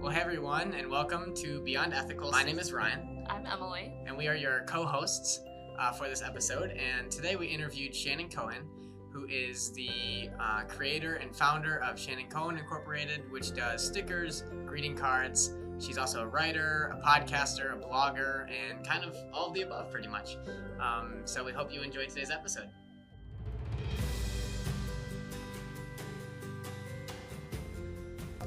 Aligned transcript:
Well, 0.00 0.10
hey 0.10 0.20
everyone, 0.22 0.72
and 0.72 0.88
welcome 0.88 1.34
to 1.36 1.60
Beyond 1.60 1.92
Ethical. 1.92 2.30
My 2.30 2.42
name 2.42 2.58
is 2.58 2.72
Ryan, 2.72 3.26
I'm 3.28 3.44
Emily. 3.44 3.92
and 4.06 4.16
we 4.16 4.28
are 4.28 4.34
your 4.34 4.62
co 4.62 4.86
hosts 4.86 5.40
uh, 5.78 5.92
for 5.92 6.08
this 6.08 6.22
episode. 6.22 6.70
And 6.70 7.10
today 7.10 7.36
we 7.36 7.46
interviewed 7.46 7.94
Shannon 7.94 8.30
Cohen, 8.30 8.66
who 9.12 9.26
is 9.26 9.72
the 9.72 10.30
uh, 10.40 10.62
creator 10.62 11.16
and 11.16 11.36
founder 11.36 11.82
of 11.82 11.98
Shannon 11.98 12.28
Cohen 12.30 12.56
Incorporated, 12.56 13.30
which 13.30 13.54
does 13.54 13.86
stickers, 13.86 14.44
greeting 14.64 14.96
cards. 14.96 15.52
She's 15.78 15.98
also 15.98 16.22
a 16.22 16.26
writer, 16.26 16.94
a 16.98 17.06
podcaster, 17.06 17.74
a 17.74 17.86
blogger, 17.86 18.46
and 18.50 18.86
kind 18.86 19.04
of 19.04 19.14
all 19.34 19.48
of 19.48 19.54
the 19.54 19.62
above, 19.62 19.90
pretty 19.90 20.08
much. 20.08 20.38
Um, 20.80 21.20
so 21.26 21.44
we 21.44 21.52
hope 21.52 21.72
you 21.72 21.82
enjoy 21.82 22.06
today's 22.06 22.30
episode. 22.30 22.70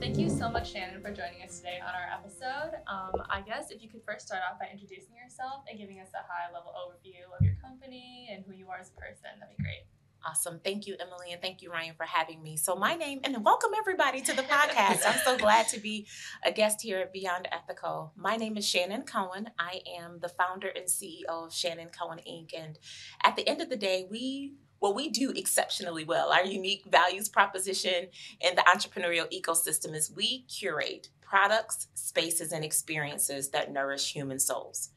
Thank 0.03 0.17
you 0.17 0.29
so 0.29 0.51
much, 0.51 0.73
Shannon, 0.73 1.01
for 1.01 1.11
joining 1.11 1.43
us 1.47 1.59
today 1.59 1.79
on 1.79 1.95
our 1.95 2.19
episode. 2.19 2.75
Um, 2.91 3.23
I 3.29 3.39
guess 3.39 3.71
if 3.71 3.81
you 3.81 3.87
could 3.87 4.01
first 4.05 4.27
start 4.27 4.41
off 4.51 4.59
by 4.59 4.65
introducing 4.69 5.15
yourself 5.15 5.63
and 5.69 5.79
giving 5.79 6.01
us 6.01 6.09
a 6.13 6.17
high 6.17 6.51
level 6.53 6.73
overview 6.75 7.23
of 7.33 7.41
your 7.41 7.55
company 7.63 8.27
and 8.29 8.43
who 8.45 8.51
you 8.51 8.67
are 8.67 8.79
as 8.79 8.89
a 8.89 8.99
person, 8.99 9.29
that'd 9.39 9.55
be 9.57 9.63
great. 9.63 9.87
Awesome. 10.25 10.59
Thank 10.61 10.87
you, 10.87 10.97
Emily, 10.99 11.31
and 11.31 11.41
thank 11.41 11.61
you, 11.61 11.71
Ryan, 11.71 11.95
for 11.95 12.03
having 12.05 12.43
me. 12.43 12.57
So, 12.57 12.75
my 12.75 12.95
name, 12.95 13.21
and 13.23 13.45
welcome 13.45 13.71
everybody 13.77 14.19
to 14.23 14.35
the 14.35 14.41
podcast. 14.41 15.07
I'm 15.07 15.19
so 15.23 15.37
glad 15.37 15.69
to 15.69 15.79
be 15.79 16.05
a 16.45 16.51
guest 16.51 16.81
here 16.81 16.99
at 16.99 17.13
Beyond 17.13 17.47
Ethical. 17.49 18.11
My 18.17 18.35
name 18.35 18.57
is 18.57 18.67
Shannon 18.67 19.03
Cohen. 19.03 19.51
I 19.57 19.79
am 20.01 20.19
the 20.19 20.27
founder 20.27 20.67
and 20.67 20.87
CEO 20.87 21.29
of 21.29 21.53
Shannon 21.53 21.87
Cohen 21.97 22.19
Inc. 22.29 22.49
And 22.53 22.77
at 23.23 23.37
the 23.37 23.47
end 23.47 23.61
of 23.61 23.69
the 23.69 23.77
day, 23.77 24.05
we 24.11 24.55
what 24.83 24.95
we 24.95 25.07
do 25.07 25.31
exceptionally 25.31 26.03
well, 26.03 26.33
our 26.33 26.43
unique 26.43 26.83
values 26.91 27.29
proposition 27.29 28.07
in 28.41 28.53
the 28.55 28.63
entrepreneurial 28.63 29.31
ecosystem 29.31 29.95
is 29.95 30.11
we 30.13 30.41
curate 30.49 31.07
products, 31.21 31.87
spaces, 31.93 32.51
and 32.51 32.65
experiences 32.65 33.51
that 33.51 33.71
nourish 33.71 34.11
human 34.11 34.39
souls. 34.39 34.89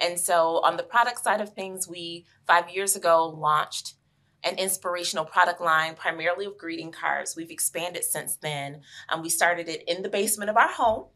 And 0.00 0.18
so, 0.18 0.62
on 0.64 0.78
the 0.78 0.82
product 0.82 1.22
side 1.22 1.42
of 1.42 1.52
things, 1.52 1.86
we 1.86 2.24
five 2.46 2.70
years 2.70 2.96
ago 2.96 3.28
launched 3.28 3.96
an 4.44 4.56
inspirational 4.56 5.26
product 5.26 5.60
line 5.60 5.94
primarily 5.94 6.46
of 6.46 6.56
greeting 6.56 6.90
cards. 6.90 7.36
We've 7.36 7.50
expanded 7.50 8.02
since 8.02 8.36
then. 8.36 8.80
Um, 9.10 9.20
we 9.20 9.28
started 9.28 9.68
it 9.68 9.84
in 9.86 10.00
the 10.00 10.08
basement 10.08 10.48
of 10.48 10.56
our 10.56 10.72
home. 10.72 11.08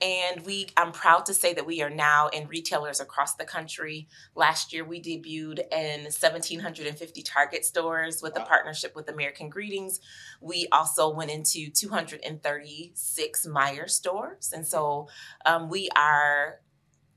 And 0.00 0.46
we, 0.46 0.68
I'm 0.76 0.92
proud 0.92 1.26
to 1.26 1.34
say 1.34 1.52
that 1.54 1.66
we 1.66 1.82
are 1.82 1.90
now 1.90 2.28
in 2.28 2.48
retailers 2.48 3.00
across 3.00 3.34
the 3.34 3.44
country. 3.44 4.08
Last 4.34 4.72
year, 4.72 4.84
we 4.84 5.00
debuted 5.00 5.60
in 5.72 6.02
1,750 6.04 7.22
Target 7.22 7.64
stores 7.64 8.22
with 8.22 8.36
a 8.38 8.44
partnership 8.44 8.96
with 8.96 9.10
American 9.10 9.50
Greetings. 9.50 10.00
We 10.40 10.68
also 10.72 11.14
went 11.14 11.30
into 11.30 11.70
236 11.70 13.46
Meijer 13.46 13.90
stores. 13.90 14.52
And 14.54 14.66
so 14.66 15.08
um, 15.44 15.68
we 15.68 15.90
are, 15.96 16.60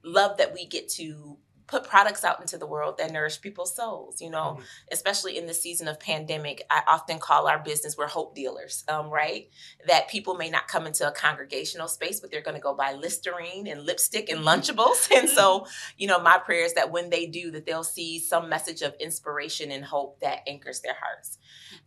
love 0.03 0.37
that 0.37 0.53
we 0.53 0.65
get 0.65 0.89
to 0.89 1.37
put 1.67 1.85
products 1.85 2.23
out 2.23 2.39
into 2.41 2.57
the 2.57 2.65
world 2.65 2.97
that 2.97 3.11
nourish 3.11 3.39
people's 3.41 3.75
souls, 3.75 4.21
you 4.21 4.29
know, 4.29 4.57
Mhm. 4.59 4.63
especially 4.91 5.37
in 5.37 5.45
the 5.47 5.53
season 5.53 5.87
of 5.87 5.99
pandemic. 5.99 6.65
I 6.69 6.83
often 6.87 7.19
call 7.19 7.47
our 7.47 7.59
business, 7.59 7.97
we're 7.97 8.07
hope 8.07 8.35
dealers, 8.35 8.83
um, 8.87 9.09
right? 9.09 9.49
That 9.87 10.07
people 10.09 10.35
may 10.35 10.49
not 10.49 10.67
come 10.67 10.85
into 10.85 11.07
a 11.07 11.11
congregational 11.11 11.87
space, 11.87 12.19
but 12.19 12.31
they're 12.31 12.41
going 12.41 12.55
to 12.55 12.61
go 12.61 12.73
buy 12.73 12.93
Listerine 12.93 13.67
and 13.67 13.85
lipstick 13.85 14.29
and 14.29 14.41
Lunchables. 14.41 15.09
And 15.23 15.29
so, 15.29 15.67
you 15.97 16.07
know, 16.07 16.19
my 16.19 16.37
prayer 16.37 16.65
is 16.65 16.73
that 16.73 16.91
when 16.91 17.09
they 17.09 17.25
do, 17.27 17.51
that 17.51 17.65
they'll 17.65 17.83
see 17.83 18.19
some 18.19 18.49
message 18.49 18.81
of 18.81 18.93
inspiration 18.99 19.71
and 19.71 19.85
hope 19.85 20.19
that 20.19 20.41
anchors 20.47 20.81
their 20.81 20.95
hearts. 21.01 21.37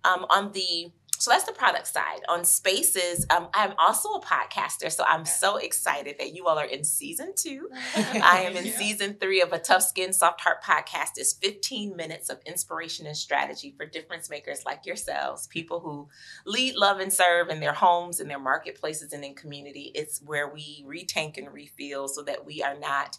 Um, 0.05 0.27
on 0.31 0.53
the 0.53 0.93
so 1.19 1.31
that's 1.31 1.45
the 1.45 1.53
product 1.53 1.87
side. 1.87 2.21
On 2.29 2.45
spaces, 2.45 3.27
um, 3.31 3.49
I'm 3.55 3.73
also 3.79 4.11
a 4.11 4.21
podcaster, 4.21 4.91
so 4.93 5.05
I'm 5.07 5.25
so 5.25 5.57
excited 5.57 6.17
that 6.19 6.35
you 6.35 6.47
all 6.47 6.59
are 6.59 6.65
in 6.67 6.85
season 6.85 7.33
two. 7.37 7.69
I 7.97 8.43
am 8.49 8.57
in 8.57 8.67
Yeah. 8.67 8.77
season 8.79 9.17
three 9.21 9.41
of 9.41 9.53
a 9.53 9.59
Tough 9.59 9.83
Skin 9.83 10.13
Soft 10.13 10.41
Heart 10.43 10.63
podcast. 10.63 11.13
It's 11.17 11.33
15 11.33 11.97
minutes 11.97 12.29
of 12.29 12.41
inspiration 12.47 13.07
and 13.07 13.17
strategy 13.17 13.75
for 13.77 13.87
difference 13.87 14.29
makers 14.31 14.65
like 14.65 14.87
yourselves, 14.87 15.47
people 15.47 15.81
who 15.81 16.09
lead, 16.45 16.75
love, 16.75 17.01
and 17.01 17.13
serve 17.13 17.49
in 17.49 17.61
their 17.61 17.73
homes, 17.75 18.21
in 18.21 18.29
their 18.29 18.39
marketplaces, 18.39 19.13
and 19.13 19.25
in 19.25 19.35
community. 19.35 19.93
It's 19.95 20.21
where 20.23 20.49
we 20.53 20.85
retank 20.87 21.39
and 21.39 21.53
refill 21.53 22.09
so 22.09 22.23
that 22.25 22.45
we 22.45 22.63
are 22.63 22.79
not 22.79 23.19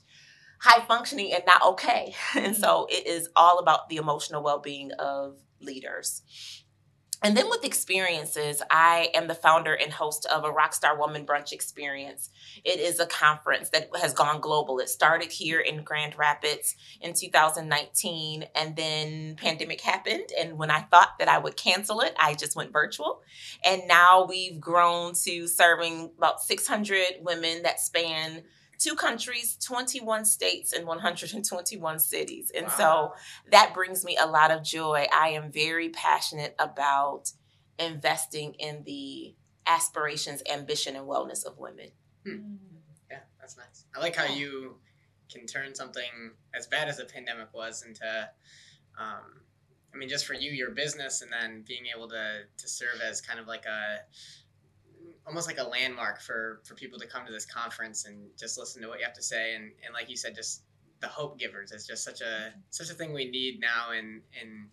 high 0.59 0.84
functioning 0.86 1.31
and 1.34 1.44
not 1.46 1.63
okay. 1.63 2.16
And 2.36 2.56
so 2.56 2.88
it 2.90 3.06
is 3.07 3.30
all 3.36 3.59
about 3.59 3.90
the 3.90 3.97
emotional 3.97 4.44
well 4.44 4.59
being 4.59 4.91
of 4.94 5.38
leaders. 5.59 6.22
And 7.23 7.35
then 7.35 7.50
with 7.50 7.66
experiences, 7.66 8.61
I 8.69 9.09
am 9.16 9.28
the 9.28 9.33
founder 9.33 9.73
and 9.73 9.91
host 9.91 10.28
of 10.28 10.44
a 10.44 10.51
Rockstar 10.51 10.97
Woman 10.97 11.25
Brunch 11.25 11.51
Experience. 11.51 12.29
It 12.63 12.79
is 12.79 13.00
a 13.00 13.07
conference 13.07 13.69
that 13.69 13.89
has 14.00 14.13
gone 14.13 14.39
global. 14.39 14.78
It 14.79 14.89
started 14.89 15.31
here 15.31 15.59
in 15.59 15.83
Grand 15.83 16.17
Rapids 16.17 16.75
in 17.01 17.13
2019 17.13 18.45
and 18.53 18.75
then 18.75 19.35
pandemic 19.35 19.81
happened 19.81 20.29
and 20.39 20.59
when 20.59 20.69
I 20.69 20.81
thought 20.81 21.17
that 21.17 21.27
I 21.27 21.39
would 21.39 21.57
cancel 21.57 22.01
it, 22.01 22.13
I 22.19 22.35
just 22.35 22.56
went 22.56 22.72
virtual. 22.72 23.22
And 23.66 23.88
now 23.88 24.25
we've 24.25 24.59
grown 24.59 25.13
to 25.23 25.47
serving 25.47 26.11
about 26.17 26.41
600 26.41 27.01
women 27.22 27.63
that 27.63 27.79
span 27.79 28.44
two 28.79 28.95
countries, 28.95 29.57
21 29.63 30.25
states 30.25 30.73
and 30.73 30.85
121 30.85 31.99
cities. 31.99 32.51
And 32.55 32.69
so 32.71 33.13
that 33.51 33.73
brings 33.73 34.05
me 34.05 34.17
a 34.19 34.25
lot 34.27 34.51
of 34.51 34.63
joy. 34.63 35.07
I 35.13 35.29
am 35.29 35.51
very 35.51 35.89
passionate 35.89 36.55
about 36.59 37.31
investing 37.79 38.53
in 38.55 38.83
the 38.85 39.35
aspirations, 39.65 40.41
ambition, 40.51 40.95
and 40.95 41.07
wellness 41.07 41.45
of 41.45 41.57
women. 41.57 41.89
Yeah, 43.09 43.19
that's 43.39 43.57
nice. 43.57 43.85
I 43.95 43.99
like 43.99 44.15
how 44.15 44.25
you 44.25 44.75
can 45.31 45.45
turn 45.45 45.75
something 45.75 46.31
as 46.53 46.67
bad 46.67 46.88
as 46.88 46.97
the 46.97 47.05
pandemic 47.05 47.53
was 47.53 47.83
into, 47.85 48.29
um, 48.99 49.41
I 49.94 49.97
mean, 49.97 50.09
just 50.09 50.25
for 50.25 50.33
you, 50.33 50.51
your 50.51 50.71
business, 50.71 51.21
and 51.21 51.31
then 51.31 51.63
being 51.67 51.83
able 51.95 52.07
to 52.09 52.41
to 52.57 52.67
serve 52.67 53.01
as 53.03 53.21
kind 53.21 53.39
of 53.39 53.47
like 53.47 53.65
a, 53.65 53.99
almost 55.27 55.47
like 55.47 55.59
a 55.59 55.63
landmark 55.63 56.21
for 56.21 56.61
for 56.65 56.73
people 56.75 56.97
to 56.99 57.07
come 57.07 57.25
to 57.25 57.31
this 57.31 57.45
conference 57.45 58.05
and 58.05 58.29
just 58.39 58.57
listen 58.57 58.81
to 58.81 58.88
what 58.88 58.99
you 58.99 59.05
have 59.05 59.13
to 59.15 59.23
say, 59.23 59.55
and 59.55 59.65
and 59.85 59.93
like 59.93 60.09
you 60.09 60.17
said, 60.17 60.35
just 60.35 60.63
the 61.01 61.07
hope 61.07 61.38
givers 61.38 61.71
is 61.71 61.85
just 61.85 62.03
such 62.03 62.21
a 62.21 62.53
such 62.69 62.89
a 62.89 62.93
thing 62.93 63.13
we 63.13 63.29
need 63.29 63.59
now 63.59 63.91
in 63.91 64.21
in 64.41 64.67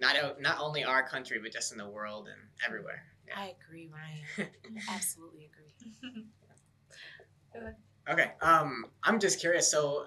not 0.00 0.16
out, 0.16 0.40
not 0.40 0.58
only 0.60 0.84
our 0.84 1.06
country 1.06 1.38
but 1.42 1.52
just 1.52 1.72
in 1.72 1.78
the 1.78 1.88
world 1.88 2.28
and 2.28 2.40
everywhere. 2.64 3.02
Yeah. 3.26 3.34
I 3.36 3.54
agree, 3.60 3.90
Ryan. 3.92 4.50
Absolutely 4.90 5.50
agree. 5.52 6.24
Okay. 8.10 8.32
Um, 8.40 8.86
I'm 9.04 9.18
just 9.18 9.38
curious. 9.38 9.70
So, 9.70 10.06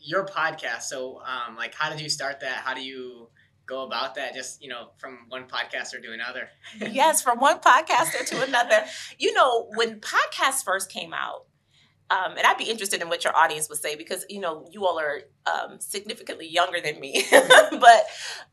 your 0.00 0.26
podcast. 0.26 0.82
So, 0.82 1.20
um, 1.20 1.56
like, 1.56 1.74
how 1.74 1.88
did 1.88 2.00
you 2.00 2.08
start 2.08 2.40
that? 2.40 2.62
How 2.64 2.74
do 2.74 2.82
you 2.82 3.28
go 3.72 3.84
about 3.84 4.14
that? 4.16 4.34
Just 4.34 4.62
you 4.62 4.68
know, 4.68 4.90
from 4.98 5.26
one 5.28 5.44
podcaster 5.44 6.02
to 6.02 6.12
another. 6.12 6.48
yes, 6.92 7.22
from 7.22 7.38
one 7.38 7.58
podcaster 7.58 8.24
to 8.26 8.42
another. 8.42 8.84
You 9.18 9.32
know, 9.32 9.70
when 9.74 10.00
podcasts 10.00 10.62
first 10.64 10.90
came 10.90 11.12
out, 11.14 11.46
um, 12.10 12.36
and 12.36 12.46
I'd 12.46 12.58
be 12.58 12.70
interested 12.70 13.00
in 13.00 13.08
what 13.08 13.24
your 13.24 13.34
audience 13.34 13.68
would 13.68 13.78
say 13.78 13.96
because 13.96 14.24
you 14.28 14.40
know 14.40 14.66
you 14.70 14.84
all 14.86 14.98
are 15.00 15.22
um, 15.46 15.80
significantly 15.80 16.48
younger 16.48 16.80
than 16.80 17.00
me, 17.00 17.24
but 17.30 18.04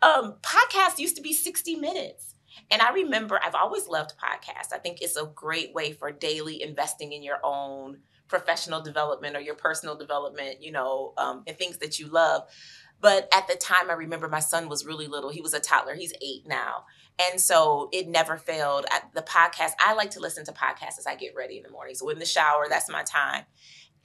um, 0.02 0.36
podcasts 0.42 0.98
used 0.98 1.18
to 1.18 1.22
be 1.22 1.34
sixty 1.34 1.76
minutes. 1.76 2.36
And 2.72 2.82
I 2.82 2.92
remember 2.92 3.40
I've 3.44 3.56
always 3.56 3.88
loved 3.88 4.14
podcasts. 4.18 4.74
I 4.74 4.78
think 4.78 5.02
it's 5.02 5.16
a 5.16 5.26
great 5.26 5.74
way 5.74 5.92
for 5.92 6.12
daily 6.12 6.62
investing 6.62 7.14
in 7.14 7.24
your 7.24 7.40
own 7.44 8.00
professional 8.28 8.82
development 8.82 9.36
or 9.36 9.40
your 9.40 9.56
personal 9.56 9.96
development, 9.98 10.62
you 10.62 10.72
know, 10.72 11.14
um, 11.18 11.44
and 11.48 11.58
things 11.58 11.80
that 11.80 12.00
you 12.00 12.08
love. 12.08 12.44
But 13.02 13.30
at 13.34 13.48
the 13.48 13.56
time, 13.56 13.90
I 13.90 13.94
remember 13.94 14.28
my 14.28 14.40
son 14.40 14.68
was 14.68 14.86
really 14.86 15.08
little. 15.08 15.30
He 15.30 15.42
was 15.42 15.54
a 15.54 15.60
toddler. 15.60 15.96
He's 15.96 16.14
eight 16.22 16.48
now. 16.48 16.86
And 17.32 17.40
so 17.40 17.90
it 17.92 18.08
never 18.08 18.38
failed. 18.38 18.86
At 18.92 19.14
the 19.14 19.22
podcast, 19.22 19.72
I 19.80 19.94
like 19.94 20.12
to 20.12 20.20
listen 20.20 20.46
to 20.46 20.52
podcasts 20.52 21.00
as 21.00 21.08
I 21.08 21.16
get 21.16 21.36
ready 21.36 21.58
in 21.58 21.64
the 21.64 21.70
morning. 21.70 21.96
So 21.96 22.10
in 22.10 22.20
the 22.20 22.26
shower, 22.26 22.68
that's 22.70 22.90
my 22.90 23.04
time. 23.04 23.44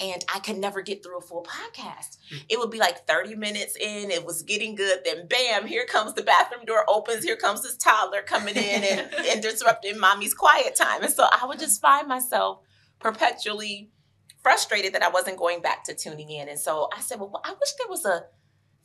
And 0.00 0.24
I 0.32 0.40
could 0.40 0.58
never 0.58 0.82
get 0.82 1.04
through 1.04 1.18
a 1.18 1.20
full 1.20 1.44
podcast. 1.44 2.18
Hmm. 2.28 2.38
It 2.48 2.58
would 2.58 2.70
be 2.70 2.78
like 2.78 3.06
30 3.06 3.36
minutes 3.36 3.76
in, 3.76 4.10
it 4.10 4.24
was 4.24 4.42
getting 4.42 4.74
good. 4.74 5.00
Then, 5.04 5.28
bam, 5.28 5.68
here 5.68 5.86
comes 5.86 6.14
the 6.14 6.22
bathroom 6.22 6.64
door 6.64 6.84
opens. 6.88 7.24
Here 7.24 7.36
comes 7.36 7.62
this 7.62 7.76
toddler 7.76 8.22
coming 8.22 8.56
in 8.56 8.82
and, 8.82 9.14
and 9.28 9.42
disrupting 9.42 9.98
mommy's 9.98 10.34
quiet 10.34 10.74
time. 10.74 11.02
And 11.02 11.12
so 11.12 11.26
I 11.30 11.46
would 11.46 11.60
just 11.60 11.80
find 11.80 12.08
myself 12.08 12.60
perpetually 12.98 13.90
frustrated 14.42 14.94
that 14.94 15.02
I 15.02 15.08
wasn't 15.10 15.38
going 15.38 15.62
back 15.62 15.84
to 15.84 15.94
tuning 15.94 16.30
in. 16.30 16.48
And 16.48 16.58
so 16.58 16.88
I 16.96 17.00
said, 17.00 17.20
well, 17.20 17.40
I 17.44 17.50
wish 17.50 17.72
there 17.78 17.88
was 17.88 18.04
a 18.04 18.24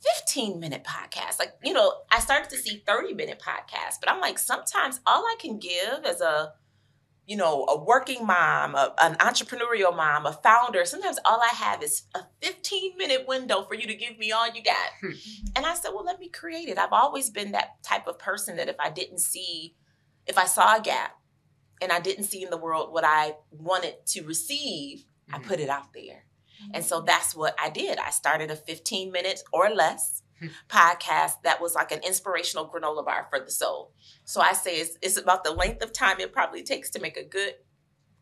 15 0.02 0.58
minute 0.60 0.84
podcast. 0.84 1.38
Like, 1.38 1.52
you 1.62 1.72
know, 1.72 1.92
I 2.10 2.20
started 2.20 2.50
to 2.50 2.56
see 2.56 2.82
30 2.86 3.14
minute 3.14 3.40
podcasts, 3.40 3.96
but 4.00 4.10
I'm 4.10 4.20
like, 4.20 4.38
sometimes 4.38 5.00
all 5.06 5.22
I 5.24 5.36
can 5.40 5.58
give 5.58 6.04
as 6.04 6.20
a, 6.20 6.52
you 7.26 7.36
know, 7.36 7.64
a 7.66 7.78
working 7.84 8.26
mom, 8.26 8.74
a, 8.74 8.94
an 9.02 9.14
entrepreneurial 9.16 9.94
mom, 9.94 10.26
a 10.26 10.32
founder, 10.32 10.84
sometimes 10.84 11.18
all 11.24 11.40
I 11.40 11.54
have 11.54 11.82
is 11.82 12.04
a 12.14 12.20
15 12.42 12.96
minute 12.96 13.26
window 13.28 13.62
for 13.64 13.74
you 13.74 13.86
to 13.86 13.94
give 13.94 14.18
me 14.18 14.32
all 14.32 14.46
you 14.50 14.62
got. 14.62 14.76
And 15.54 15.66
I 15.66 15.74
said, 15.74 15.90
well, 15.94 16.04
let 16.04 16.18
me 16.18 16.28
create 16.28 16.68
it. 16.68 16.78
I've 16.78 16.92
always 16.92 17.30
been 17.30 17.52
that 17.52 17.82
type 17.82 18.06
of 18.06 18.18
person 18.18 18.56
that 18.56 18.68
if 18.68 18.76
I 18.80 18.90
didn't 18.90 19.20
see, 19.20 19.76
if 20.26 20.38
I 20.38 20.46
saw 20.46 20.76
a 20.76 20.80
gap, 20.80 21.16
and 21.82 21.90
I 21.92 21.98
didn't 22.00 22.24
see 22.24 22.42
in 22.42 22.50
the 22.50 22.58
world 22.58 22.92
what 22.92 23.04
I 23.04 23.36
wanted 23.50 23.94
to 24.08 24.22
receive, 24.22 25.04
I 25.32 25.38
Mhm. 25.38 25.44
put 25.46 25.60
it 25.60 25.70
out 25.70 25.92
there. 25.94 26.26
And 26.72 26.84
so 26.84 27.00
that's 27.00 27.34
what 27.34 27.54
I 27.62 27.70
did. 27.70 27.98
I 27.98 28.10
started 28.10 28.50
a 28.50 28.56
15 28.56 29.10
minutes 29.12 29.44
or 29.52 29.70
less 29.70 30.22
Hmm. 30.40 30.46
podcast 30.70 31.42
that 31.44 31.60
was 31.60 31.74
like 31.74 31.92
an 31.92 32.00
inspirational 32.02 32.66
granola 32.66 33.04
bar 33.04 33.26
for 33.28 33.40
the 33.40 33.50
soul. 33.50 33.92
So 34.24 34.40
I 34.40 34.54
say 34.54 34.76
it's, 34.80 34.96
it's 35.02 35.18
about 35.18 35.44
the 35.44 35.50
length 35.50 35.82
of 35.82 35.92
time 35.92 36.18
it 36.18 36.32
probably 36.32 36.62
takes 36.62 36.88
to 36.92 36.98
make 36.98 37.18
a 37.18 37.22
good 37.24 37.56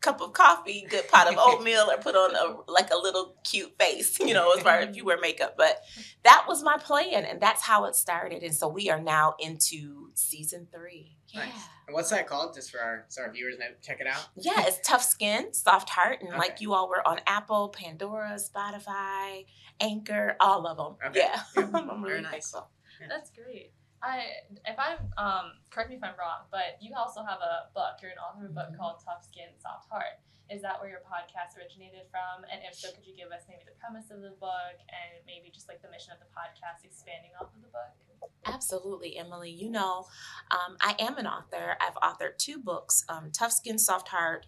cup 0.01 0.21
of 0.21 0.33
coffee, 0.33 0.85
good 0.89 1.07
pot 1.09 1.27
of 1.27 1.35
oatmeal, 1.39 1.89
or 1.89 1.97
put 1.97 2.15
on 2.15 2.35
a 2.35 2.71
like 2.71 2.91
a 2.91 2.97
little 2.97 3.35
cute 3.43 3.73
face, 3.79 4.19
you 4.19 4.33
know, 4.33 4.51
as 4.53 4.61
far 4.63 4.79
as 4.79 4.89
if 4.89 4.95
you 4.95 5.05
wear 5.05 5.19
makeup. 5.19 5.55
But 5.57 5.81
that 6.23 6.45
was 6.47 6.63
my 6.63 6.77
plan, 6.77 7.25
and 7.25 7.41
that's 7.41 7.61
how 7.61 7.85
it 7.85 7.95
started. 7.95 8.43
And 8.43 8.55
so 8.55 8.67
we 8.67 8.89
are 8.89 8.99
now 9.01 9.35
into 9.39 10.11
season 10.13 10.67
three. 10.71 11.17
Yeah. 11.27 11.41
Nice. 11.41 11.53
And 11.87 11.93
what's 11.93 12.09
that 12.09 12.27
called? 12.27 12.53
Just 12.55 12.71
for 12.71 12.79
our 12.79 13.05
so 13.09 13.21
our 13.23 13.31
viewers 13.31 13.57
know 13.59 13.65
check 13.81 13.99
it 13.99 14.07
out. 14.07 14.27
Yeah, 14.35 14.65
it's 14.67 14.79
tough 14.87 15.03
skin, 15.03 15.53
soft 15.53 15.89
heart, 15.89 16.21
and 16.21 16.31
like 16.37 16.61
you 16.61 16.73
all 16.73 16.89
were 16.89 17.05
on 17.07 17.19
Apple, 17.27 17.69
Pandora, 17.69 18.37
Spotify, 18.37 19.45
Anchor, 19.79 20.35
all 20.39 20.65
of 20.67 20.77
them. 20.77 20.95
Okay. 21.09 21.19
Yeah, 21.19 21.41
Yeah. 21.57 21.69
I'm 21.73 22.01
Very 22.01 22.13
really 22.13 22.21
nice. 22.23 22.51
thankful. 22.51 22.69
That's 23.07 23.29
great. 23.31 23.71
I 24.01 24.23
if 24.65 24.77
I'm 24.79 24.99
um 25.17 25.51
correct 25.71 25.89
me 25.89 25.97
if 25.97 26.03
I'm 26.03 26.15
wrong, 26.19 26.47
but 26.51 26.77
you 26.81 26.93
also 26.95 27.23
have 27.23 27.39
a 27.39 27.69
book. 27.73 27.99
You're 28.01 28.11
an 28.11 28.17
author 28.17 28.45
of 28.45 28.51
a 28.51 28.53
book 28.53 28.69
Mhm. 28.71 28.77
called 28.77 29.03
Tough 29.03 29.23
Skin, 29.23 29.49
Soft 29.59 29.89
Heart. 29.89 30.19
Is 30.49 30.61
that 30.63 30.79
where 30.81 30.89
your 30.89 31.01
podcast 31.01 31.57
originated 31.57 32.07
from? 32.09 32.43
And 32.51 32.61
if 32.63 32.73
so, 32.73 32.91
could 32.91 33.05
you 33.05 33.15
give 33.15 33.31
us 33.31 33.43
maybe 33.47 33.63
the 33.65 33.77
premise 33.79 34.09
of 34.09 34.21
the 34.21 34.31
book 34.31 34.75
and 34.89 35.23
maybe 35.27 35.51
just 35.51 35.67
like 35.67 35.81
the 35.81 35.89
mission 35.89 36.11
of 36.13 36.19
the 36.19 36.25
podcast 36.25 36.83
expanding 36.83 37.31
off 37.39 37.53
of 37.53 37.61
the 37.61 37.67
book? 37.67 38.31
Absolutely, 38.45 39.15
Emily. 39.17 39.51
You 39.51 39.69
know, 39.69 40.07
um, 40.49 40.75
I 40.81 40.95
am 40.97 41.17
an 41.17 41.27
author. 41.27 41.77
I've 41.79 41.93
authored 41.95 42.37
two 42.39 42.57
books 42.57 43.03
um, 43.09 43.31
Tough 43.31 43.51
Skin, 43.51 43.77
Soft 43.77 44.07
Heart, 44.07 44.47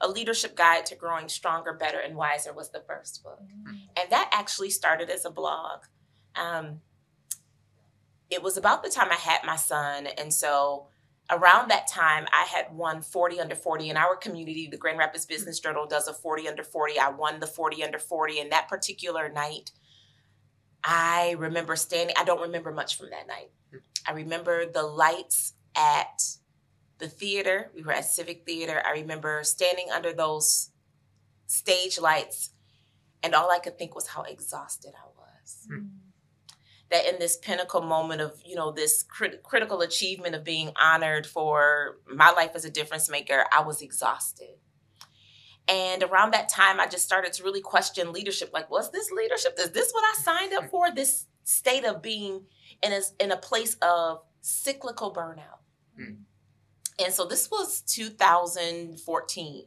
A 0.00 0.08
Leadership 0.08 0.56
Guide 0.56 0.86
to 0.86 0.96
Growing 0.96 1.28
Stronger, 1.28 1.74
Better, 1.74 1.98
and 1.98 2.16
Wiser 2.16 2.52
was 2.54 2.70
the 2.70 2.80
first 2.80 3.22
book. 3.22 3.42
And 3.96 4.10
that 4.10 4.30
actually 4.32 4.70
started 4.70 5.10
as 5.10 5.24
a 5.26 5.30
blog. 5.30 5.82
Um, 6.34 6.80
it 8.32 8.42
was 8.42 8.56
about 8.56 8.82
the 8.82 8.90
time 8.90 9.08
I 9.10 9.16
had 9.16 9.40
my 9.44 9.56
son. 9.56 10.06
And 10.18 10.32
so 10.32 10.88
around 11.30 11.70
that 11.70 11.86
time, 11.86 12.26
I 12.32 12.44
had 12.44 12.74
won 12.74 13.02
40 13.02 13.40
under 13.40 13.54
40 13.54 13.90
in 13.90 13.96
our 13.96 14.16
community. 14.16 14.66
The 14.66 14.76
Grand 14.76 14.98
Rapids 14.98 15.26
Business 15.26 15.60
Journal 15.60 15.86
does 15.86 16.08
a 16.08 16.14
40 16.14 16.48
under 16.48 16.64
40. 16.64 16.98
I 16.98 17.10
won 17.10 17.40
the 17.40 17.46
40 17.46 17.84
under 17.84 17.98
40. 17.98 18.40
And 18.40 18.52
that 18.52 18.68
particular 18.68 19.28
night, 19.28 19.70
I 20.84 21.36
remember 21.38 21.76
standing, 21.76 22.16
I 22.18 22.24
don't 22.24 22.40
remember 22.40 22.72
much 22.72 22.96
from 22.96 23.10
that 23.10 23.26
night. 23.26 23.50
I 24.06 24.12
remember 24.12 24.66
the 24.66 24.82
lights 24.82 25.52
at 25.76 26.22
the 26.98 27.08
theater. 27.08 27.70
We 27.74 27.82
were 27.82 27.92
at 27.92 28.04
Civic 28.04 28.44
Theater. 28.44 28.82
I 28.84 28.92
remember 28.92 29.42
standing 29.44 29.90
under 29.92 30.12
those 30.12 30.70
stage 31.46 32.00
lights, 32.00 32.50
and 33.22 33.34
all 33.34 33.50
I 33.50 33.58
could 33.58 33.78
think 33.78 33.94
was 33.94 34.08
how 34.08 34.22
exhausted 34.22 34.92
I 34.96 35.06
was. 35.16 35.66
Hmm. 35.68 35.86
That 36.92 37.06
in 37.06 37.18
this 37.18 37.36
pinnacle 37.36 37.82
moment 37.82 38.20
of, 38.20 38.40
you 38.44 38.54
know, 38.54 38.70
this 38.70 39.02
crit- 39.02 39.42
critical 39.42 39.80
achievement 39.80 40.34
of 40.34 40.44
being 40.44 40.72
honored 40.80 41.26
for 41.26 41.98
my 42.06 42.30
life 42.30 42.52
as 42.54 42.64
a 42.64 42.70
difference 42.70 43.10
maker, 43.10 43.44
I 43.52 43.62
was 43.62 43.82
exhausted. 43.82 44.56
And 45.68 46.02
around 46.02 46.34
that 46.34 46.48
time, 46.48 46.80
I 46.80 46.86
just 46.86 47.04
started 47.04 47.32
to 47.34 47.44
really 47.44 47.60
question 47.60 48.12
leadership. 48.12 48.50
Like, 48.52 48.70
was 48.70 48.90
this 48.90 49.10
leadership? 49.10 49.56
Is 49.58 49.70
this 49.70 49.92
what 49.92 50.04
I 50.04 50.20
signed 50.20 50.52
up 50.54 50.70
for? 50.70 50.90
This 50.90 51.26
state 51.44 51.84
of 51.84 52.02
being 52.02 52.44
in 52.82 52.92
a, 52.92 53.00
in 53.20 53.32
a 53.32 53.36
place 53.36 53.76
of 53.80 54.22
cyclical 54.40 55.12
burnout. 55.12 55.60
Mm. 55.98 56.18
And 57.02 57.12
so 57.12 57.24
this 57.24 57.50
was 57.50 57.80
2014. 57.82 59.64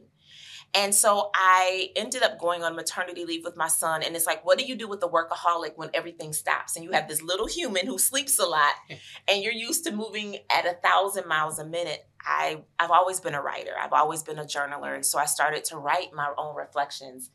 And 0.74 0.94
so 0.94 1.30
I 1.34 1.90
ended 1.96 2.22
up 2.22 2.38
going 2.38 2.62
on 2.62 2.76
maternity 2.76 3.24
leave 3.24 3.44
with 3.44 3.56
my 3.56 3.68
son. 3.68 4.02
And 4.02 4.14
it's 4.14 4.26
like, 4.26 4.44
what 4.44 4.58
do 4.58 4.64
you 4.64 4.76
do 4.76 4.86
with 4.86 5.00
the 5.00 5.08
workaholic 5.08 5.72
when 5.76 5.90
everything 5.94 6.32
stops? 6.34 6.76
And 6.76 6.84
you 6.84 6.92
have 6.92 7.08
this 7.08 7.22
little 7.22 7.46
human 7.46 7.86
who 7.86 7.98
sleeps 7.98 8.38
a 8.38 8.44
lot 8.44 8.74
and 9.26 9.42
you're 9.42 9.54
used 9.54 9.84
to 9.84 9.92
moving 9.92 10.38
at 10.50 10.66
a 10.66 10.74
thousand 10.84 11.26
miles 11.26 11.58
a 11.58 11.64
minute. 11.64 12.06
I, 12.20 12.62
I've 12.78 12.90
always 12.90 13.20
been 13.20 13.34
a 13.34 13.40
writer, 13.40 13.70
I've 13.80 13.92
always 13.92 14.22
been 14.22 14.38
a 14.38 14.44
journaler. 14.44 14.94
And 14.94 15.06
so 15.06 15.18
I 15.18 15.26
started 15.26 15.64
to 15.66 15.78
write 15.78 16.12
my 16.12 16.32
own 16.36 16.56
reflections. 16.56 17.30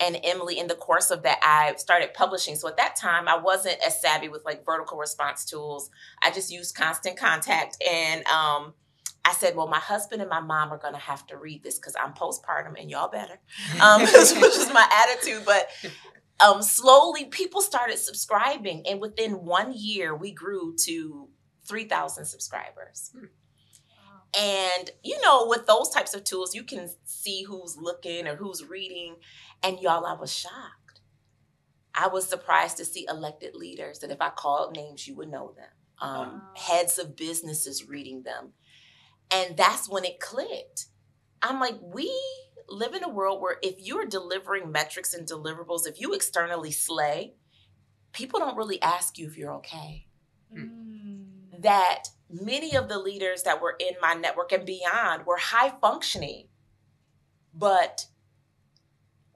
And 0.00 0.18
Emily, 0.22 0.58
in 0.58 0.68
the 0.68 0.76
course 0.76 1.10
of 1.10 1.24
that, 1.24 1.40
I 1.42 1.74
started 1.76 2.14
publishing. 2.14 2.54
So 2.54 2.68
at 2.68 2.76
that 2.76 2.94
time, 2.94 3.28
I 3.28 3.36
wasn't 3.36 3.78
as 3.84 4.00
savvy 4.00 4.28
with 4.28 4.44
like 4.44 4.64
vertical 4.64 4.96
response 4.96 5.44
tools. 5.44 5.90
I 6.22 6.30
just 6.30 6.52
used 6.52 6.76
constant 6.76 7.18
contact. 7.18 7.82
And 7.82 8.24
um, 8.28 8.74
I 9.24 9.32
said, 9.32 9.56
well, 9.56 9.68
my 9.68 9.78
husband 9.78 10.22
and 10.22 10.30
my 10.30 10.40
mom 10.40 10.72
are 10.72 10.78
going 10.78 10.94
to 10.94 11.00
have 11.00 11.26
to 11.26 11.36
read 11.36 11.62
this 11.62 11.78
because 11.78 11.94
I'm 12.00 12.14
postpartum 12.14 12.80
and 12.80 12.90
y'all 12.90 13.10
better, 13.10 13.38
um, 13.82 14.00
which 14.02 14.12
is 14.12 14.72
my 14.72 14.88
attitude. 14.90 15.44
But 15.44 15.68
um, 16.40 16.62
slowly, 16.62 17.26
people 17.26 17.60
started 17.60 17.98
subscribing. 17.98 18.84
And 18.86 19.00
within 19.00 19.44
one 19.44 19.72
year, 19.74 20.14
we 20.14 20.32
grew 20.32 20.74
to 20.84 21.28
3,000 21.66 22.24
subscribers. 22.24 23.12
Wow. 23.14 23.20
And, 24.38 24.90
you 25.02 25.20
know, 25.20 25.46
with 25.48 25.66
those 25.66 25.90
types 25.90 26.14
of 26.14 26.24
tools, 26.24 26.54
you 26.54 26.62
can 26.62 26.88
see 27.04 27.42
who's 27.42 27.76
looking 27.76 28.26
or 28.26 28.36
who's 28.36 28.64
reading. 28.64 29.16
And 29.62 29.80
y'all, 29.80 30.06
I 30.06 30.14
was 30.14 30.32
shocked. 30.32 31.00
I 31.94 32.06
was 32.06 32.28
surprised 32.28 32.76
to 32.76 32.84
see 32.84 33.06
elected 33.08 33.56
leaders 33.56 33.98
that 33.98 34.10
if 34.10 34.20
I 34.20 34.30
called 34.30 34.76
names, 34.76 35.08
you 35.08 35.16
would 35.16 35.30
know 35.30 35.54
them. 35.56 35.66
Um, 36.00 36.18
Wow. 36.18 36.40
Heads 36.54 36.98
of 36.98 37.16
businesses 37.16 37.88
reading 37.88 38.22
them. 38.22 38.52
And 39.30 39.56
that's 39.56 39.88
when 39.88 40.04
it 40.04 40.20
clicked. 40.20 40.86
I'm 41.42 41.60
like, 41.60 41.76
we 41.82 42.10
live 42.68 42.94
in 42.94 43.04
a 43.04 43.08
world 43.08 43.40
where 43.40 43.58
if 43.62 43.76
you're 43.78 44.06
delivering 44.06 44.72
metrics 44.72 45.14
and 45.14 45.26
deliverables, 45.26 45.86
if 45.86 46.00
you 46.00 46.14
externally 46.14 46.70
slay, 46.70 47.34
people 48.12 48.40
don't 48.40 48.56
really 48.56 48.80
ask 48.82 49.18
you 49.18 49.26
if 49.26 49.36
you're 49.36 49.54
okay 49.54 50.04
Mm. 50.54 51.60
that 51.60 52.04
many 52.30 52.74
of 52.74 52.88
the 52.88 52.98
leaders 52.98 53.42
that 53.42 53.60
were 53.60 53.76
in 53.78 53.94
my 54.00 54.14
network 54.14 54.50
and 54.52 54.64
beyond 54.64 55.26
were 55.26 55.36
high 55.36 55.74
functioning, 55.80 56.48
but 57.52 58.06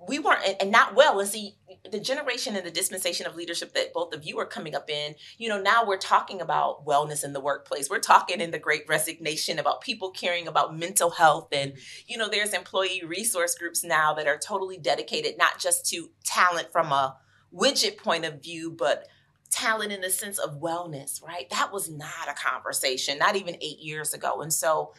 we 0.08 0.18
weren't, 0.18 0.42
and- 0.60 0.70
not 0.72 0.94
well. 0.94 1.20
And 1.20 1.28
see, 1.28 1.56
the 1.90 2.00
generation 2.00 2.56
and 2.56 2.64
the 2.64 2.70
dispensation 2.70 3.26
of 3.26 3.34
leadership 3.34 3.74
that 3.74 3.92
both 3.92 4.14
of 4.14 4.24
you 4.24 4.38
are 4.38 4.46
coming 4.46 4.74
up 4.74 4.88
in, 4.88 5.14
you 5.38 5.48
know, 5.48 5.60
now 5.60 5.84
we're 5.84 5.98
talking 5.98 6.40
about 6.40 6.86
wellness 6.86 7.24
in 7.24 7.32
the 7.32 7.40
workplace. 7.40 7.90
We're 7.90 7.98
talking 7.98 8.40
in 8.40 8.50
the 8.50 8.58
great 8.58 8.84
resignation 8.88 9.58
about 9.58 9.80
people 9.80 10.10
caring 10.10 10.48
about 10.48 10.76
mental 10.76 11.10
health. 11.10 11.48
And, 11.52 11.72
mm-hmm. 11.72 11.80
you 12.06 12.16
know, 12.16 12.28
there's 12.28 12.54
employee 12.54 13.02
resource 13.04 13.54
groups 13.54 13.84
now 13.84 14.14
that 14.14 14.26
are 14.26 14.38
totally 14.38 14.78
dedicated 14.78 15.36
not 15.38 15.58
just 15.58 15.86
to 15.90 16.10
talent 16.24 16.72
from 16.72 16.92
a 16.92 17.16
widget 17.54 17.98
point 17.98 18.24
of 18.24 18.42
view, 18.42 18.70
but 18.70 19.08
talent 19.50 19.92
in 19.92 20.00
the 20.00 20.10
sense 20.10 20.38
of 20.38 20.60
wellness, 20.60 21.22
right? 21.22 21.48
That 21.50 21.72
was 21.72 21.90
not 21.90 22.28
a 22.28 22.34
conversation, 22.34 23.18
not 23.18 23.36
even 23.36 23.56
eight 23.60 23.80
years 23.80 24.14
ago. 24.14 24.40
And 24.40 24.52
so 24.52 24.94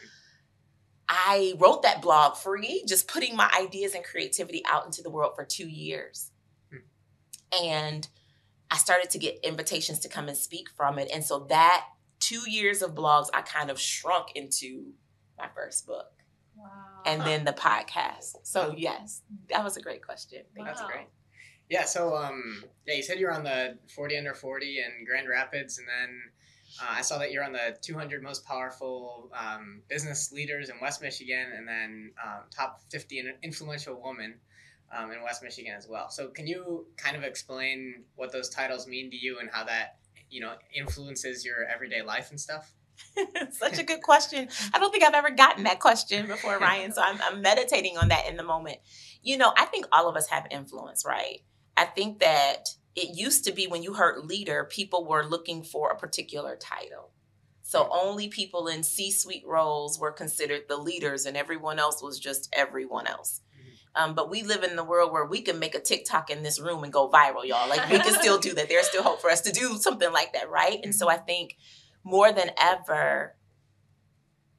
I 1.08 1.54
wrote 1.58 1.82
that 1.82 2.00
blog 2.02 2.36
free, 2.36 2.82
just 2.86 3.08
putting 3.08 3.36
my 3.36 3.50
ideas 3.58 3.94
and 3.94 4.04
creativity 4.04 4.62
out 4.66 4.86
into 4.86 5.02
the 5.02 5.10
world 5.10 5.32
for 5.36 5.44
two 5.44 5.68
years. 5.68 6.30
And 7.62 8.06
I 8.70 8.76
started 8.78 9.10
to 9.10 9.18
get 9.18 9.38
invitations 9.44 10.00
to 10.00 10.08
come 10.08 10.28
and 10.28 10.36
speak 10.36 10.68
from 10.76 10.98
it. 10.98 11.08
And 11.12 11.22
so 11.22 11.40
that 11.50 11.86
two 12.20 12.50
years 12.50 12.82
of 12.82 12.94
blogs, 12.94 13.28
I 13.32 13.42
kind 13.42 13.70
of 13.70 13.78
shrunk 13.78 14.28
into 14.34 14.92
my 15.38 15.48
first 15.54 15.86
book 15.86 16.06
Wow. 16.56 16.70
and 17.04 17.20
then 17.22 17.44
the 17.44 17.52
podcast. 17.52 18.36
So, 18.44 18.74
yes, 18.76 19.22
that 19.50 19.62
was 19.62 19.76
a 19.76 19.82
great 19.82 20.04
question. 20.04 20.42
Thank 20.54 20.66
That's 20.68 20.80
you. 20.80 20.86
great. 20.86 21.06
Yeah, 21.68 21.84
so 21.84 22.14
um, 22.14 22.62
yeah, 22.86 22.94
you 22.94 23.02
said 23.02 23.18
you 23.18 23.26
were 23.26 23.32
on 23.32 23.44
the 23.44 23.78
40 23.94 24.18
under 24.18 24.34
40 24.34 24.78
in 24.78 25.04
Grand 25.04 25.28
Rapids, 25.28 25.78
and 25.78 25.86
then 25.88 26.20
uh, 26.80 26.86
I 26.90 27.02
saw 27.02 27.18
that 27.18 27.32
you're 27.32 27.44
on 27.44 27.52
the 27.52 27.76
200 27.82 28.22
most 28.22 28.44
powerful 28.44 29.30
um, 29.38 29.82
business 29.88 30.32
leaders 30.32 30.70
in 30.70 30.76
West 30.80 31.02
Michigan, 31.02 31.52
and 31.56 31.66
then 31.68 32.12
um, 32.24 32.42
top 32.50 32.80
50 32.90 33.22
influential 33.42 34.00
woman 34.00 34.34
um, 34.96 35.10
in 35.12 35.22
West 35.22 35.42
Michigan 35.42 35.74
as 35.76 35.88
well. 35.88 36.10
So 36.10 36.28
can 36.28 36.46
you 36.46 36.86
kind 36.96 37.16
of 37.16 37.22
explain 37.22 38.04
what 38.16 38.32
those 38.32 38.48
titles 38.48 38.86
mean 38.86 39.10
to 39.10 39.16
you 39.16 39.38
and 39.38 39.48
how 39.52 39.64
that 39.64 39.96
you 40.30 40.40
know 40.40 40.54
influences 40.74 41.44
your 41.44 41.64
everyday 41.64 42.02
life 42.02 42.30
and 42.30 42.40
stuff? 42.40 42.72
Such 43.50 43.78
a 43.78 43.82
good 43.82 44.02
question. 44.02 44.48
I 44.72 44.78
don't 44.78 44.90
think 44.90 45.04
I've 45.04 45.14
ever 45.14 45.30
gotten 45.30 45.64
that 45.64 45.80
question 45.80 46.26
before, 46.26 46.58
Ryan. 46.58 46.92
So 46.92 47.02
I'm, 47.02 47.18
I'm 47.22 47.42
meditating 47.42 47.98
on 47.98 48.08
that 48.08 48.28
in 48.28 48.36
the 48.36 48.44
moment. 48.44 48.78
You 49.22 49.36
know, 49.36 49.52
I 49.56 49.64
think 49.66 49.86
all 49.90 50.08
of 50.08 50.16
us 50.16 50.28
have 50.28 50.46
influence, 50.50 51.04
right? 51.04 51.40
I 51.76 51.86
think 51.86 52.20
that 52.20 52.68
it 52.96 53.16
used 53.16 53.44
to 53.44 53.52
be 53.52 53.66
when 53.66 53.82
you 53.82 53.94
heard 53.94 54.24
leader, 54.24 54.64
people 54.64 55.06
were 55.06 55.24
looking 55.24 55.62
for 55.62 55.90
a 55.90 55.98
particular 55.98 56.56
title. 56.56 57.10
So 57.62 57.88
only 57.90 58.28
people 58.28 58.68
in 58.68 58.82
C 58.82 59.10
suite 59.10 59.44
roles 59.46 59.98
were 59.98 60.12
considered 60.12 60.62
the 60.68 60.76
leaders, 60.76 61.26
and 61.26 61.36
everyone 61.36 61.78
else 61.78 62.02
was 62.02 62.20
just 62.20 62.48
everyone 62.52 63.06
else. 63.06 63.40
Um, 63.96 64.14
but 64.14 64.28
we 64.28 64.42
live 64.42 64.64
in 64.64 64.76
the 64.76 64.84
world 64.84 65.12
where 65.12 65.24
we 65.24 65.40
can 65.40 65.58
make 65.58 65.74
a 65.74 65.80
TikTok 65.80 66.28
in 66.28 66.42
this 66.42 66.60
room 66.60 66.82
and 66.82 66.92
go 66.92 67.08
viral, 67.08 67.44
y'all. 67.44 67.68
Like 67.68 67.88
we 67.90 67.98
can 67.98 68.12
still 68.14 68.38
do 68.38 68.52
that. 68.54 68.68
There's 68.68 68.88
still 68.88 69.04
hope 69.04 69.20
for 69.20 69.30
us 69.30 69.40
to 69.42 69.52
do 69.52 69.76
something 69.76 70.12
like 70.12 70.32
that, 70.32 70.50
right? 70.50 70.80
And 70.82 70.94
so 70.94 71.08
I 71.08 71.16
think 71.16 71.56
more 72.02 72.32
than 72.32 72.50
ever, 72.60 73.36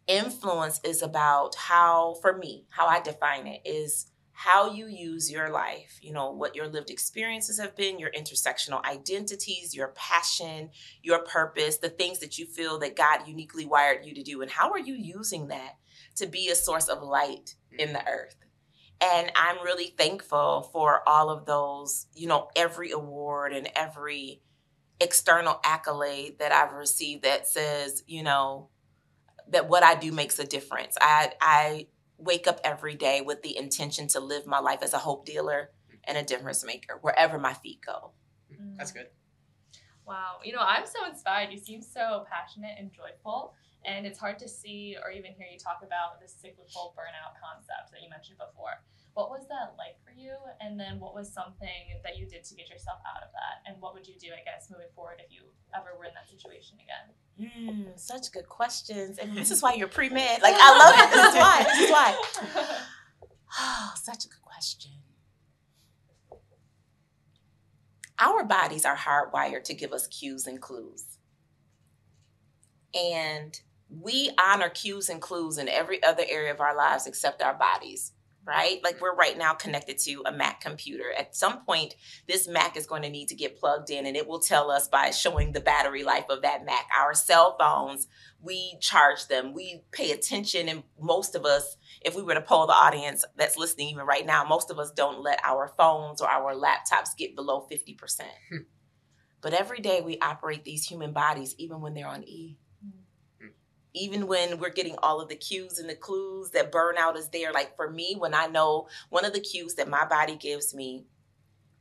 influence 0.07 0.79
is 0.83 1.01
about 1.01 1.55
how, 1.55 2.15
for 2.21 2.37
me, 2.37 2.65
how 2.69 2.87
I 2.87 3.01
define 3.01 3.47
it 3.47 3.61
is 3.65 4.11
how 4.37 4.73
you 4.73 4.87
use 4.87 5.31
your 5.31 5.49
life, 5.49 5.97
you 6.01 6.11
know, 6.11 6.29
what 6.29 6.57
your 6.57 6.67
lived 6.67 6.89
experiences 6.89 7.57
have 7.57 7.73
been, 7.73 7.97
your 7.97 8.11
intersectional 8.11 8.83
identities, 8.83 9.73
your 9.73 9.93
passion, 9.95 10.69
your 11.01 11.19
purpose, 11.19 11.77
the 11.77 11.89
things 11.89 12.19
that 12.19 12.37
you 12.37 12.45
feel 12.45 12.77
that 12.79 12.97
God 12.97 13.27
uniquely 13.27 13.65
wired 13.65 14.05
you 14.05 14.13
to 14.13 14.23
do. 14.23 14.41
And 14.41 14.51
how 14.51 14.71
are 14.71 14.79
you 14.79 14.93
using 14.93 15.47
that 15.47 15.77
to 16.17 16.27
be 16.27 16.49
a 16.49 16.55
source 16.55 16.89
of 16.89 17.01
light 17.01 17.55
in 17.79 17.93
the 17.93 17.99
mm-hmm. 17.99 18.09
earth? 18.09 18.35
And 18.99 19.31
I'm 19.37 19.63
really 19.63 19.93
thankful 19.97 20.69
for 20.73 21.01
all 21.07 21.29
of 21.29 21.45
those, 21.45 22.07
you 22.13 22.27
know, 22.27 22.49
every 22.57 22.91
award 22.91 23.53
and 23.53 23.69
every 23.73 24.41
external 24.99 25.61
accolade 25.63 26.39
that 26.39 26.51
I've 26.51 26.73
received 26.73 27.23
that 27.23 27.47
says, 27.47 28.03
you 28.05 28.21
know, 28.21 28.69
that 29.49 29.69
what 29.69 29.83
I 29.83 29.95
do 29.95 30.11
makes 30.11 30.39
a 30.39 30.45
difference. 30.45 30.97
I 30.99 31.31
I 31.39 31.87
wake 32.17 32.47
up 32.47 32.59
every 32.63 32.95
day 32.95 33.21
with 33.21 33.41
the 33.41 33.57
intention 33.57 34.07
to 34.07 34.19
live 34.19 34.45
my 34.45 34.59
life 34.59 34.79
as 34.81 34.93
a 34.93 34.99
hope 34.99 35.25
dealer 35.25 35.71
and 36.03 36.17
a 36.17 36.23
difference 36.23 36.63
maker 36.65 36.99
wherever 37.01 37.37
my 37.37 37.53
feet 37.53 37.79
go. 37.85 38.11
Mm. 38.51 38.77
That's 38.77 38.91
good. 38.91 39.07
Wow. 40.05 40.37
You 40.43 40.53
know, 40.53 40.61
I'm 40.61 40.85
so 40.85 41.09
inspired. 41.09 41.51
You 41.51 41.57
seem 41.57 41.81
so 41.81 42.25
passionate 42.29 42.75
and 42.77 42.91
joyful. 42.91 43.53
And 43.85 44.05
it's 44.05 44.19
hard 44.19 44.39
to 44.39 44.47
see 44.47 44.97
or 45.03 45.11
even 45.11 45.31
hear 45.33 45.47
you 45.51 45.59
talk 45.59 45.81
about 45.83 46.19
the 46.19 46.27
cyclical 46.27 46.93
burnout 46.97 47.37
concept 47.41 47.91
that 47.91 48.01
you 48.01 48.09
mentioned 48.09 48.37
before. 48.37 48.81
What 49.15 49.29
was 49.29 49.47
that 49.47 49.75
like 49.77 49.95
for 50.03 50.11
you? 50.11 50.35
And 50.59 50.77
then 50.77 50.99
what 50.99 51.15
was 51.15 51.31
something 51.31 51.95
that 52.03 52.17
you 52.17 52.27
did 52.27 52.43
to 52.43 52.53
get 52.53 52.69
yourself 52.69 52.99
out 53.07 53.23
of 53.23 53.29
that? 53.31 53.63
And 53.65 53.81
what 53.81 53.93
would 53.93 54.05
you 54.05 54.15
do, 54.19 54.27
I 54.27 54.43
guess, 54.43 54.69
moving 54.69 54.91
forward 54.93 55.21
if 55.25 55.31
you 55.31 55.43
ever 55.73 55.97
were 55.97 56.03
in 56.03 56.11
that 56.15 56.27
situation 56.29 56.77
again? 56.83 57.15
Mm, 57.39 57.97
such 57.97 58.33
good 58.33 58.49
questions. 58.49 59.17
And 59.17 59.35
this 59.35 59.51
is 59.51 59.61
why 59.61 59.75
you're 59.75 59.87
pre 59.87 60.09
med. 60.09 60.41
Like, 60.41 60.55
I 60.59 60.77
love 60.77 60.95
it. 60.99 61.15
This 61.15 61.27
is 61.27 61.35
why. 61.39 61.63
This 61.63 61.79
is 61.79 61.91
why. 61.91 62.77
Oh, 63.57 63.93
such 63.95 64.25
a 64.25 64.27
good 64.27 64.41
question. 64.41 64.91
Our 68.19 68.43
bodies 68.43 68.83
are 68.83 68.97
hardwired 68.97 69.63
to 69.63 69.73
give 69.73 69.93
us 69.93 70.07
cues 70.07 70.45
and 70.45 70.59
clues. 70.59 71.17
And 72.93 73.57
we 73.89 74.31
honor 74.37 74.67
cues 74.67 75.07
and 75.07 75.21
clues 75.21 75.57
in 75.57 75.69
every 75.69 76.03
other 76.03 76.23
area 76.29 76.51
of 76.51 76.59
our 76.59 76.75
lives 76.75 77.07
except 77.07 77.41
our 77.41 77.53
bodies 77.53 78.11
right? 78.45 78.79
Like 78.83 79.01
we're 79.01 79.15
right 79.15 79.37
now 79.37 79.53
connected 79.53 79.97
to 79.99 80.23
a 80.25 80.31
Mac 80.31 80.61
computer. 80.61 81.11
At 81.17 81.35
some 81.35 81.65
point, 81.65 81.95
this 82.27 82.47
Mac 82.47 82.77
is 82.77 82.85
going 82.85 83.01
to 83.01 83.09
need 83.09 83.29
to 83.29 83.35
get 83.35 83.57
plugged 83.57 83.89
in, 83.89 84.05
and 84.05 84.15
it 84.15 84.27
will 84.27 84.39
tell 84.39 84.69
us 84.69 84.87
by 84.87 85.09
showing 85.11 85.51
the 85.51 85.59
battery 85.59 86.03
life 86.03 86.25
of 86.29 86.43
that 86.43 86.65
Mac. 86.65 86.87
Our 86.97 87.13
cell 87.13 87.55
phones, 87.59 88.07
we 88.41 88.77
charge 88.79 89.27
them, 89.27 89.53
we 89.53 89.83
pay 89.91 90.11
attention, 90.11 90.69
and 90.69 90.83
most 90.99 91.35
of 91.35 91.45
us, 91.45 91.77
if 92.01 92.15
we 92.15 92.23
were 92.23 92.35
to 92.35 92.41
poll 92.41 92.67
the 92.67 92.73
audience 92.73 93.25
that's 93.35 93.57
listening 93.57 93.89
even 93.89 94.05
right 94.05 94.25
now, 94.25 94.43
most 94.43 94.69
of 94.69 94.77
us 94.77 94.91
don't 94.91 95.21
let 95.21 95.39
our 95.43 95.73
phones 95.77 96.21
or 96.21 96.29
our 96.29 96.53
laptops 96.53 97.17
get 97.17 97.35
below 97.35 97.67
50%. 97.71 98.21
Hmm. 98.49 98.57
but 99.41 99.53
every 99.53 99.79
day 99.79 100.01
we 100.01 100.19
operate 100.19 100.63
these 100.63 100.85
human 100.85 101.13
bodies, 101.13 101.55
even 101.57 101.81
when 101.81 101.93
they're 101.93 102.07
on 102.07 102.23
E 102.23 102.57
even 103.95 104.27
when 104.27 104.59
we're 104.59 104.69
getting 104.69 104.95
all 105.01 105.21
of 105.21 105.29
the 105.29 105.35
cues 105.35 105.79
and 105.79 105.89
the 105.89 105.95
clues 105.95 106.51
that 106.51 106.71
burnout 106.71 107.15
is 107.15 107.29
there. 107.29 107.51
Like 107.51 107.75
for 107.75 107.89
me, 107.89 108.15
when 108.17 108.33
I 108.33 108.47
know 108.47 108.87
one 109.09 109.25
of 109.25 109.33
the 109.33 109.39
cues 109.39 109.75
that 109.75 109.87
my 109.87 110.05
body 110.05 110.35
gives 110.35 110.73
me 110.73 111.05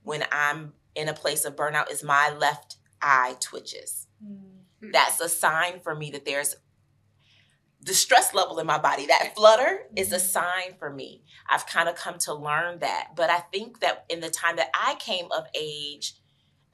when 0.03 0.25
I'm 0.31 0.73
in 0.95 1.09
a 1.09 1.15
place 1.15 1.45
of 1.45 1.57
burnout 1.57 1.91
is 1.91 2.03
my 2.05 2.31
left 2.39 2.77
eye 3.03 3.37
twitches. 3.41 4.07
Mm-hmm. 4.25 4.91
That's 4.93 5.21
a 5.21 5.29
sign 5.29 5.81
for 5.81 5.95
me 5.95 6.11
that 6.13 6.25
there's 6.25 6.57
the 7.85 7.95
stress 7.95 8.33
level 8.33 8.59
in 8.59 8.67
my 8.67 8.79
body, 8.79 9.07
that 9.07 9.35
flutter 9.37 9.81
is 9.95 10.11
a 10.11 10.19
hmm. 10.19 10.25
sign 10.25 10.75
for 10.79 10.91
me. 10.91 11.23
I've 11.51 11.67
kind 11.67 11.89
of 11.89 11.97
come 11.97 12.19
to 12.21 12.33
learn 12.33 12.79
that. 12.79 13.11
But 13.15 13.29
I 13.29 13.41
think 13.41 13.81
that 13.81 14.07
in 14.09 14.21
the 14.21 14.31
time 14.31 14.57
that 14.57 14.71
I 14.75 14.95
came 14.99 15.27
of 15.31 15.45
age 15.55 16.15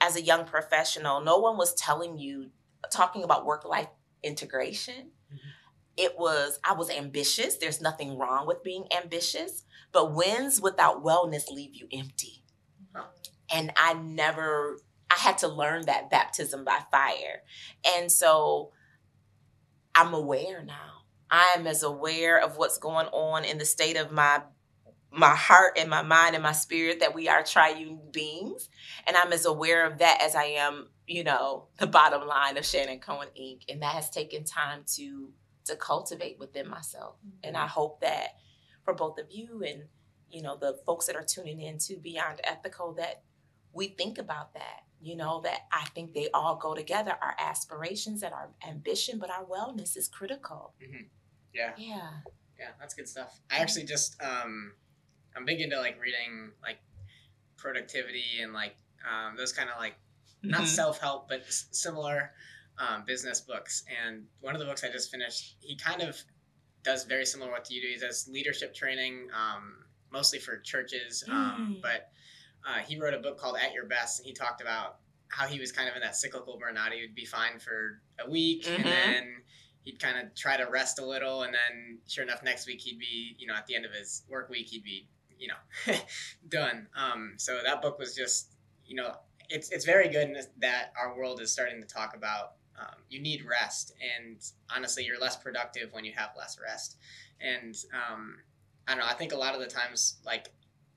as 0.01 0.15
a 0.15 0.23
young 0.23 0.45
professional, 0.45 1.21
no 1.21 1.39
one 1.39 1.57
was 1.57 1.75
telling 1.75 2.19
you, 2.19 2.51
talking 2.93 3.25
about 3.25 3.45
work 3.45 3.65
life 3.65 3.89
integration 4.23 5.11
mm-hmm. 5.33 5.49
it 5.97 6.19
was 6.19 6.59
I 6.65 6.75
was 6.75 6.91
ambitious. 6.91 7.57
There's 7.57 7.81
nothing 7.81 8.19
wrong 8.19 8.47
with 8.47 8.62
being 8.62 8.85
ambitious, 8.97 9.65
but 9.93 10.15
wins 10.15 10.61
without 10.61 11.05
wellness 11.05 11.50
leave 11.50 11.75
you 11.75 11.89
empty. 11.93 12.45
Uh-huh. 12.95 13.07
And 13.55 13.73
I 13.77 13.95
never 13.95 14.79
I 15.11 15.19
had 15.19 15.39
to 15.39 15.49
learn 15.49 15.87
that 15.87 16.11
baptism 16.11 16.65
by 16.65 16.81
fire. 16.91 17.43
And 17.97 18.11
so 18.11 18.71
I'm 19.95 20.15
aware 20.15 20.62
now. 20.62 21.05
I 21.31 21.55
am 21.57 21.67
as 21.67 21.83
aware 21.83 22.41
of 22.41 22.57
what's 22.57 22.79
going 22.79 23.07
on 23.09 23.45
in 23.45 23.59
the 23.59 23.65
state 23.65 23.97
of 23.97 24.11
my 24.11 24.43
my 25.12 25.35
heart 25.35 25.76
and 25.76 25.90
my 25.90 26.02
mind 26.02 26.35
and 26.35 26.43
my 26.43 26.52
spirit 26.52 27.00
that 27.00 27.14
we 27.14 27.29
are 27.29 27.43
triune 27.43 27.99
beings. 28.12 28.69
And 29.07 29.17
I'm 29.17 29.33
as 29.33 29.45
aware 29.45 29.87
of 29.87 29.99
that 29.99 30.21
as 30.23 30.35
I 30.35 30.45
am, 30.45 30.88
you 31.07 31.25
know, 31.25 31.67
the 31.79 31.87
bottom 31.87 32.26
line 32.26 32.57
of 32.57 32.64
Shannon 32.64 33.00
Cohen 33.00 33.29
Inc. 33.40 33.62
And 33.69 33.83
that 33.83 33.95
has 33.95 34.11
taken 34.11 34.45
time 34.45 34.83
to 34.97 35.31
to 35.67 35.76
cultivate 35.76 36.38
within 36.38 36.69
myself. 36.69 37.17
Mm-hmm. 37.19 37.49
And 37.49 37.57
I 37.57 37.67
hope 37.67 38.00
that 38.00 38.37
for 38.85 38.95
both 38.95 39.19
of 39.19 39.26
you 39.31 39.62
and 39.67 39.85
you 40.31 40.43
know 40.43 40.57
the 40.57 40.79
folks 40.87 41.07
that 41.07 41.17
are 41.17 41.25
tuning 41.25 41.61
in 41.61 41.79
to 41.79 41.97
Beyond 41.97 42.40
Ethical 42.45 42.95
that 42.95 43.23
we 43.73 43.88
think 43.88 44.19
about 44.19 44.55
that. 44.55 44.85
You 45.02 45.17
know 45.17 45.40
that 45.43 45.61
I 45.73 45.87
think 45.95 46.12
they 46.12 46.29
all 46.35 46.57
go 46.57 46.75
together. 46.75 47.17
Our 47.23 47.35
aspirations 47.38 48.23
and 48.23 48.35
our 48.35 48.50
ambition, 48.69 49.19
but 49.19 49.31
our 49.31 49.45
wellness 49.45 49.97
is 49.97 50.09
critical. 50.09 50.75
Mm-hmm. 50.83 51.05
Yeah. 51.55 51.73
Yeah. 51.79 52.11
Yeah, 52.59 52.69
that's 52.79 52.93
good 52.93 53.09
stuff. 53.09 53.40
I 53.50 53.57
actually 53.57 53.87
just 53.87 54.21
um, 54.23 54.73
I'm 55.37 55.45
big 55.45 55.61
into 55.61 55.79
like 55.79 56.01
reading 56.01 56.53
like 56.63 56.79
productivity 57.57 58.41
and 58.43 58.53
like 58.53 58.77
um, 59.09 59.37
those 59.37 59.53
kind 59.53 59.69
of 59.71 59.79
like 59.79 59.95
not 60.43 60.63
mm-hmm. 60.63 60.67
self 60.67 61.01
help 61.01 61.29
but 61.29 61.41
s- 61.41 61.67
similar 61.71 62.33
um, 62.79 63.05
business 63.07 63.41
books, 63.41 63.85
and 64.05 64.25
one 64.41 64.55
of 64.55 64.61
the 64.61 64.67
books 64.67 64.83
I 64.85 64.91
just 64.91 65.11
finished, 65.11 65.57
he 65.61 65.77
kind 65.77 66.03
of 66.03 66.17
does 66.83 67.05
very 67.05 67.27
similar 67.27 67.51
what 67.51 67.71
you 67.71 67.83
do. 67.83 67.89
He 67.89 67.99
does 67.99 68.29
leadership 68.29 68.75
training, 68.75 69.29
um, 69.35 69.75
mostly 70.11 70.39
for 70.39 70.59
churches, 70.59 71.23
um, 71.29 71.77
mm. 71.77 71.83
but 71.83 72.11
uh, 72.67 72.79
he 72.79 72.99
wrote 72.99 73.15
a 73.15 73.19
book 73.19 73.39
called 73.39 73.57
At 73.63 73.75
Your 73.75 73.85
Best, 73.85 74.21
and 74.21 74.27
he 74.27 74.33
talked 74.33 74.61
about 74.61 74.97
how 75.29 75.47
he 75.47 75.61
was 75.61 75.73
kind 75.73 75.89
of 75.89 75.95
in 75.95 76.01
that 76.03 76.17
cyclical 76.17 76.59
burnout. 76.59 76.93
He 76.93 77.03
would 77.03 77.15
be 77.15 77.27
fine 77.27 77.59
for 77.59 78.01
a 78.25 78.31
week, 78.31 78.65
mm-hmm. 78.65 78.77
and 78.77 78.85
then 78.87 79.37
he'd 79.83 80.01
kind 80.01 80.19
of 80.19 80.35
try 80.35 80.57
to 80.57 80.65
rest 80.65 80.99
a 80.99 81.05
little, 81.05 81.43
and 81.43 81.53
then 81.53 81.99
sure 82.09 82.25
enough, 82.25 82.43
next 82.43 82.67
week 82.67 82.81
he'd 82.81 82.99
be, 82.99 83.37
you 83.39 83.47
know, 83.47 83.55
at 83.55 83.67
the 83.67 83.75
end 83.75 83.85
of 83.85 83.93
his 83.93 84.23
work 84.29 84.49
week, 84.49 84.69
he'd 84.69 84.85
be, 84.85 85.07
you 85.41 85.49
know, 85.49 85.95
done. 86.49 86.87
Um, 86.95 87.35
so 87.39 87.59
that 87.65 87.83
book 87.83 87.99
was 87.99 88.15
just, 88.15 88.53
you 88.87 88.95
know, 88.95 89.15
it's 89.49 89.71
it's 89.71 89.85
very 89.85 90.09
good 90.09 90.37
that 90.59 90.93
our 91.01 91.17
world 91.17 91.41
is 91.41 91.51
starting 91.51 91.81
to 91.81 91.87
talk 91.87 92.15
about 92.15 92.53
um, 92.81 92.95
you 93.09 93.21
need 93.21 93.45
rest. 93.45 93.93
And 94.17 94.39
honestly 94.75 95.05
you're 95.05 95.19
less 95.19 95.37
productive 95.37 95.93
when 95.93 96.05
you 96.05 96.13
have 96.17 96.31
less 96.37 96.59
rest. 96.63 96.97
And 97.41 97.75
um, 97.93 98.37
i 98.89 98.93
don't 98.93 99.01
know 99.01 99.07
i 99.07 99.15
think 99.15 99.33
a 99.33 99.37
lot 99.37 99.55
of 99.55 99.61
the 99.61 99.67
times 99.67 100.17
like 100.25 100.49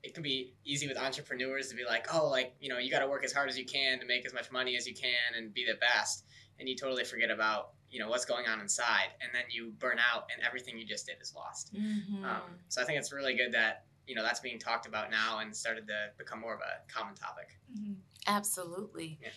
it 0.02 0.14
can 0.14 0.22
be 0.22 0.54
easy 0.64 0.88
with 0.88 0.96
entrepreneurs 0.96 1.68
to 1.68 1.76
be 1.76 1.84
like 1.84 2.06
oh 2.12 2.28
like 2.28 2.54
you 2.58 2.68
know 2.68 2.78
you 2.78 2.90
got 2.90 3.00
to 3.00 3.06
work 3.06 3.24
as 3.24 3.32
hard 3.32 3.48
as 3.48 3.58
you 3.58 3.64
can 3.64 4.00
to 4.00 4.06
make 4.06 4.24
as 4.24 4.32
much 4.32 4.50
money 4.50 4.74
as 4.76 4.86
you 4.86 4.94
can 4.94 5.36
and 5.36 5.52
be 5.54 5.64
the 5.64 5.78
best. 5.78 6.24
And 6.58 6.68
you 6.68 6.76
totally 6.76 7.04
forget 7.04 7.30
about 7.30 7.70
you 7.90 7.98
know 8.00 8.08
what's 8.08 8.24
going 8.24 8.46
on 8.46 8.60
inside. 8.60 9.10
And 9.20 9.30
then 9.34 9.44
you 9.50 9.72
burn 9.78 9.98
out 9.98 10.26
and 10.34 10.44
everything 10.44 10.78
you 10.78 10.86
just 10.86 11.06
did 11.06 11.16
is 11.20 11.34
lost. 11.34 11.74
Mm-hmm. 11.74 12.24
um, 12.24 12.58
so 12.68 12.82
i 12.82 12.84
think 12.84 12.98
it's 12.98 13.12
really 13.12 13.34
good 13.34 13.52
that 13.52 13.84
you 14.06 14.14
know 14.14 14.22
that's 14.22 14.40
being 14.40 14.58
talked 14.58 14.86
about 14.86 15.10
now 15.10 15.38
and 15.38 15.54
started 15.54 15.86
to 15.86 15.94
become 16.18 16.40
more 16.40 16.54
of 16.54 16.60
a 16.60 16.92
common 16.92 17.14
topic 17.14 17.56
mm-hmm. 17.72 17.94
absolutely 18.26 19.18
yeah. 19.22 19.30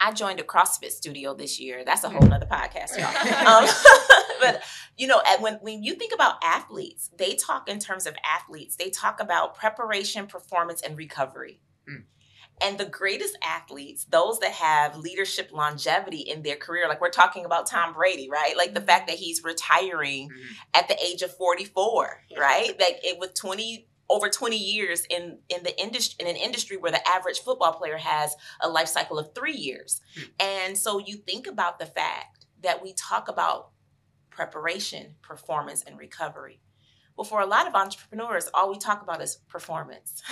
I 0.00 0.12
joined 0.12 0.38
a 0.38 0.44
CrossFit 0.44 0.90
studio 0.90 1.34
this 1.34 1.58
year. 1.58 1.82
That's 1.84 2.04
a 2.04 2.08
whole 2.08 2.26
nother 2.26 2.46
podcast, 2.46 2.96
y'all. 2.96 3.46
um, 3.46 3.68
but 4.40 4.62
you 4.96 5.06
know, 5.06 5.20
when 5.40 5.54
when 5.54 5.82
you 5.82 5.94
think 5.94 6.14
about 6.14 6.34
athletes, 6.42 7.10
they 7.18 7.34
talk 7.34 7.68
in 7.68 7.78
terms 7.78 8.06
of 8.06 8.14
athletes. 8.24 8.76
They 8.76 8.90
talk 8.90 9.20
about 9.20 9.56
preparation, 9.56 10.26
performance, 10.26 10.82
and 10.82 10.96
recovery. 10.96 11.60
Mm. 11.88 12.04
And 12.60 12.78
the 12.78 12.86
greatest 12.86 13.38
athletes, 13.42 14.04
those 14.04 14.40
that 14.40 14.52
have 14.52 14.96
leadership 14.96 15.50
longevity 15.52 16.20
in 16.20 16.42
their 16.42 16.56
career, 16.56 16.88
like 16.88 17.00
we're 17.00 17.10
talking 17.10 17.44
about 17.44 17.66
Tom 17.66 17.92
Brady, 17.92 18.28
right? 18.28 18.56
Like 18.56 18.74
the 18.74 18.80
fact 18.80 19.08
that 19.08 19.16
he's 19.16 19.44
retiring 19.44 20.28
mm-hmm. 20.28 20.52
at 20.74 20.88
the 20.88 20.96
age 21.04 21.22
of 21.22 21.36
44, 21.36 22.22
yeah. 22.30 22.38
right? 22.40 22.74
Like 22.80 23.00
it 23.04 23.18
with 23.20 23.34
20 23.34 23.87
over 24.10 24.28
20 24.28 24.56
years 24.56 25.04
in 25.10 25.38
in 25.48 25.62
the 25.62 25.80
industry 25.80 26.16
in 26.20 26.26
an 26.28 26.40
industry 26.40 26.76
where 26.76 26.92
the 26.92 27.08
average 27.08 27.40
football 27.40 27.72
player 27.72 27.98
has 27.98 28.34
a 28.60 28.68
life 28.68 28.88
cycle 28.88 29.18
of 29.18 29.34
3 29.34 29.52
years. 29.52 30.00
Hmm. 30.14 30.22
And 30.40 30.78
so 30.78 30.98
you 30.98 31.16
think 31.16 31.46
about 31.46 31.78
the 31.78 31.86
fact 31.86 32.46
that 32.62 32.82
we 32.82 32.92
talk 32.94 33.28
about 33.28 33.70
preparation, 34.30 35.16
performance 35.22 35.82
and 35.82 35.98
recovery. 35.98 36.60
Well, 37.18 37.24
for 37.24 37.40
a 37.40 37.46
lot 37.46 37.66
of 37.66 37.74
entrepreneurs, 37.74 38.48
all 38.54 38.70
we 38.70 38.78
talk 38.78 39.02
about 39.02 39.20
is 39.20 39.40
performance. 39.48 40.22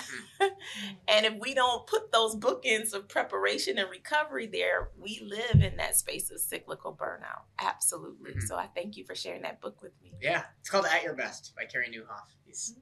and 1.08 1.26
if 1.26 1.34
we 1.40 1.52
don't 1.52 1.84
put 1.88 2.12
those 2.12 2.36
bookends 2.36 2.94
of 2.94 3.08
preparation 3.08 3.76
and 3.76 3.90
recovery 3.90 4.46
there, 4.46 4.90
we 4.96 5.20
live 5.20 5.62
in 5.64 5.78
that 5.78 5.96
space 5.96 6.30
of 6.30 6.38
cyclical 6.38 6.94
burnout. 6.94 7.42
Absolutely. 7.58 8.34
Mhm. 8.34 8.42
So 8.42 8.54
I 8.54 8.68
thank 8.68 8.96
you 8.96 9.04
for 9.04 9.16
sharing 9.16 9.42
that 9.42 9.60
book 9.60 9.82
with 9.82 10.00
me. 10.00 10.12
Yeah, 10.22 10.44
it's 10.60 10.70
called 10.70 10.86
At 10.86 11.02
Your 11.02 11.14
Best 11.14 11.54
by 11.56 11.64
Carey 11.64 11.88
Nieuwhof. 11.88 12.22
He's 12.44 12.76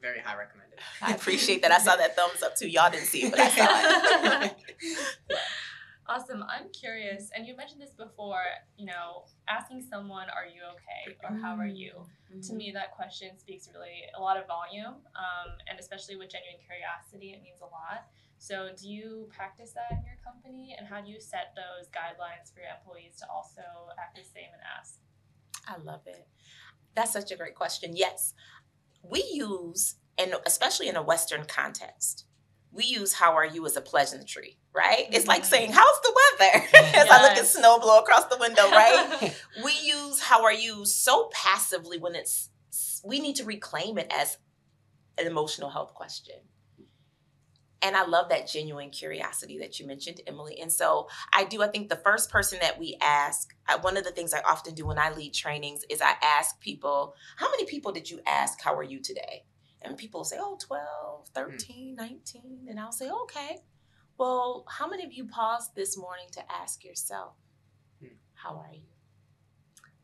very 0.00 0.20
high 0.20 0.38
recommended. 0.38 0.78
I 1.02 1.12
appreciate 1.12 1.60
that. 1.60 1.72
I 1.72 1.78
saw 1.78 1.94
that 1.96 2.16
thumbs 2.16 2.42
up 2.42 2.56
too. 2.56 2.68
Y'all 2.68 2.90
didn't 2.90 3.04
see 3.04 3.24
it, 3.24 3.32
but 3.32 3.40
I 3.40 3.48
saw 3.50 4.40
it. 4.46 4.56
Awesome. 6.12 6.44
I'm 6.44 6.68
curious, 6.78 7.30
and 7.34 7.46
you 7.46 7.56
mentioned 7.56 7.80
this 7.80 7.94
before, 7.96 8.44
you 8.76 8.84
know, 8.84 9.24
asking 9.48 9.80
someone, 9.80 10.28
Are 10.28 10.44
you 10.44 10.60
okay? 10.76 11.16
or 11.24 11.34
How 11.40 11.56
are 11.56 11.66
you? 11.66 12.04
To 12.48 12.52
me, 12.52 12.70
that 12.72 12.92
question 12.92 13.38
speaks 13.38 13.66
really 13.72 14.04
a 14.14 14.20
lot 14.20 14.36
of 14.36 14.46
volume, 14.46 15.00
um, 15.16 15.48
and 15.70 15.80
especially 15.80 16.16
with 16.16 16.28
genuine 16.28 16.60
curiosity, 16.66 17.32
it 17.32 17.42
means 17.42 17.60
a 17.62 17.64
lot. 17.64 18.08
So, 18.36 18.68
do 18.78 18.90
you 18.90 19.26
practice 19.34 19.72
that 19.72 19.88
in 19.90 20.04
your 20.04 20.18
company, 20.22 20.76
and 20.78 20.86
how 20.86 21.00
do 21.00 21.10
you 21.10 21.18
set 21.18 21.56
those 21.56 21.88
guidelines 21.88 22.52
for 22.52 22.60
your 22.60 22.76
employees 22.76 23.16
to 23.20 23.26
also 23.32 23.62
act 23.98 24.14
the 24.14 24.22
same 24.22 24.52
and 24.52 24.60
ask? 24.78 25.00
I 25.66 25.80
love 25.82 26.02
it. 26.04 26.28
That's 26.94 27.12
such 27.12 27.32
a 27.32 27.36
great 27.36 27.54
question. 27.54 27.96
Yes, 27.96 28.34
we 29.02 29.24
use, 29.32 29.94
and 30.18 30.34
especially 30.44 30.88
in 30.88 30.96
a 30.96 31.02
Western 31.02 31.46
context, 31.46 32.26
we 32.72 32.84
use 32.84 33.12
"How 33.14 33.34
are 33.34 33.46
you?" 33.46 33.64
as 33.66 33.76
a 33.76 33.80
pleasantry, 33.80 34.58
right? 34.74 35.06
It's 35.12 35.26
like 35.26 35.42
Mhm. 35.42 35.46
saying 35.46 35.72
"How's 35.72 36.00
the 36.02 36.14
weather?" 36.40 36.66
as 36.96 37.08
I 37.10 37.22
look 37.22 37.36
at 37.38 37.46
snow 37.46 37.78
blow 37.78 37.98
across 38.00 38.26
the 38.26 38.38
window, 38.38 38.70
right? 38.70 39.34
we 39.64 39.72
use 39.82 40.20
"How 40.20 40.44
are 40.44 40.52
you?" 40.52 40.84
so 40.84 41.30
passively 41.32 41.98
when 41.98 42.14
it's 42.14 42.50
we 43.04 43.20
need 43.20 43.36
to 43.36 43.44
reclaim 43.44 43.98
it 43.98 44.10
as 44.14 44.38
an 45.18 45.26
emotional 45.26 45.70
health 45.70 45.92
question. 45.94 46.36
And 47.84 47.96
I 47.96 48.04
love 48.06 48.28
that 48.28 48.46
genuine 48.46 48.90
curiosity 48.90 49.58
that 49.58 49.80
you 49.80 49.86
mentioned, 49.88 50.20
Emily. 50.28 50.60
And 50.60 50.72
so 50.72 51.08
I 51.32 51.42
do. 51.42 51.62
I 51.62 51.66
think 51.68 51.88
the 51.88 51.96
first 51.96 52.30
person 52.30 52.60
that 52.60 52.78
we 52.78 52.96
ask, 53.02 53.54
I, 53.66 53.74
one 53.76 53.96
of 53.96 54.04
the 54.04 54.12
things 54.12 54.32
I 54.32 54.40
often 54.42 54.74
do 54.74 54.86
when 54.86 55.00
I 55.00 55.10
lead 55.12 55.34
trainings 55.34 55.82
is 55.90 56.00
I 56.00 56.14
ask 56.22 56.60
people, 56.60 57.14
How 57.38 57.50
many 57.50 57.64
people 57.66 57.90
did 57.90 58.08
you 58.08 58.20
ask, 58.24 58.60
How 58.62 58.74
are 58.76 58.84
you 58.84 59.00
today? 59.00 59.46
And 59.84 59.96
people 59.96 60.24
say, 60.24 60.36
Oh, 60.40 60.56
12, 60.60 61.28
13, 61.34 61.94
19. 61.96 62.66
And 62.68 62.78
I'll 62.80 62.92
say, 62.92 63.08
Okay. 63.10 63.58
Well, 64.18 64.64
how 64.68 64.88
many 64.88 65.04
of 65.04 65.12
you 65.12 65.26
paused 65.26 65.74
this 65.74 65.96
morning 65.98 66.26
to 66.32 66.40
ask 66.52 66.84
yourself, 66.84 67.34
Hmm. 68.00 68.14
How 68.34 68.56
are 68.58 68.72
you? 68.72 68.82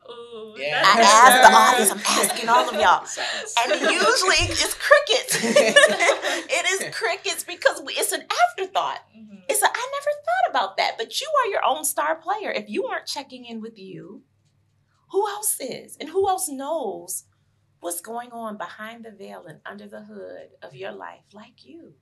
Ooh, 0.09 0.55
Yeah. 0.57 0.81
I 0.85 0.95
that's 0.97 1.13
asked 1.13 1.49
the 1.51 1.57
audience, 1.57 1.91
I'm 1.91 2.25
asking 2.25 2.49
all 2.49 2.67
of 2.69 2.75
y'all. 2.75 3.05
And 3.71 3.81
usually 3.91 4.41
it's 4.49 4.73
crickets. 4.73 5.37
it 5.43 6.65
is 6.81 6.95
crickets 6.95 7.43
because 7.43 7.81
we, 7.85 7.93
it's 7.93 8.11
an 8.11 8.23
afterthought. 8.49 8.99
Mhm. 9.15 9.43
It's 9.49 9.61
a, 9.61 9.65
I 9.67 9.69
never 9.69 10.11
thought 10.25 10.49
about 10.51 10.77
that, 10.77 10.95
but 10.97 11.19
you 11.21 11.27
are 11.43 11.49
your 11.51 11.65
own 11.65 11.83
star 11.85 12.15
player. 12.15 12.51
If 12.51 12.69
you 12.69 12.85
aren't 12.87 13.05
checking 13.05 13.45
in 13.45 13.61
with 13.61 13.77
you, 13.77 14.23
who 15.11 15.27
else 15.27 15.57
is? 15.59 15.97
And 15.99 16.09
who 16.09 16.27
else 16.27 16.47
knows 16.49 17.25
what's 17.79 18.01
going 18.01 18.31
on 18.31 18.57
behind 18.57 19.05
the 19.05 19.11
veil 19.11 19.45
and 19.47 19.59
under 19.65 19.87
the 19.87 20.01
hood 20.01 20.49
of 20.61 20.75
your 20.75 20.91
life 20.91 21.23
like 21.33 21.65
you? 21.65 21.93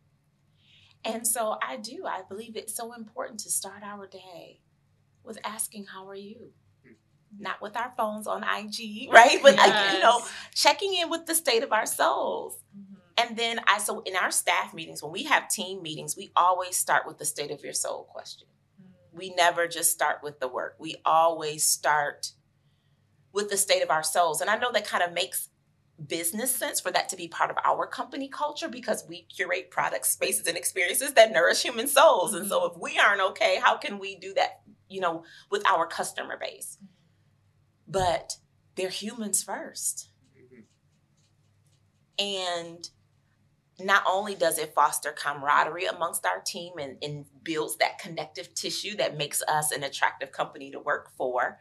And 1.03 1.25
so 1.25 1.57
I 1.61 1.77
do. 1.77 2.05
I 2.05 2.21
believe 2.27 2.55
it's 2.55 2.75
so 2.75 2.93
important 2.93 3.39
to 3.41 3.51
start 3.51 3.83
our 3.83 4.07
day 4.07 4.61
with 5.23 5.37
asking, 5.43 5.85
How 5.85 6.07
are 6.07 6.15
you? 6.15 6.51
Not 7.37 7.61
with 7.61 7.75
our 7.75 7.93
phones 7.97 8.25
on 8.25 8.43
IG, 8.43 9.11
right? 9.11 9.39
But 9.43 9.57
like, 9.57 9.93
you 9.93 9.99
know, 9.99 10.23
checking 10.53 10.93
in 10.95 11.09
with 11.09 11.25
the 11.25 11.35
state 11.35 11.61
of 11.61 11.71
our 11.71 11.85
souls. 11.85 12.57
Mhm. 12.75 12.97
And 13.17 13.37
then 13.37 13.59
I 13.67 13.79
so 13.79 14.01
in 14.01 14.15
our 14.15 14.31
staff 14.31 14.73
meetings, 14.73 15.03
when 15.03 15.11
we 15.11 15.23
have 15.23 15.49
team 15.49 15.81
meetings, 15.81 16.15
we 16.15 16.31
always 16.35 16.77
start 16.77 17.05
with 17.05 17.17
the 17.17 17.25
state 17.25 17.51
of 17.51 17.63
your 17.63 17.73
soul 17.73 18.05
question. 18.05 18.47
We 19.11 19.31
never 19.31 19.67
just 19.67 19.91
start 19.91 20.23
with 20.23 20.39
the 20.39 20.47
work. 20.47 20.75
We 20.79 20.95
always 21.03 21.67
start 21.67 22.31
with 23.33 23.49
the 23.49 23.57
state 23.57 23.83
of 23.83 23.89
our 23.89 24.03
souls. 24.03 24.41
And 24.41 24.49
I 24.49 24.57
know 24.57 24.71
that 24.71 24.87
kind 24.87 25.03
of 25.03 25.13
makes 25.13 25.49
business 26.05 26.53
sense 26.53 26.79
for 26.79 26.91
that 26.91 27.09
to 27.09 27.15
be 27.15 27.27
part 27.27 27.49
of 27.49 27.57
our 27.63 27.87
company 27.87 28.27
culture 28.27 28.69
because 28.69 29.05
we 29.07 29.23
curate 29.23 29.71
products, 29.71 30.09
spaces, 30.09 30.47
and 30.47 30.57
experiences 30.57 31.13
that 31.13 31.31
nourish 31.31 31.63
human 31.63 31.87
souls. 31.87 32.33
And 32.33 32.47
so 32.47 32.65
if 32.65 32.77
we 32.77 32.99
aren't 32.99 33.21
okay, 33.21 33.59
how 33.63 33.77
can 33.77 33.97
we 33.97 34.15
do 34.15 34.33
that, 34.35 34.61
you 34.89 35.01
know, 35.01 35.23
with 35.49 35.65
our 35.67 35.87
customer 35.87 36.37
base? 36.37 36.77
But 37.87 38.37
they're 38.75 38.89
humans 38.89 39.43
first. 39.43 40.09
Mhm. 40.37 40.65
And 42.19 42.89
not 43.79 44.03
only 44.07 44.35
does 44.35 44.57
it 44.57 44.73
foster 44.73 45.11
camaraderie 45.11 45.85
amongst 45.85 46.25
our 46.25 46.41
team 46.41 46.73
and, 46.79 46.97
and 47.03 47.25
builds 47.43 47.77
that 47.77 47.99
connective 47.99 48.53
tissue 48.53 48.95
that 48.97 49.17
makes 49.17 49.41
us 49.43 49.71
an 49.71 49.83
attractive 49.83 50.31
company 50.31 50.71
to 50.71 50.79
work 50.79 51.11
for, 51.15 51.59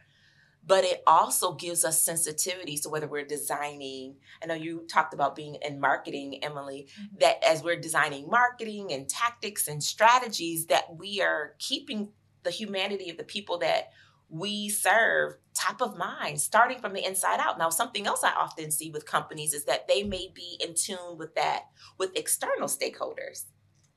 but 0.67 0.85
it 0.85 1.03
also 1.07 1.55
gives 1.55 1.85
us 1.85 2.03
sensitivity. 2.03 2.77
So 2.77 2.91
whether 2.91 3.07
we're 3.07 3.25
designing, 3.25 4.17
I 4.43 4.47
know 4.47 4.55
you 4.55 4.87
talked 4.89 5.15
about 5.15 5.37
being 5.37 5.55
in 5.57 5.81
marketing, 5.81 6.43
Emily, 6.43 6.89
Mhm. 6.99 7.21
that 7.21 7.43
as 7.45 7.63
we're 7.63 7.81
designing 7.81 8.29
marketing 8.29 8.93
and 8.93 9.09
tactics 9.09 9.69
and 9.69 9.83
strategies, 9.83 10.67
that 10.67 10.97
we 10.97 11.21
are 11.23 11.55
keeping 11.59 12.13
the 12.43 12.51
humanity 12.51 13.11
of 13.11 13.17
the 13.17 13.25
people 13.25 13.59
that 13.59 13.93
we 14.29 14.69
serve 14.69 15.39
top 15.55 15.81
of 15.81 15.97
mind, 15.97 16.41
starting 16.41 16.81
from 16.81 16.93
the 16.93 17.05
inside 17.05 17.39
out. 17.39 17.59
Now, 17.59 17.71
something 17.71 18.07
else 18.07 18.25
I 18.25 18.33
often 18.33 18.73
see 18.73 18.91
with 18.91 19.07
companies 19.07 19.55
is 19.55 19.65
that 19.67 19.87
they 19.87 20.03
may 20.03 20.29
be 20.35 20.59
in 20.61 20.75
tune 20.75 21.17
with 21.17 21.35
that 21.37 21.67
with 21.97 22.17
external 22.17 22.67
stakeholders, 22.69 23.45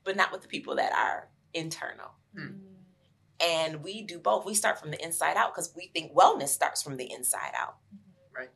but 0.04 0.16
not 0.16 0.32
with 0.32 0.44
the 0.44 0.48
people 0.48 0.76
that 0.76 0.94
are 0.94 1.32
internal. 1.54 2.12
Mhm. 2.36 2.69
And 3.42 3.84
we 3.84 4.02
do 4.02 4.20
both. 4.20 4.46
We 4.46 4.54
start 4.54 4.80
from 4.80 4.92
the 4.92 5.04
inside 5.04 5.38
out 5.38 5.54
because 5.54 5.74
we 5.76 5.92
think 5.94 6.14
wellness 6.14 6.50
starts 6.50 6.84
from 6.84 6.98
the 6.98 7.12
inside 7.12 7.54
out. 7.58 7.78
Right. 8.36 8.50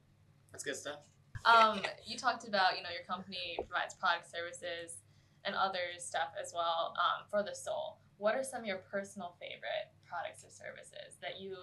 That's 0.51 0.63
good 0.63 0.75
stuff. 0.75 0.99
Um, 1.45 1.81
you 2.05 2.17
talked 2.17 2.47
about, 2.47 2.77
you 2.77 2.83
know, 2.83 2.89
your 2.89 3.03
company 3.05 3.57
provides 3.57 3.93
product 3.95 4.31
services 4.31 4.97
and 5.45 5.55
other 5.55 5.79
stuff 5.99 6.29
as 6.41 6.53
well 6.55 6.93
um, 6.97 7.25
for 7.29 7.43
the 7.43 7.55
soul. 7.55 7.99
What 8.17 8.35
are 8.35 8.43
some 8.43 8.61
of 8.61 8.65
your 8.65 8.77
personal 8.77 9.35
favorite 9.39 9.91
products 10.07 10.45
or 10.45 10.49
services 10.49 11.17
that 11.21 11.41
you 11.41 11.57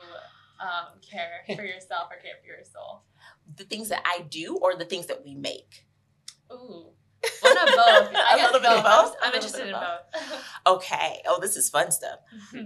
um, 0.60 1.00
care 1.00 1.44
for 1.56 1.64
yourself 1.64 2.08
or 2.10 2.16
care 2.16 2.34
for 2.40 2.46
your 2.46 2.64
soul? 2.64 3.02
The 3.56 3.64
things 3.64 3.88
that 3.88 4.02
I 4.04 4.22
do 4.28 4.58
or 4.60 4.76
the 4.76 4.84
things 4.84 5.06
that 5.06 5.24
we 5.24 5.34
make. 5.34 5.86
Ooh, 6.52 6.88
one 7.40 7.56
of 7.58 7.66
both. 7.66 8.10
I 8.14 8.38
A 8.38 8.42
little 8.46 8.60
bit 8.60 8.70
of 8.70 8.84
I'm- 8.84 9.04
both? 9.04 9.16
A 9.22 9.26
I'm 9.26 9.34
interested 9.34 9.68
in 9.68 9.74
of 9.74 9.80
both. 10.12 10.44
Okay. 10.66 11.22
Oh, 11.26 11.38
this 11.40 11.56
is 11.56 11.68
fun 11.70 11.90
stuff. 11.90 12.18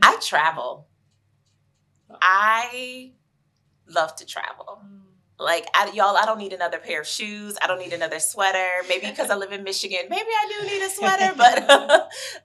I 0.03 0.19
travel. 0.21 0.89
I 2.21 3.13
love 3.89 4.15
to 4.17 4.27
travel. 4.27 4.81
Mm. 4.85 5.01
Like 5.39 5.67
I, 5.75 5.91
y'all, 5.95 6.17
I 6.17 6.25
don't 6.27 6.39
need 6.39 6.53
another 6.53 6.79
pair 6.79 7.01
of 7.01 7.07
shoes. 7.07 7.57
I 7.61 7.67
don't 7.67 7.79
need 7.79 7.93
another 7.93 8.21
sweater. 8.21 8.69
Maybe 8.89 9.07
because 9.09 9.31
I 9.31 9.37
live 9.37 9.53
in 9.53 9.65
Michigan, 9.65 10.01
maybe 10.09 10.29
I 10.29 10.53
do 10.61 10.67
need 10.67 10.83
a 10.83 10.89
sweater. 10.91 11.35
But 11.37 11.67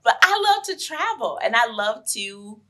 but 0.03 0.17
I 0.23 0.55
love 0.55 0.65
to 0.65 0.83
travel, 0.83 1.39
and 1.43 1.55
I 1.55 1.67
love 1.71 2.03
to 2.13 2.61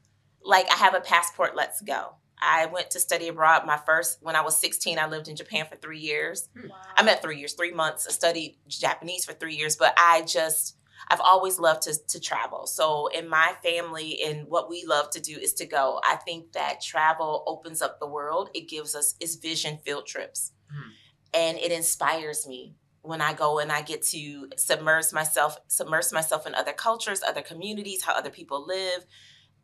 like 0.43 0.67
I 0.71 0.75
have 0.75 0.93
a 0.93 0.99
passport. 0.99 1.56
Let's 1.56 1.82
go. 1.82 2.15
I 2.41 2.67
went 2.67 2.91
to 2.91 2.99
study 2.99 3.28
abroad. 3.28 3.65
My 3.65 3.78
first 3.78 4.19
when 4.21 4.36
I 4.36 4.41
was 4.41 4.58
16, 4.58 4.97
I 4.97 5.08
lived 5.08 5.28
in 5.28 5.36
Japan 5.36 5.65
for 5.69 5.75
three 5.75 5.99
years. 5.99 6.49
Wow. 6.56 6.75
I 6.95 7.04
met 7.04 7.21
three 7.21 7.38
years, 7.38 7.54
three 7.54 7.71
months. 7.71 8.08
I 8.08 8.12
studied 8.12 8.58
Japanese 8.67 9.25
for 9.25 9.34
three 9.34 9.56
years, 9.56 9.75
but 9.75 9.93
I 9.97 10.23
just 10.23 10.78
I've 11.08 11.21
always 11.21 11.60
loved 11.60 11.84
to 11.84 11.95
to 12.08 12.19
travel. 12.19 12.67
So 12.67 13.08
in 13.08 13.28
my 13.28 13.54
family 13.63 14.21
and 14.23 14.47
what 14.47 14.69
we 14.69 14.86
love 14.86 15.10
to 15.12 15.19
do 15.19 15.38
is 15.38 15.54
to 15.56 15.65
go. 15.65 15.99
I 16.04 16.15
think 16.17 16.54
that 16.54 16.82
travel 16.82 17.43
opens 17.47 17.82
up 17.82 17.99
the 17.99 18.08
world. 18.08 18.49
It 18.54 18.69
gives 18.69 18.95
us 18.95 19.15
it's 19.19 19.36
vision 19.36 19.80
field 19.84 20.06
trips. 20.06 20.52
Hmm. 20.71 20.89
And 21.34 21.58
it 21.58 21.71
inspires 21.71 22.47
me 22.47 22.75
when 23.02 23.21
I 23.21 23.34
go 23.34 23.60
and 23.60 23.71
I 23.71 23.82
get 23.82 24.02
to 24.08 24.49
submerge 24.58 25.13
myself 25.13 25.58
submerge 25.67 26.12
myself 26.12 26.45
in 26.45 26.56
other 26.56 26.73
cultures, 26.73 27.21
other 27.25 27.41
communities, 27.41 28.04
how 28.04 28.13
other 28.13 28.30
people 28.30 28.65
live. 28.65 29.06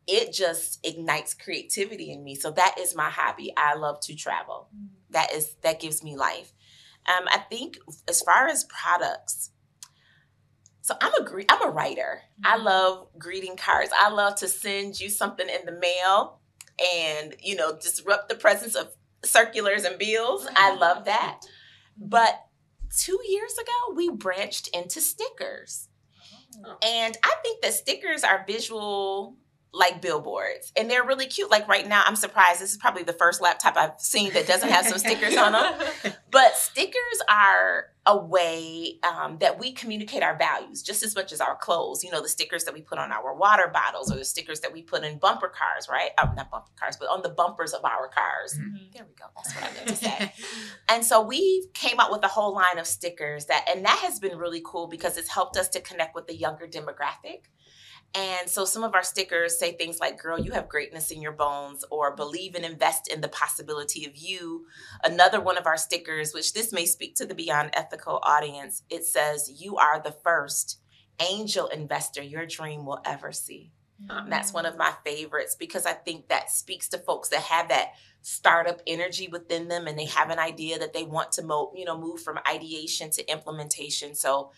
It 0.06 0.32
just 0.32 0.78
ignites 0.86 1.34
creativity 1.34 2.12
in 2.12 2.22
me. 2.22 2.34
So 2.36 2.50
that 2.52 2.76
is 2.78 2.94
my 2.94 3.10
hobby. 3.10 3.52
I 3.56 3.74
love 3.74 4.00
to 4.02 4.14
travel 4.14 4.68
Mm. 4.74 4.88
that 5.10 5.32
is 5.32 5.54
that 5.62 5.80
gives 5.80 6.02
me 6.02 6.16
life. 6.16 6.52
Um, 7.06 7.26
I 7.28 7.38
think 7.38 7.78
as 8.08 8.20
far 8.22 8.48
as 8.48 8.64
products, 8.64 9.50
so 10.82 10.94
I'm 11.00 11.14
a 11.14 11.24
gre- 11.24 11.42
I'm 11.48 11.62
a 11.62 11.70
writer. 11.70 12.22
I 12.44 12.56
Mhm. 12.58 12.64
love 12.64 13.08
greeting 13.18 13.56
cards. 13.56 13.92
I 13.96 14.08
love 14.10 14.36
to 14.36 14.48
send 14.48 15.00
you 15.00 15.08
something 15.10 15.48
in 15.48 15.66
the 15.66 15.72
mail, 15.72 16.40
and 16.94 17.34
you 17.40 17.56
know 17.56 17.76
disrupt 17.76 18.28
the 18.28 18.34
presence 18.36 18.74
of 18.74 18.94
circulars 19.24 19.84
and 19.84 19.98
bills. 19.98 20.46
I 20.54 20.74
love 20.74 21.04
that. 21.06 21.40
But 21.96 22.44
two 22.96 23.18
years 23.26 23.56
ago, 23.58 23.94
we 23.94 24.10
branched 24.10 24.68
into 24.68 25.00
stickers. 25.00 25.88
Oh. 26.64 26.76
And 26.82 27.16
I 27.22 27.34
think 27.42 27.62
that 27.62 27.74
stickers 27.74 28.22
are 28.22 28.44
visual 28.46 29.36
like 29.76 30.00
billboards 30.00 30.72
and 30.76 30.90
they're 30.90 31.04
really 31.04 31.26
cute. 31.26 31.50
Like 31.50 31.68
right 31.68 31.86
now, 31.86 32.02
I'm 32.06 32.16
surprised. 32.16 32.60
This 32.60 32.72
is 32.72 32.78
probably 32.78 33.02
the 33.02 33.12
first 33.12 33.42
laptop 33.42 33.76
I've 33.76 34.00
seen 34.00 34.32
that 34.32 34.46
doesn't 34.46 34.70
have 34.70 34.86
some 34.86 34.98
stickers 34.98 35.36
on 35.36 35.52
them. 35.52 35.74
But 36.30 36.54
stickers 36.56 37.22
are 37.30 37.86
a 38.04 38.16
way 38.16 38.98
um, 39.02 39.38
that 39.38 39.58
we 39.58 39.72
communicate 39.72 40.22
our 40.22 40.36
values 40.36 40.82
just 40.82 41.02
as 41.02 41.14
much 41.14 41.32
as 41.32 41.40
our 41.40 41.56
clothes. 41.56 42.04
You 42.04 42.10
know, 42.10 42.20
the 42.20 42.28
stickers 42.28 42.64
that 42.64 42.74
we 42.74 42.82
put 42.82 42.98
on 42.98 43.10
our 43.10 43.34
water 43.34 43.70
bottles 43.72 44.12
or 44.12 44.16
the 44.16 44.24
stickers 44.24 44.60
that 44.60 44.70
we 44.72 44.82
put 44.82 45.02
in 45.02 45.18
bumper 45.18 45.48
cars, 45.48 45.88
right? 45.90 46.10
Uh, 46.18 46.28
not 46.36 46.50
bumper 46.50 46.70
cars, 46.78 46.96
but 46.98 47.08
on 47.08 47.22
the 47.22 47.30
bumpers 47.30 47.72
of 47.72 47.84
our 47.86 48.08
cars. 48.08 48.54
Mhm. 48.58 48.92
There 48.92 49.04
we 49.08 49.14
go. 49.14 49.24
That's 49.34 49.54
what 49.54 49.64
I 49.64 49.74
meant 49.74 49.88
to 49.88 49.96
say. 49.96 50.32
And 50.88 51.04
so 51.04 51.22
we 51.22 51.68
came 51.72 51.98
out 51.98 52.10
with 52.12 52.22
a 52.22 52.28
whole 52.28 52.54
line 52.54 52.78
of 52.78 52.86
stickers 52.86 53.46
that, 53.46 53.64
and 53.68 53.84
that 53.86 53.98
has 54.00 54.20
been 54.20 54.36
really 54.36 54.62
cool 54.64 54.88
because 54.88 55.16
it's 55.16 55.30
helped 55.30 55.56
us 55.56 55.68
to 55.70 55.80
connect 55.80 56.14
with 56.14 56.26
the 56.26 56.36
younger 56.36 56.66
demographic. 56.66 57.44
And 58.14 58.48
so 58.48 58.64
some 58.64 58.82
of 58.82 58.94
our 58.94 59.02
stickers 59.02 59.58
say 59.58 59.72
things 59.72 60.00
like, 60.00 60.20
girl, 60.20 60.38
you 60.38 60.52
have 60.52 60.68
greatness 60.68 61.10
in 61.10 61.20
your 61.20 61.32
bones, 61.32 61.84
or 61.90 62.16
believe 62.16 62.54
and 62.54 62.64
invest 62.64 63.12
in 63.12 63.20
the 63.20 63.28
possibility 63.28 64.06
of 64.06 64.16
you. 64.16 64.66
Another 65.04 65.40
one 65.40 65.58
of 65.58 65.66
our 65.66 65.76
stickers, 65.76 66.32
which 66.32 66.54
this 66.54 66.72
may 66.72 66.86
speak 66.86 67.14
to 67.16 67.26
the 67.26 67.34
Beyond 67.34 67.70
Ethical 67.74 68.20
audience, 68.22 68.82
it 68.88 69.04
says, 69.04 69.60
you 69.60 69.76
are 69.76 70.00
the 70.00 70.16
first 70.24 70.80
angel 71.20 71.66
investor 71.66 72.22
your 72.22 72.46
dream 72.46 72.86
will 72.86 73.00
ever 73.04 73.32
see. 73.32 73.72
And 74.08 74.30
that's 74.30 74.52
one 74.52 74.66
of 74.66 74.74
ah. 74.74 74.78
my 74.78 74.92
favorites 75.10 75.56
because 75.58 75.86
I 75.86 75.92
think 75.92 76.28
that 76.28 76.50
speaks 76.50 76.88
to 76.90 76.98
folks 76.98 77.30
that 77.30 77.40
have 77.40 77.68
that 77.68 77.92
startup 78.20 78.80
energy 78.86 79.28
within 79.28 79.68
them 79.68 79.86
and 79.86 79.98
they 79.98 80.04
have 80.06 80.30
an 80.30 80.38
idea 80.38 80.78
that 80.78 80.92
they 80.92 81.04
want 81.04 81.32
to 81.32 81.42
mo- 81.42 81.72
you 81.74 81.84
know 81.84 81.98
move 81.98 82.20
from 82.20 82.38
ideation 82.48 83.10
to 83.12 83.30
implementation. 83.30 84.14
So 84.14 84.52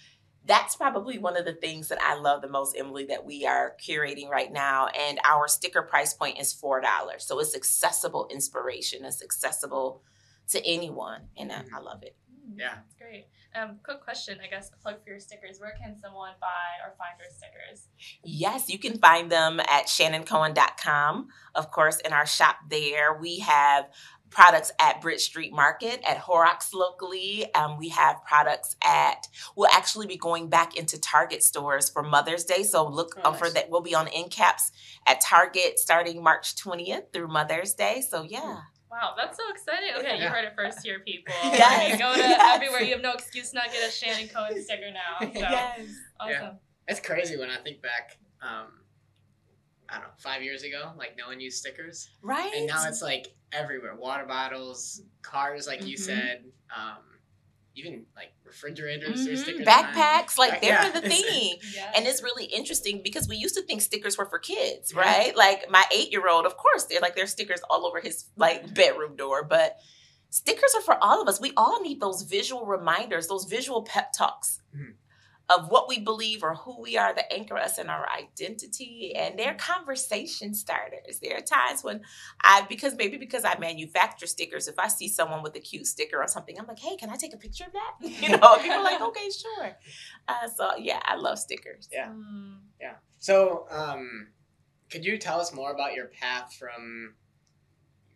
that's 0.47 0.77
probably 0.77 1.19
one 1.19 1.37
of 1.37 1.45
the 1.45 1.53
things 1.53 1.89
that 1.89 2.01
I 2.01 2.15
love 2.19 2.41
the 2.43 2.49
most, 2.49 2.77
Emily, 2.79 3.05
that 3.07 3.25
we 3.25 3.47
are 3.47 3.75
curating 3.83 4.29
right 4.29 4.53
now. 4.53 4.87
And 4.89 5.19
our 5.25 5.47
sticker 5.49 5.83
price 5.83 6.15
point 6.15 6.39
is 6.41 6.55
$4. 6.55 6.83
So 7.19 7.39
it's 7.39 7.55
accessible 7.55 8.29
inspiration. 8.31 9.05
It's 9.05 9.23
accessible 9.23 10.03
to 10.49 10.67
anyone. 10.67 11.23
And 11.37 11.53
I, 11.53 11.65
I 11.75 11.81
love 11.81 12.03
it. 12.03 12.17
Mm, 12.51 12.59
Yeah. 12.59 12.75
That's 12.77 12.95
great. 12.95 13.27
Um, 13.55 13.79
quick 13.83 14.03
question, 14.03 14.39
I 14.45 14.47
guess, 14.49 14.71
plug 14.83 15.03
for 15.03 15.11
your 15.11 15.21
stickers. 15.21 15.59
Where 15.59 15.75
can 15.83 15.97
someone 15.99 16.33
buy 16.41 16.87
or 16.87 16.95
find 16.99 17.19
your 17.19 17.31
stickers? 17.31 17.89
Yes, 18.23 18.69
you 18.69 18.79
can 18.79 18.99
find 18.99 19.33
them 19.33 19.59
at 19.61 19.87
shannoncohen.com. 19.87 21.29
Of 21.55 21.71
course, 21.71 21.99
in 22.01 22.13
our 22.13 22.27
shop 22.27 22.57
there, 22.69 23.19
we 23.19 23.39
have 23.41 23.89
products 24.31 24.73
at 24.79 25.01
Bridge 25.01 25.21
Street 25.21 25.53
Market, 25.53 26.01
at 26.09 26.19
Horrocks 26.19 26.73
locally. 26.75 27.53
Um, 27.55 27.79
we 27.79 27.89
have 27.91 28.17
products 28.27 28.77
at, 28.85 29.27
we'll 29.57 29.71
actually 29.73 30.07
be 30.07 30.17
going 30.17 30.49
back 30.49 30.77
into 30.77 31.01
Target 31.01 31.43
stores 31.43 31.89
for 31.89 32.03
Mother's 32.03 32.45
Day. 32.45 32.63
So 32.63 32.87
look 32.87 33.19
Oh, 33.25 33.33
for 33.33 33.49
that. 33.51 33.71
We'll 33.71 33.81
be 33.81 33.95
on 33.95 34.09
end 34.09 34.31
caps 34.31 34.71
at 35.07 35.21
Target 35.21 35.79
starting 35.79 36.23
March 36.23 36.55
20th 36.57 37.13
through 37.13 37.29
Mother's 37.29 37.75
Day. 37.75 38.03
So 38.09 38.23
yeah. 38.23 38.59
Wow, 38.91 39.15
that's 39.17 39.37
so 39.37 39.43
exciting. 39.51 39.91
Okay, 39.99 40.17
you 40.17 40.23
Yeah. 40.23 40.31
heard 40.31 40.45
it 40.47 40.55
first 40.57 40.83
here, 40.83 41.01
people. 41.01 41.35
Yes, 41.45 41.93
You 41.93 41.99
go 41.99 42.13
to 42.15 42.19
yes. 42.19 42.55
everywhere, 42.55 42.83
you 42.83 42.93
have 42.93 43.03
no 43.03 43.13
excuse 43.13 43.53
not 43.53 43.67
to 43.67 43.71
get 43.73 43.89
a 43.89 43.93
Shannon 43.93 44.29
Cohen 44.29 44.63
sticker 44.63 44.91
now. 44.91 45.31
So, 46.19 46.25
awesome. 46.25 46.31
Yeah. 46.31 46.53
It's 46.89 47.01
crazy 47.01 47.37
when 47.37 47.51
I 47.51 47.59
think 47.59 47.83
back, 47.83 48.17
um, 48.43 48.67
I 49.89 49.95
don't 49.95 50.03
know, 50.05 50.09
five 50.19 50.43
years 50.43 50.63
ago, 50.65 50.93
like 50.97 51.17
no 51.17 51.29
one 51.29 51.41
used 51.41 51.59
stickers. 51.59 52.11
Right? 52.23 52.53
And 52.55 52.67
now 52.67 52.87
it's 52.89 53.01
like 53.03 53.29
everywhere. 53.53 53.95
Water 53.97 54.27
bottles, 54.27 55.01
cars, 55.23 55.67
like 55.67 55.85
you 55.85 55.97
Mhm. 55.97 56.01
said, 56.01 56.45
um, 56.77 56.99
even 57.75 58.05
like 58.17 58.33
refrigerators 58.45 59.27
or 59.27 59.31
Mhm. 59.31 59.39
stickers. 59.43 59.67
on. 59.67 59.73
Backpacks, 59.73 60.37
like 60.37 60.51
Back- 60.53 60.61
they're 60.61 60.71
yeah, 60.71 60.91
the 60.91 60.99
it's- 61.07 61.23
thing. 61.23 61.59
Yeah. 61.75 61.93
And 61.95 62.07
it's 62.07 62.23
really 62.23 62.45
interesting 62.47 63.03
because 63.03 63.29
we 63.29 63.37
used 63.37 63.55
to 63.55 63.63
think 63.63 63.81
stickers 63.83 64.19
were 64.19 64.27
for 64.27 64.39
kids, 64.39 64.93
Yeah. 64.93 65.01
right? 65.01 65.37
Like 65.37 65.71
my 65.71 65.85
eight 65.93 66.11
year 66.13 66.29
old, 66.29 66.45
of 66.45 66.57
course, 66.57 66.85
they're 66.85 67.01
like 67.01 67.15
there's 67.17 67.31
stickers 67.31 67.61
all 67.71 67.87
over 67.87 68.01
his 68.01 68.27
like 68.37 68.75
bedroom 68.75 69.17
door, 69.17 69.43
but 69.45 69.79
stickers 70.31 70.75
are 70.75 70.83
for 70.83 71.03
all 71.03 71.23
of 71.23 71.29
us. 71.29 71.41
We 71.41 71.53
all 71.57 71.81
need 71.81 72.01
those 72.01 72.23
visual 72.23 72.67
reminders, 72.67 73.29
those 73.29 73.45
visual 73.45 73.83
pep 73.85 74.13
talks 74.13 74.61
Mhm. 74.77 74.95
Of 75.51 75.71
what 75.71 75.89
we 75.89 75.99
believe 75.99 76.43
or 76.43 76.55
who 76.55 76.81
we 76.81 76.97
are 76.99 77.15
that 77.15 77.33
anchor 77.33 77.57
us 77.57 77.79
in 77.79 77.89
our 77.89 78.07
identity. 78.11 79.15
And 79.17 79.39
they're 79.39 79.55
conversation 79.55 80.55
starters. 80.55 81.21
There 81.23 81.37
are 81.37 81.41
times 81.41 81.83
when 81.83 82.03
I, 82.43 82.67
because 82.69 82.95
maybe 82.97 83.17
because 83.17 83.45
I 83.45 83.59
manufacture 83.59 84.27
stickers, 84.27 84.69
if 84.69 84.79
I 84.79 84.89
see 84.89 85.09
someone 85.09 85.43
with 85.43 85.57
a 85.57 85.61
cute 85.61 85.87
sticker 85.87 86.21
or 86.21 86.29
something, 86.29 86.59
I'm 86.59 86.67
like, 86.67 86.79
hey, 86.79 86.97
can 86.97 87.11
I 87.11 87.17
take 87.17 87.35
a 87.35 87.39
picture 87.39 87.65
of 87.65 87.73
that? 87.73 88.09
You 88.29 88.37
know, 88.37 88.57
people 88.57 88.79
are 88.79 88.83
like, 88.83 89.01
okay, 89.01 89.29
sure. 89.31 89.77
Uh, 90.27 90.49
so 90.55 90.71
yeah, 90.79 91.01
I 91.05 91.17
love 91.17 91.39
stickers. 91.39 91.89
Yeah. 91.91 92.09
Mm. 92.09 92.59
So, 93.19 93.67
um, 93.71 94.29
could 94.91 95.05
you 95.05 95.19
tell 95.19 95.41
us 95.41 95.53
more 95.53 95.73
about 95.73 95.95
your 95.95 96.07
path 96.07 96.55
from, 96.55 97.15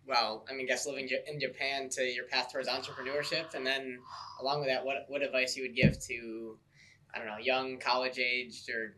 well, 0.06 0.44
I 0.48 0.54
mean, 0.54 0.66
guess 0.66 0.86
living 0.86 1.08
in 1.26 1.40
Japan 1.40 1.88
to 1.90 2.02
your 2.02 2.24
path 2.26 2.52
towards 2.52 2.68
entrepreneurship, 2.68 3.54
and 3.54 3.66
then 3.66 3.98
along 4.40 4.60
with 4.60 4.68
that, 4.68 4.84
what 4.84 5.04
what 5.08 5.22
advice 5.22 5.56
you 5.56 5.64
would 5.64 5.76
give 5.76 5.98
to, 6.06 6.58
I 7.14 7.18
don't 7.18 7.26
know, 7.26 7.38
young 7.38 7.78
college 7.78 8.18
aged 8.18 8.68
or, 8.70 8.96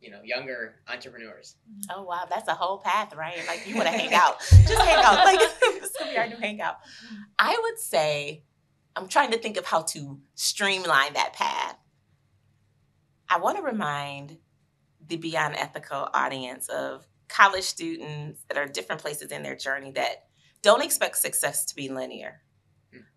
you 0.00 0.10
know, 0.10 0.20
younger 0.24 0.76
entrepreneurs? 0.88 1.56
Mm-hmm. 1.70 1.98
Oh 1.98 2.02
wow, 2.04 2.26
that's 2.28 2.48
a 2.48 2.54
whole 2.54 2.78
path, 2.78 3.14
right? 3.14 3.38
Like 3.46 3.66
you 3.66 3.76
want 3.76 3.88
to 3.88 3.96
hang 3.96 4.12
out, 4.14 4.40
just 4.40 4.74
hang 4.74 5.02
out. 5.04 5.24
Like 5.24 5.38
this 5.60 5.92
could 5.96 6.10
be 6.10 6.18
our 6.18 6.26
new 6.26 6.36
hangout. 6.36 6.76
Mm-hmm. 6.82 7.22
I 7.38 7.58
would 7.62 7.78
say, 7.78 8.44
I'm 8.96 9.08
trying 9.08 9.30
to 9.30 9.38
think 9.38 9.56
of 9.56 9.66
how 9.66 9.82
to 9.82 10.20
streamline 10.34 11.14
that 11.14 11.32
path. 11.34 11.76
I 13.28 13.38
want 13.38 13.56
to 13.56 13.62
remind 13.62 14.38
the 15.06 15.16
Beyond 15.16 15.56
Ethical 15.56 16.08
audience 16.12 16.68
of 16.68 17.06
college 17.28 17.64
students 17.64 18.44
that 18.48 18.58
are 18.58 18.66
different 18.66 19.00
places 19.00 19.32
in 19.32 19.42
their 19.42 19.56
journey 19.56 19.90
that 19.92 20.26
don't 20.60 20.82
expect 20.82 21.16
success 21.16 21.64
to 21.66 21.74
be 21.74 21.88
linear. 21.88 22.42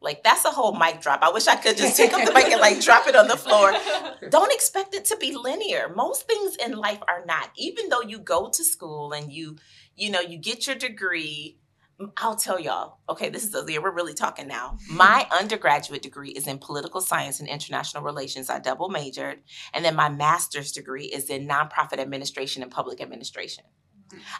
Like 0.01 0.23
that's 0.23 0.45
a 0.45 0.51
whole 0.51 0.77
mic 0.77 1.01
drop. 1.01 1.21
I 1.21 1.31
wish 1.31 1.47
I 1.47 1.55
could 1.55 1.77
just 1.77 1.97
take 1.97 2.13
up 2.13 2.25
the 2.25 2.33
mic 2.33 2.45
and 2.45 2.61
like 2.61 2.81
drop 2.81 3.07
it 3.07 3.15
on 3.15 3.27
the 3.27 3.37
floor. 3.37 3.73
Don't 4.29 4.53
expect 4.53 4.93
it 4.93 5.05
to 5.05 5.17
be 5.17 5.35
linear. 5.35 5.91
Most 5.95 6.27
things 6.27 6.55
in 6.57 6.73
life 6.73 6.99
are 7.07 7.23
not. 7.25 7.49
Even 7.57 7.89
though 7.89 8.01
you 8.01 8.19
go 8.19 8.49
to 8.49 8.63
school 8.63 9.13
and 9.13 9.31
you 9.31 9.57
you 9.95 10.09
know 10.09 10.21
you 10.21 10.37
get 10.37 10.67
your 10.67 10.75
degree 10.75 11.57
i'll 12.17 12.35
tell 12.35 12.59
y'all 12.59 12.97
okay 13.07 13.29
this 13.29 13.45
is 13.45 13.55
a, 13.55 13.79
we're 13.79 13.91
really 13.91 14.13
talking 14.13 14.47
now. 14.47 14.77
Mm-hmm. 14.83 14.97
My 14.97 15.27
undergraduate 15.31 16.01
degree 16.01 16.31
is 16.31 16.47
in 16.47 16.57
political 16.57 17.01
science 17.01 17.39
and 17.39 17.47
international 17.47 18.03
relations. 18.03 18.49
I 18.49 18.59
double 18.59 18.89
majored. 18.89 19.39
And 19.73 19.83
then 19.85 19.95
my 19.95 20.09
master's 20.09 20.71
degree 20.71 21.05
is 21.05 21.29
in 21.29 21.47
nonprofit 21.47 21.99
administration 21.99 22.63
and 22.63 22.71
public 22.71 23.01
administration 23.01 23.63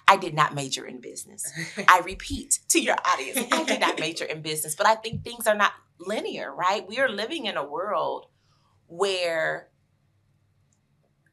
i 0.08 0.18
did 0.18 0.34
not 0.34 0.54
major 0.54 0.86
in 0.86 1.00
business 1.02 1.46
I 1.88 2.02
repeat 2.06 2.60
to 2.70 2.82
your 2.82 2.96
audience, 3.06 3.48
I 3.52 3.64
did 3.64 3.80
not 3.80 4.00
major 4.00 4.26
in 4.26 4.42
business, 4.42 4.76
but 4.76 4.88
I 4.88 4.96
think 4.96 5.24
things 5.24 5.48
are 5.48 5.56
not 5.56 5.74
linear, 6.00 6.54
right? 6.54 6.88
We 6.88 7.00
are 7.00 7.10
living 7.10 7.46
in 7.46 7.58
a 7.58 7.66
world 7.66 8.28
where 8.88 9.70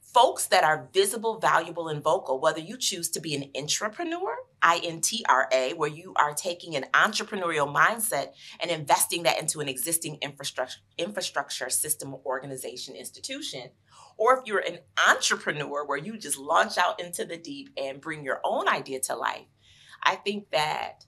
folks 0.01 0.47
that 0.47 0.65
are 0.65 0.89
visible, 0.93 1.39
valuable, 1.39 1.89
and 1.89 2.03
vocal, 2.03 2.41
whether 2.41 2.61
you 2.61 2.77
choose 2.77 3.09
to 3.11 3.21
be 3.21 3.35
an 3.35 3.51
intrapreneur, 3.55 4.35
I 4.63 4.81
N 4.85 5.01
T 5.01 5.25
R 5.29 5.49
A, 5.53 5.75
where 5.75 5.91
you 5.91 6.15
are 6.17 6.35
taking 6.35 6.77
an 6.77 6.87
entrepreneurial 6.95 7.73
mindset 7.73 8.29
and 8.61 8.71
investing 8.71 9.25
that 9.25 9.41
into 9.41 9.61
an 9.61 9.69
existing 9.69 10.19
infrastructure, 10.23 10.81
infrastructure 10.97 11.69
system, 11.69 12.15
organization, 12.25 12.95
institution, 12.95 13.71
or 14.17 14.39
if 14.39 14.47
you're 14.47 14.61
an 14.61 14.79
entrepreneur 15.09 15.85
where 15.85 15.99
you 15.99 16.17
just 16.17 16.39
launch 16.39 16.79
out 16.79 17.01
into 17.01 17.25
the 17.25 17.37
deep 17.37 17.71
and 17.77 18.01
bring 18.01 18.25
your 18.25 18.41
own 18.45 18.69
idea 18.69 19.01
to 19.01 19.17
life, 19.17 19.47
I 20.03 20.17
think 20.17 20.51
that 20.51 21.05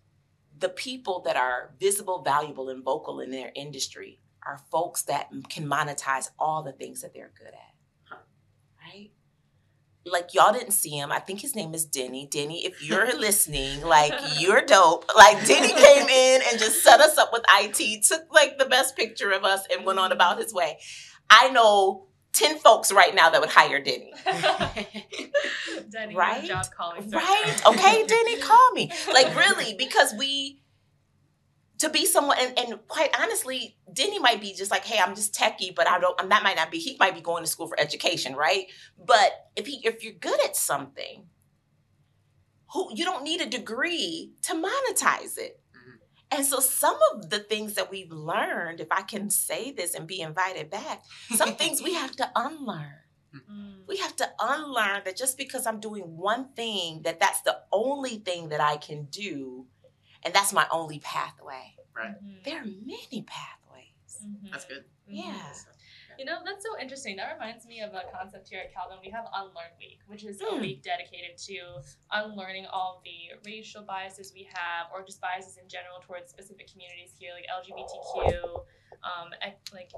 the 0.58 0.68
people 0.68 1.20
that 1.20 1.36
are 1.36 1.74
visible, 1.78 2.22
valuable, 2.22 2.68
and 2.68 2.84
vocal 2.84 3.20
in 3.20 3.30
their 3.30 3.52
industry 3.54 4.20
are 4.46 4.60
folks 4.70 5.02
that 5.02 5.30
can 5.48 5.66
monetize 5.66 6.30
all 6.38 6.62
the 6.62 6.72
things 6.72 7.02
that 7.02 7.12
they're 7.14 7.32
good 7.38 7.48
at. 7.48 7.73
Like 10.06 10.34
y'all 10.34 10.52
didn't 10.52 10.72
see 10.72 10.90
him. 10.90 11.10
I 11.10 11.18
think 11.18 11.40
his 11.40 11.54
name 11.54 11.74
is 11.74 11.84
Denny. 11.84 12.26
Denny, 12.30 12.66
if 12.66 12.82
you're 12.82 13.06
listening, 13.18 13.82
like 13.82 14.12
you're 14.38 14.62
dope. 14.62 15.04
Like 15.16 15.46
Denny 15.46 15.72
came 15.72 16.08
in 16.08 16.42
and 16.50 16.58
just 16.58 16.82
set 16.82 17.00
us 17.00 17.16
up 17.18 17.30
with 17.32 17.42
IT, 17.60 18.04
took 18.04 18.22
like 18.32 18.58
the 18.58 18.66
best 18.66 18.96
picture 18.96 19.30
of 19.30 19.44
us 19.44 19.62
and 19.72 19.84
went 19.86 19.98
on 19.98 20.06
mm-hmm. 20.06 20.12
about 20.16 20.38
his 20.38 20.52
way. 20.52 20.78
I 21.30 21.50
know 21.50 22.06
10 22.34 22.58
folks 22.58 22.92
right 22.92 23.14
now 23.14 23.30
that 23.30 23.40
would 23.40 23.50
hire 23.50 23.80
Denny. 23.80 24.12
Denny, 25.90 26.14
Right? 26.14 26.40
right? 26.40 26.44
job 26.44 26.66
calling. 26.76 27.08
Right? 27.10 27.62
Okay, 27.66 28.04
Denny, 28.06 28.36
call 28.40 28.72
me. 28.72 28.90
Like 29.12 29.36
really, 29.36 29.74
because 29.74 30.12
we 30.18 30.60
to 31.84 31.90
be 31.90 32.06
someone 32.06 32.36
and, 32.40 32.58
and 32.58 32.88
quite 32.88 33.14
honestly, 33.20 33.76
Denny 33.92 34.18
might 34.18 34.40
be 34.40 34.54
just 34.54 34.70
like, 34.70 34.84
hey, 34.84 34.98
I'm 34.98 35.14
just 35.14 35.34
techie, 35.34 35.74
but 35.74 35.88
I 35.88 35.98
don't 35.98 36.18
and 36.20 36.30
that 36.30 36.42
might 36.42 36.56
not 36.56 36.70
be 36.70 36.78
he 36.78 36.96
might 36.98 37.14
be 37.14 37.20
going 37.20 37.42
to 37.44 37.50
school 37.50 37.68
for 37.68 37.78
education, 37.78 38.34
right? 38.34 38.66
But 38.98 39.30
if 39.56 39.66
he 39.66 39.80
if 39.84 40.02
you're 40.02 40.14
good 40.14 40.42
at 40.44 40.56
something, 40.56 41.26
who 42.72 42.90
you 42.94 43.04
don't 43.04 43.22
need 43.22 43.40
a 43.40 43.46
degree 43.46 44.32
to 44.42 44.54
monetize 44.54 45.38
it. 45.38 45.60
Mhm. 45.74 45.98
And 46.30 46.46
so 46.46 46.60
some 46.60 46.98
of 47.12 47.30
the 47.30 47.38
things 47.38 47.74
that 47.74 47.90
we've 47.90 48.10
learned, 48.12 48.80
if 48.80 48.88
I 48.90 49.02
can 49.02 49.30
say 49.30 49.70
this 49.70 49.94
and 49.94 50.06
be 50.06 50.20
invited 50.20 50.70
back, 50.70 51.02
some 51.34 51.54
things 51.60 51.82
we 51.82 51.94
have 51.94 52.12
to 52.16 52.30
unlearn 52.34 53.00
Mm. 53.50 53.86
we 53.88 53.96
have 53.96 54.14
to 54.16 54.30
unlearn 54.38 55.02
that 55.04 55.16
just 55.16 55.36
because 55.36 55.66
I'm 55.66 55.80
doing 55.80 56.16
one 56.16 56.52
thing, 56.54 57.02
that 57.02 57.18
that's 57.18 57.40
the 57.40 57.58
only 57.72 58.18
thing 58.18 58.50
that 58.50 58.60
I 58.60 58.76
can 58.76 59.06
do, 59.06 59.66
and 60.24 60.34
that's 60.34 60.52
my 60.52 60.66
only 60.70 60.98
pathway. 61.00 61.76
Mhm. 61.96 62.44
There 62.44 62.60
are 62.60 62.64
many 62.64 63.22
pathways. 63.26 64.20
Mhm. 64.24 64.50
That's 64.50 64.64
good. 64.64 64.84
Mhm. 65.08 65.24
Yeah. 65.24 65.54
You 66.18 66.24
know, 66.24 66.42
that's 66.44 66.64
so 66.64 66.78
interesting. 66.78 67.16
That 67.16 67.32
reminds 67.32 67.66
me 67.66 67.80
of 67.80 67.92
a 67.92 68.02
concept 68.12 68.48
here 68.48 68.60
at 68.60 68.72
Calvin. 68.72 68.98
We 69.02 69.10
have 69.10 69.26
Unlearn 69.34 69.72
Week, 69.78 69.98
which 70.06 70.22
is 70.24 70.40
a 70.40 70.44
Hmm. 70.46 70.60
week 70.60 70.82
dedicated 70.82 71.36
to 71.38 71.82
unlearning 72.12 72.66
all 72.66 73.02
the 73.04 73.32
racial 73.44 73.82
biases 73.82 74.32
we 74.32 74.44
have, 74.54 74.92
or 74.92 75.02
just 75.04 75.20
biases 75.20 75.56
in 75.56 75.68
general 75.68 75.98
towards 76.00 76.30
specific 76.30 76.68
communities 76.70 77.16
here, 77.18 77.32
like 77.34 77.46
LGBTQ, 77.48 78.64
um, 79.02 79.32
ec- 79.42 79.58
like 79.72 79.90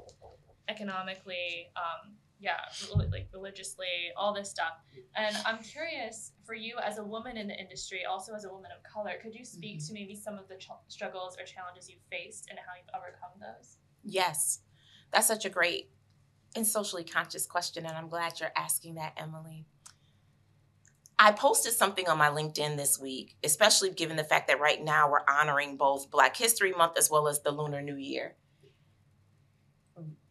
economically, 0.68 1.70
um, 1.76 2.16
yeah, 2.46 2.96
like 3.10 3.28
religiously, 3.32 3.86
all 4.16 4.32
this 4.32 4.48
stuff. 4.48 4.74
And 5.16 5.36
I'm 5.44 5.58
curious 5.58 6.30
for 6.44 6.54
you 6.54 6.76
as 6.82 6.98
a 6.98 7.04
woman 7.04 7.36
in 7.36 7.48
the 7.48 7.58
industry, 7.58 8.04
also 8.08 8.34
as 8.34 8.44
a 8.44 8.48
woman 8.48 8.70
of 8.70 8.82
color, 8.90 9.14
could 9.20 9.34
you 9.34 9.44
speak 9.44 9.78
mm-hmm. 9.78 9.86
to 9.88 9.92
maybe 9.92 10.14
some 10.14 10.38
of 10.38 10.46
the 10.46 10.54
ch- 10.54 10.68
struggles 10.86 11.36
or 11.40 11.44
challenges 11.44 11.90
you've 11.90 11.98
faced 12.08 12.46
and 12.48 12.58
how 12.58 12.74
you've 12.76 12.94
overcome 12.94 13.40
those? 13.40 13.78
Yes, 14.04 14.60
that's 15.12 15.26
such 15.26 15.44
a 15.44 15.50
great 15.50 15.90
and 16.54 16.64
socially 16.64 17.04
conscious 17.04 17.46
question, 17.46 17.84
and 17.84 17.96
I'm 17.96 18.08
glad 18.08 18.38
you're 18.38 18.50
asking 18.56 18.94
that, 18.94 19.14
Emily. 19.16 19.66
I 21.18 21.32
posted 21.32 21.72
something 21.72 22.08
on 22.08 22.18
my 22.18 22.28
LinkedIn 22.28 22.76
this 22.76 22.98
week, 22.98 23.36
especially 23.42 23.90
given 23.90 24.16
the 24.16 24.24
fact 24.24 24.46
that 24.48 24.60
right 24.60 24.82
now 24.82 25.10
we're 25.10 25.24
honoring 25.28 25.76
both 25.76 26.10
Black 26.10 26.36
History 26.36 26.72
Month 26.72 26.96
as 26.96 27.10
well 27.10 27.26
as 27.26 27.40
the 27.40 27.50
Lunar 27.50 27.82
New 27.82 27.96
Year. 27.96 28.36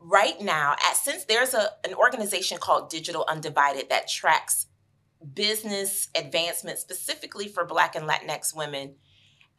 Right 0.07 0.39
now, 0.39 0.75
at, 0.87 0.97
since 0.97 1.25
there's 1.25 1.55
a, 1.55 1.69
an 1.83 1.95
organization 1.95 2.59
called 2.59 2.91
Digital 2.91 3.25
Undivided 3.27 3.89
that 3.89 4.07
tracks 4.07 4.67
business 5.33 6.09
advancement 6.15 6.77
specifically 6.77 7.47
for 7.47 7.65
Black 7.65 7.95
and 7.95 8.07
Latinx 8.07 8.55
women, 8.55 8.97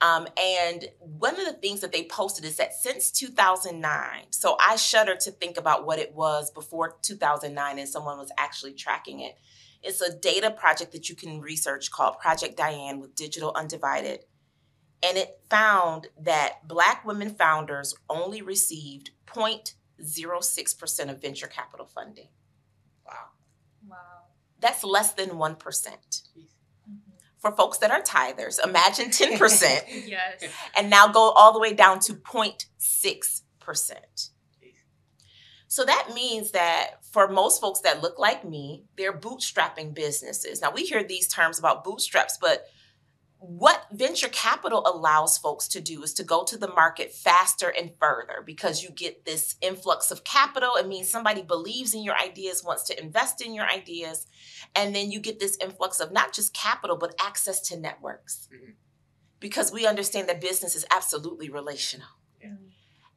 um, 0.00 0.28
and 0.40 0.84
one 1.00 1.40
of 1.40 1.46
the 1.46 1.54
things 1.54 1.80
that 1.80 1.90
they 1.90 2.04
posted 2.04 2.44
is 2.44 2.58
that 2.58 2.74
since 2.74 3.10
2009, 3.10 4.26
so 4.30 4.56
I 4.64 4.76
shudder 4.76 5.16
to 5.16 5.32
think 5.32 5.56
about 5.56 5.84
what 5.84 5.98
it 5.98 6.14
was 6.14 6.52
before 6.52 6.96
2009 7.02 7.78
and 7.80 7.88
someone 7.88 8.16
was 8.16 8.30
actually 8.38 8.74
tracking 8.74 9.18
it. 9.20 9.36
It's 9.82 10.00
a 10.00 10.16
data 10.16 10.52
project 10.52 10.92
that 10.92 11.08
you 11.08 11.16
can 11.16 11.40
research 11.40 11.90
called 11.90 12.20
Project 12.20 12.56
Diane 12.56 13.00
with 13.00 13.16
Digital 13.16 13.52
Undivided. 13.56 14.20
And 15.02 15.18
it 15.18 15.40
found 15.50 16.06
that 16.20 16.68
Black 16.68 17.04
women 17.04 17.30
founders 17.30 17.94
only 18.08 18.42
received 18.42 19.10
0.06% 20.02 21.10
of 21.10 21.20
venture 21.20 21.46
capital 21.46 21.86
funding. 21.86 22.28
Wow. 23.06 23.12
Wow. 23.88 23.96
That's 24.60 24.84
less 24.84 25.12
than 25.12 25.30
1%. 25.30 25.58
Jeez. 25.58 26.48
Mm-hmm. 26.88 26.96
For 27.38 27.52
folks 27.52 27.78
that 27.78 27.90
are 27.90 28.02
tithers, 28.02 28.62
imagine 28.62 29.08
10%. 29.08 29.82
Yes. 30.06 30.44
and 30.76 30.90
now 30.90 31.08
go 31.08 31.30
all 31.30 31.52
the 31.52 31.60
way 31.60 31.72
down 31.72 32.00
to 32.00 32.14
0.6%. 32.14 34.30
So 35.68 35.84
that 35.84 36.10
means 36.14 36.52
that 36.52 37.04
for 37.10 37.28
most 37.28 37.60
folks 37.60 37.80
that 37.80 38.00
look 38.00 38.18
like 38.18 38.44
me, 38.44 38.84
they're 38.96 39.12
bootstrapping 39.12 39.94
businesses. 39.94 40.62
Now 40.62 40.70
we 40.70 40.84
hear 40.84 41.02
these 41.02 41.28
terms 41.28 41.58
about 41.58 41.84
bootstraps, 41.84 42.38
but 42.40 42.66
what 43.38 43.86
venture 43.92 44.28
capital 44.28 44.82
allows 44.86 45.36
folks 45.36 45.68
to 45.68 45.80
do 45.80 46.02
is 46.02 46.14
to 46.14 46.24
go 46.24 46.42
to 46.44 46.56
the 46.56 46.68
market 46.68 47.12
faster 47.12 47.68
and 47.68 47.92
further 48.00 48.42
because 48.44 48.82
you 48.82 48.90
get 48.90 49.24
this 49.24 49.56
influx 49.60 50.10
of 50.10 50.24
capital. 50.24 50.76
It 50.76 50.88
means 50.88 51.10
somebody 51.10 51.42
believes 51.42 51.92
in 51.92 52.02
your 52.02 52.16
ideas, 52.16 52.64
wants 52.64 52.84
to 52.84 53.00
invest 53.00 53.44
in 53.44 53.52
your 53.52 53.66
ideas. 53.66 54.26
And 54.74 54.94
then 54.94 55.10
you 55.10 55.20
get 55.20 55.38
this 55.38 55.58
influx 55.60 56.00
of 56.00 56.12
not 56.12 56.32
just 56.32 56.54
capital, 56.54 56.96
but 56.96 57.14
access 57.20 57.60
to 57.68 57.78
networks. 57.78 58.48
Mhm. 58.52 58.74
Because 59.38 59.70
we 59.70 59.86
understand 59.86 60.28
that 60.28 60.40
business 60.40 60.74
is 60.74 60.86
absolutely 60.90 61.50
relational. 61.50 62.08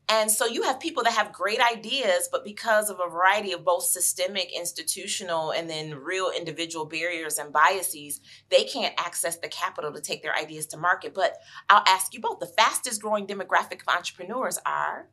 Yeah. 0.09 0.21
And 0.21 0.31
so 0.31 0.45
you 0.45 0.63
have 0.63 0.79
people 0.79 1.03
that 1.03 1.13
have 1.13 1.31
great 1.31 1.59
ideas, 1.59 2.27
but 2.31 2.43
because 2.43 2.89
of 2.89 2.99
a 2.99 3.09
variety 3.09 3.51
of 3.51 3.63
both 3.63 3.83
systemic, 3.83 4.49
institutional, 4.55 5.51
and 5.51 5.69
then 5.69 5.95
real 5.95 6.31
individual 6.35 6.85
barriers 6.85 7.37
and 7.37 7.53
biases, 7.53 8.19
they 8.49 8.63
can't 8.63 8.93
access 8.97 9.37
the 9.37 9.47
capital 9.47 9.93
to 9.93 10.01
take 10.01 10.23
their 10.23 10.35
ideas 10.35 10.65
to 10.67 10.77
market. 10.77 11.13
But 11.13 11.37
I'll 11.69 11.83
ask 11.87 12.13
you 12.13 12.19
both 12.19 12.39
the 12.39 12.47
fastest 12.47 13.01
growing 13.01 13.27
demographic 13.27 13.81
of 13.81 13.95
entrepreneurs 13.95 14.59
are, 14.65 15.09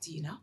do 0.00 0.12
you 0.12 0.22
know? 0.22 0.38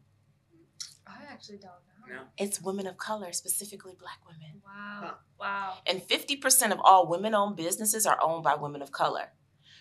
I 1.08 1.24
actually 1.32 1.58
don't 1.58 1.72
know. 1.72 2.16
No. 2.16 2.22
It's 2.38 2.62
women 2.62 2.86
of 2.86 2.98
color, 2.98 3.32
specifically 3.32 3.94
Black 3.98 4.20
women. 4.28 4.62
Wow. 4.64 5.00
Huh. 5.02 5.14
Wow. 5.40 5.74
And 5.88 6.02
50% 6.02 6.72
of 6.72 6.80
all 6.84 7.08
women 7.08 7.34
owned 7.34 7.56
businesses 7.56 8.06
are 8.06 8.20
owned 8.22 8.44
by 8.44 8.56
women 8.56 8.82
of 8.82 8.92
color. 8.92 9.32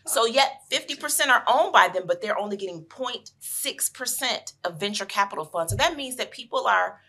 So, 0.04 0.26
yet 0.26 0.62
50% 0.70 1.28
are 1.28 1.44
owned 1.46 1.72
by 1.72 1.88
them, 1.88 2.04
but 2.06 2.20
they're 2.20 2.38
only 2.38 2.56
getting 2.56 2.84
0.6% 2.84 4.52
of 4.64 4.80
venture 4.80 5.04
capital 5.06 5.44
funds. 5.44 5.72
So, 5.72 5.76
that 5.76 5.96
means 5.96 6.16
that 6.16 6.30
people 6.30 6.66
are, 6.66 7.00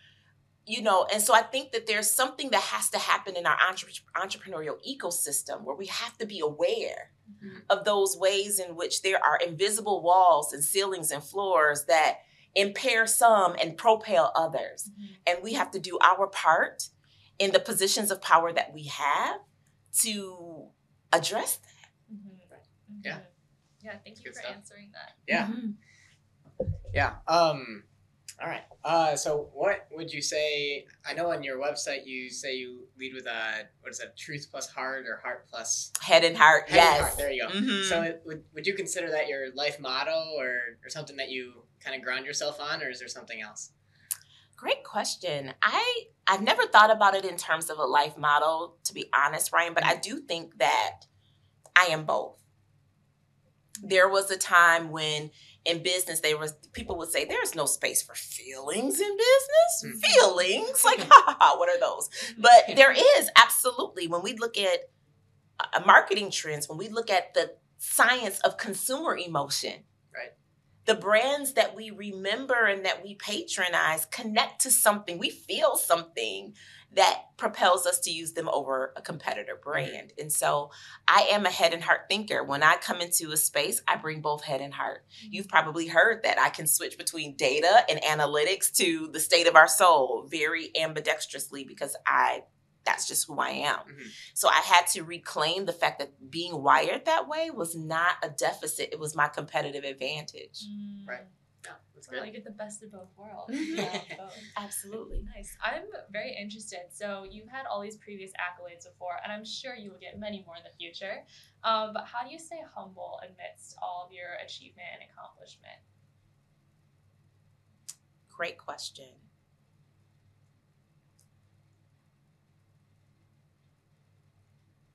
you 0.65 0.81
know, 0.81 1.05
and 1.11 1.21
so 1.21 1.33
I 1.33 1.41
think 1.41 1.71
that 1.71 1.87
there's 1.87 2.09
something 2.09 2.51
that 2.51 2.61
has 2.61 2.89
to 2.91 2.99
happen 2.99 3.35
in 3.35 3.45
our 3.45 3.57
entre- 3.67 3.89
entrepreneurial 4.15 4.77
ecosystem 4.87 5.63
where 5.63 5.75
we 5.75 5.87
have 5.87 6.17
to 6.19 6.25
be 6.25 6.39
aware 6.39 7.11
Mhm. 7.43 7.63
of 7.69 7.83
those 7.83 8.15
ways 8.17 8.59
in 8.59 8.75
which 8.75 9.01
there 9.01 9.23
are 9.23 9.37
invisible 9.37 10.01
walls 10.01 10.53
and 10.53 10.63
ceilings 10.63 11.11
and 11.11 11.23
floors 11.23 11.85
that 11.85 12.19
impair 12.55 13.07
some 13.07 13.55
and 13.59 13.77
propel 13.77 14.31
others 14.35 14.89
Mhm. 14.89 15.17
and 15.25 15.43
we 15.43 15.53
have 15.53 15.71
to 15.71 15.79
do 15.79 15.97
our 15.99 16.27
part 16.27 16.89
in 17.39 17.51
the 17.51 17.59
positions 17.59 18.11
of 18.11 18.21
power 18.21 18.53
that 18.53 18.73
we 18.73 18.83
have 18.83 19.39
to 20.01 20.69
address 21.11 21.57
that. 21.57 21.72
Yeah. 23.03 23.19
Yeah, 23.83 23.95
thank 24.03 24.17
you 24.19 24.23
Good 24.25 24.35
for 24.35 24.41
stuff. 24.41 24.55
answering 24.55 24.91
that. 24.93 25.11
Yeah. 25.27 25.47
Mhm. 25.47 25.75
Yeah. 26.93 27.15
Um. 27.27 27.83
All 28.41 28.47
right. 28.47 28.63
Uh. 28.83 29.15
So, 29.15 29.49
what 29.53 29.87
would 29.91 30.11
you 30.13 30.21
say? 30.21 30.85
I 31.05 31.13
know 31.13 31.31
on 31.31 31.43
your 31.43 31.57
website 31.59 32.05
you 32.05 32.29
say 32.29 32.55
you 32.55 32.87
lead 32.97 33.13
with 33.13 33.25
a 33.25 33.67
what 33.81 33.91
is 33.91 33.97
that? 33.99 34.15
Truth 34.17 34.47
plus 34.51 34.69
heart 34.69 35.05
or 35.07 35.17
heart 35.17 35.47
plus 35.49 35.91
Head 36.01 36.23
and 36.23 36.37
heart, 36.37 36.69
head 36.69 36.77
and 36.79 36.85
yes. 36.95 37.01
heart. 37.01 37.17
There 37.17 37.31
you 37.31 37.43
go. 37.47 37.53
Mhm. 37.53 37.89
So, 37.89 38.01
it, 38.03 38.21
would 38.25 38.43
would 38.53 38.65
you 38.65 38.73
consider 38.73 39.09
that 39.11 39.27
your 39.27 39.53
life 39.53 39.79
motto 39.79 40.31
or 40.37 40.77
or 40.83 40.89
something 40.89 41.17
that 41.17 41.29
you 41.29 41.65
kind 41.79 41.95
of 41.95 42.01
ground 42.01 42.25
yourself 42.25 42.59
on, 42.61 42.81
or 42.81 42.89
is 42.89 42.99
there 42.99 43.07
something 43.09 43.41
else? 43.41 43.71
Great 44.55 44.83
question. 44.85 45.53
I 45.61 46.05
I've 46.25 46.41
never 46.41 46.65
thought 46.67 46.89
about 46.91 47.15
it 47.15 47.25
in 47.25 47.35
terms 47.35 47.69
of 47.69 47.79
a 47.79 47.83
life 47.85 48.17
model, 48.17 48.77
to 48.85 48.93
be 48.93 49.09
honest, 49.13 49.51
Ryan, 49.51 49.73
but 49.73 49.83
I 49.83 49.95
do 49.97 50.19
think 50.21 50.57
that 50.59 51.01
I 51.75 51.85
am 51.85 52.05
both. 52.05 52.39
There 53.81 54.07
was 54.09 54.29
a 54.31 54.37
time 54.37 54.91
when 54.91 55.31
in 55.65 55.81
business 55.81 56.19
they 56.19 56.35
was 56.35 56.53
people 56.73 56.97
would 56.97 57.11
say 57.11 57.25
there's 57.25 57.55
no 57.55 57.65
space 57.65 58.01
for 58.03 58.15
feelings 58.15 58.99
in 58.99 59.17
business. 59.17 60.03
Mhm. 60.03 60.05
Feelings? 60.13 60.85
Like 60.85 60.99
ha 61.09 61.23
ha 61.25 61.37
ha, 61.39 61.55
what 61.57 61.69
are 61.69 61.79
those? 61.79 62.09
But 62.37 62.75
there 62.75 62.91
is 62.91 63.29
absolutely 63.35 64.07
when 64.07 64.21
we 64.21 64.33
look 64.35 64.57
at 64.57 64.89
uh, 65.59 65.81
marketing 65.85 66.31
trends, 66.31 66.67
when 66.67 66.77
we 66.77 66.89
look 66.89 67.09
at 67.09 67.33
the 67.33 67.55
science 67.77 68.39
of 68.41 68.57
consumer 68.57 69.17
emotion, 69.17 69.83
Right. 70.13 70.31
The 70.85 70.95
brands 70.95 71.53
that 71.53 71.75
we 71.75 71.89
remember 71.91 72.65
and 72.65 72.85
that 72.85 73.03
we 73.03 73.15
patronize 73.15 74.05
connect 74.05 74.61
to 74.61 74.71
something. 74.71 75.17
We 75.17 75.29
feel 75.29 75.75
something 75.77 76.53
that 76.95 77.23
propels 77.37 77.85
us 77.85 77.99
to 78.01 78.11
use 78.11 78.33
them 78.33 78.47
over 78.49 78.93
a 78.95 79.01
competitor 79.01 79.59
brand. 79.61 80.13
And 80.19 80.31
so 80.31 80.71
I 81.07 81.27
am 81.31 81.45
a 81.45 81.49
head 81.49 81.73
and 81.73 81.83
heart 81.83 82.01
thinker. 82.07 82.43
When 82.43 82.61
I 82.61 82.75
come 82.77 83.01
into 83.01 83.31
a 83.31 83.37
space, 83.37 83.81
I 83.87 83.95
bring 83.95 84.21
both 84.21 84.43
head 84.43 84.61
and 84.61 84.73
heart. 84.73 85.03
You've 85.21 85.47
probably 85.47 85.87
heard 85.87 86.23
that 86.23 86.39
I 86.39 86.49
can 86.49 86.67
switch 86.67 86.97
between 86.97 87.35
data 87.35 87.83
and 87.89 87.99
analytics 88.01 88.71
to 88.77 89.09
the 89.11 89.19
state 89.19 89.47
of 89.47 89.55
our 89.55 89.67
soul 89.67 90.27
very 90.29 90.69
ambidextrously 90.79 91.67
because 91.67 91.95
I 92.05 92.43
that's 92.85 93.07
just 93.07 93.27
who 93.27 93.39
I 93.39 93.49
am. 93.49 93.79
Mhm. 93.79 94.11
So 94.33 94.49
I 94.49 94.59
had 94.59 94.87
to 94.87 95.03
reclaim 95.03 95.63
the 95.65 95.71
fact 95.71 95.99
that 95.99 96.29
being 96.29 96.61
wired 96.61 97.05
that 97.05 97.29
way 97.29 97.49
was 97.49 97.75
not 97.75 98.17
a 98.21 98.29
deficit, 98.29 98.89
it 98.91 98.99
was 98.99 99.15
my 99.15 99.29
competitive 99.29 99.85
advantage. 99.85 100.65
Mm. 100.67 101.07
Right. 101.07 101.25
Yeah, 101.65 101.71
that's 101.95 102.09
Well, 102.09 102.19
good. 102.21 102.27
you 102.27 102.33
get 102.33 102.43
the 102.43 102.51
best 102.51 102.83
of 102.83 102.91
both 102.91 103.09
worlds. 103.17 103.53
Yeah, 103.53 103.99
both. 104.17 104.37
Absolutely. 104.57 105.23
Nice. 105.35 105.55
I'm 105.63 105.83
very 106.11 106.35
interested. 106.35 106.81
So 106.91 107.25
you've 107.29 107.47
had 107.47 107.65
all 107.65 107.81
these 107.81 107.97
previous 107.97 108.31
accolades 108.31 108.85
before, 108.85 109.15
and 109.23 109.31
I'm 109.31 109.45
sure 109.45 109.75
you 109.75 109.91
will 109.91 109.99
get 109.99 110.19
many 110.19 110.43
more 110.45 110.55
in 110.57 110.63
the 110.63 110.75
future. 110.77 111.23
Um, 111.63 111.91
but 111.93 112.05
how 112.05 112.25
do 112.25 112.31
you 112.31 112.39
stay 112.39 112.61
humble 112.75 113.19
amidst 113.23 113.77
all 113.81 114.03
of 114.05 114.11
your 114.11 114.33
achievement 114.43 114.87
and 114.93 115.09
accomplishment? 115.09 115.79
Great 118.29 118.57
question. 118.57 119.05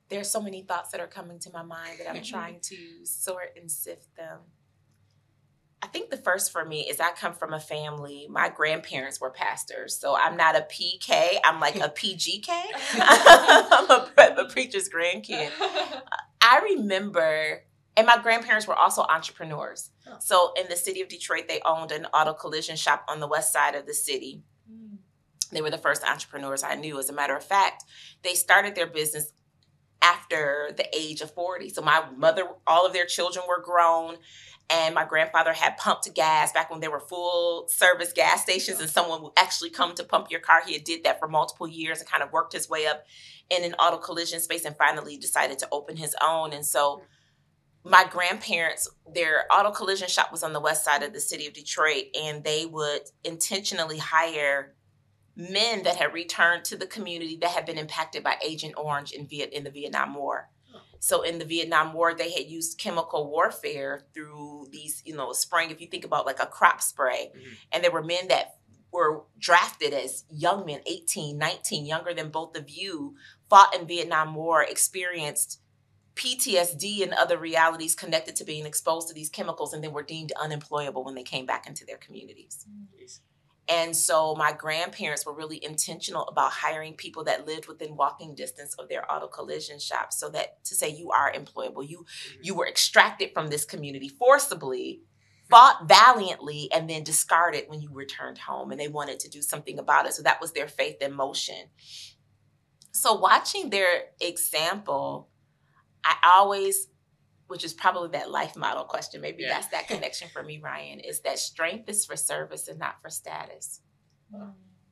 There's 0.09 0.29
so 0.29 0.41
many 0.41 0.63
thoughts 0.63 0.91
that 0.91 1.01
are 1.01 1.07
coming 1.07 1.39
to 1.39 1.51
my 1.51 1.61
mind 1.63 1.99
that 1.99 2.09
I'm 2.09 2.23
trying 2.35 2.59
to 2.61 2.77
sort 3.05 3.55
and 3.59 3.69
sift 3.71 4.15
them. 4.15 4.39
I 5.81 5.87
think 5.87 6.09
the 6.09 6.17
first 6.17 6.51
for 6.51 6.65
me 6.65 6.81
is 6.89 6.99
I 6.99 7.11
come 7.11 7.33
from 7.33 7.53
a 7.53 7.59
family, 7.59 8.27
my 8.29 8.49
grandparents 8.49 9.21
were 9.21 9.29
pastors. 9.29 9.95
So 9.95 10.15
I'm 10.15 10.35
not 10.35 10.55
a 10.55 10.61
PK, 10.61 11.37
I'm 11.43 11.59
like 11.59 11.77
a 11.77 11.89
PGK. 11.89 12.49
I'm 12.95 13.89
a, 13.89 14.41
a 14.41 14.49
preacher's 14.49 14.89
grandkid. 14.89 15.49
I 16.41 16.59
remember, 16.75 17.63
And 17.95 18.07
my 18.07 18.17
grandparents 18.21 18.67
were 18.67 18.75
also 18.75 19.03
entrepreneurs. 19.03 19.91
Oh. 20.07 20.17
So 20.19 20.53
in 20.59 20.67
the 20.69 20.75
city 20.75 21.01
of 21.01 21.07
Detroit, 21.07 21.45
they 21.47 21.61
owned 21.65 21.91
an 21.91 22.05
auto 22.07 22.33
collision 22.33 22.75
shop 22.75 23.05
on 23.07 23.19
the 23.19 23.27
west 23.27 23.53
side 23.53 23.75
of 23.75 23.85
the 23.85 23.93
city. 23.93 24.43
Mm. 24.69 24.97
They 25.51 25.61
were 25.61 25.71
the 25.71 25.77
first 25.77 26.03
entrepreneurs 26.03 26.63
I 26.63 26.75
knew. 26.75 26.99
As 26.99 27.09
a 27.09 27.13
matter 27.13 27.35
of 27.37 27.43
fact, 27.43 27.83
they 28.23 28.33
started 28.33 28.75
their 28.75 28.87
business 28.87 29.31
after 30.01 30.71
the 30.75 30.85
age 30.95 31.21
of 31.21 31.33
40. 31.33 31.69
So 31.69 31.81
my 31.81 32.03
mother, 32.15 32.43
all 32.65 32.85
of 32.85 32.93
their 32.93 33.05
children 33.05 33.45
were 33.47 33.61
grown, 33.61 34.17
and 34.69 34.93
my 34.93 35.05
grandfather 35.05 35.53
had 35.53 35.77
pumped 35.77 36.13
gas 36.13 36.51
back 36.51 36.69
when 36.69 36.79
there 36.79 36.91
were 36.91 36.99
full 36.99 37.67
service 37.67 38.13
gas 38.13 38.43
stations 38.43 38.79
and 38.79 38.89
someone 38.89 39.23
would 39.23 39.33
actually 39.35 39.69
come 39.69 39.95
to 39.95 40.03
pump 40.03 40.29
your 40.29 40.39
car. 40.39 40.61
He 40.65 40.73
had 40.73 40.83
did 40.83 41.03
that 41.03 41.19
for 41.19 41.27
multiple 41.27 41.67
years 41.67 41.99
and 41.99 42.09
kind 42.09 42.21
of 42.21 42.31
worked 42.31 42.53
his 42.53 42.69
way 42.69 42.85
up 42.85 43.03
in 43.49 43.63
an 43.63 43.73
auto 43.73 43.97
collision 43.97 44.39
space 44.39 44.65
and 44.65 44.77
finally 44.77 45.17
decided 45.17 45.57
to 45.59 45.67
open 45.71 45.97
his 45.97 46.15
own. 46.21 46.53
And 46.53 46.65
so 46.65 47.01
my 47.83 48.05
grandparents, 48.09 48.89
their 49.11 49.45
auto 49.51 49.71
collision 49.71 50.07
shop 50.07 50.31
was 50.31 50.43
on 50.43 50.53
the 50.53 50.59
west 50.59 50.85
side 50.85 51.01
of 51.01 51.13
the 51.13 51.19
city 51.19 51.47
of 51.47 51.53
Detroit, 51.53 52.05
and 52.19 52.43
they 52.43 52.65
would 52.65 53.01
intentionally 53.23 53.97
hire 53.97 54.75
men 55.35 55.83
that 55.83 55.95
had 55.95 56.13
returned 56.13 56.65
to 56.65 56.75
the 56.75 56.85
community 56.85 57.37
that 57.41 57.51
had 57.51 57.65
been 57.65 57.77
impacted 57.77 58.23
by 58.23 58.35
Agent 58.43 58.75
Orange 58.77 59.13
in 59.13 59.25
Viet 59.25 59.53
in 59.53 59.63
the 59.63 59.71
Vietnam 59.71 60.13
War. 60.13 60.49
So 60.99 61.21
in 61.21 61.39
the 61.39 61.45
Vietnam 61.45 61.93
War, 61.93 62.13
they 62.13 62.31
had 62.31 62.45
used 62.47 62.77
chemical 62.77 63.29
warfare 63.29 64.05
through 64.13 64.67
these, 64.71 65.01
you 65.05 65.15
know, 65.15 65.31
spraying. 65.33 65.71
If 65.71 65.81
you 65.81 65.87
think 65.87 66.03
about 66.05 66.25
like 66.25 66.41
a 66.41 66.45
crop 66.45 66.81
spray, 66.81 67.31
Mhm. 67.33 67.57
and 67.71 67.83
there 67.83 67.91
were 67.91 68.03
men 68.03 68.27
that 68.27 68.57
were 68.91 69.23
drafted 69.37 69.93
as 69.93 70.25
young 70.29 70.65
men, 70.65 70.81
18, 70.85 71.37
19, 71.37 71.85
younger 71.85 72.13
than 72.13 72.31
both 72.31 72.57
of 72.57 72.69
you, 72.69 73.15
fought 73.49 73.75
in 73.75 73.87
Vietnam 73.87 74.35
War, 74.35 74.63
experienced 74.63 75.61
PTSD 76.15 77.01
and 77.01 77.13
other 77.13 77.37
realities 77.37 77.95
connected 77.95 78.35
to 78.35 78.43
being 78.43 78.65
exposed 78.65 79.07
to 79.07 79.13
these 79.13 79.29
chemicals, 79.29 79.73
and 79.73 79.81
then 79.83 79.93
were 79.93 80.03
deemed 80.03 80.33
unemployable 80.33 81.03
when 81.05 81.15
they 81.15 81.23
came 81.23 81.45
back 81.45 81.65
into 81.65 81.85
their 81.85 81.97
communities. 81.97 82.65
Jeez. 82.93 83.19
And 83.69 83.95
so 83.95 84.33
my 84.35 84.51
grandparents 84.51 85.27
were 85.27 85.33
really 85.33 85.63
intentional 85.63 86.23
about 86.23 86.51
hiring 86.51 86.95
people 86.95 87.23
that 87.25 87.45
lived 87.45 87.67
within 87.67 87.95
walking 87.95 88.33
distance 88.33 88.73
of 88.79 88.89
their 88.89 89.09
auto 89.09 89.27
collision 89.27 89.77
shop 89.77 90.11
so 90.11 90.27
that 90.29 90.63
to 90.65 90.75
say 90.75 90.89
you 90.89 91.11
are 91.11 91.31
employable. 91.31 91.87
You 91.87 91.99
mm-hmm. 91.99 92.39
you 92.41 92.55
were 92.55 92.67
extracted 92.67 93.31
from 93.31 93.49
this 93.49 93.65
community 93.65 94.09
forcibly, 94.09 95.01
fought 95.51 95.87
valiantly, 95.87 96.69
and 96.73 96.89
then 96.89 97.03
discarded 97.03 97.65
when 97.67 97.79
you 97.79 97.89
returned 97.93 98.39
home. 98.39 98.71
And 98.71 98.79
they 98.79 98.87
wanted 98.87 99.19
to 99.19 99.29
do 99.29 99.43
something 99.43 99.77
about 99.77 100.07
it. 100.07 100.13
So 100.13 100.23
that 100.23 100.41
was 100.41 100.53
their 100.53 100.67
faith 100.67 100.99
in 100.99 101.13
motion. 101.13 101.69
So 102.91 103.13
watching 103.13 103.69
their 103.69 104.05
example, 104.19 105.29
I 106.03 106.15
always 106.23 106.87
which 107.49 107.63
is 107.63 107.73
probably 107.73 108.09
that 108.09 108.29
life 108.29 108.55
model 108.55 108.83
question. 108.83 109.21
Maybe 109.21 109.41
Yeah. 109.43 109.49
that's 109.55 109.67
that 109.69 109.87
connection 109.93 110.29
for 110.31 110.43
me, 110.43 110.59
Ryan, 110.63 110.99
is 110.99 111.21
that 111.21 111.39
strength 111.39 111.89
is 111.89 112.05
for 112.05 112.15
service 112.15 112.67
and 112.67 112.77
not 112.77 113.01
for 113.01 113.09
status. 113.09 113.81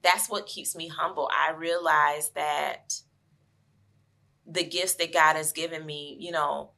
That's 0.02 0.28
what 0.28 0.48
keeps 0.48 0.76
me 0.76 0.88
humble. 0.88 1.30
I 1.32 1.52
realize 1.52 2.32
that 2.32 2.94
the 4.46 4.64
gifts 4.64 4.96
that 4.96 5.14
God 5.14 5.36
has 5.36 5.52
given 5.52 5.86
me, 5.86 6.18
you 6.20 6.32
know, 6.32 6.72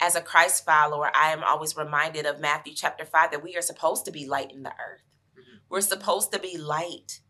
as 0.00 0.16
a 0.16 0.20
Christ 0.20 0.64
follower, 0.64 1.10
I 1.14 1.30
am 1.32 1.44
always 1.44 1.76
reminded 1.76 2.26
of 2.26 2.40
Matthew 2.40 2.72
chapter 2.74 3.04
5 3.04 3.30
that 3.30 3.44
we 3.44 3.56
are 3.56 3.62
supposed 3.62 4.04
to 4.06 4.10
be 4.10 4.26
light 4.26 4.50
in 4.50 4.62
the 4.64 4.70
earth. 4.72 5.02
Mhm. 5.36 5.60
We're 5.68 5.82
supposed 5.82 6.32
to 6.32 6.38
be 6.40 6.56
light. 6.58 7.20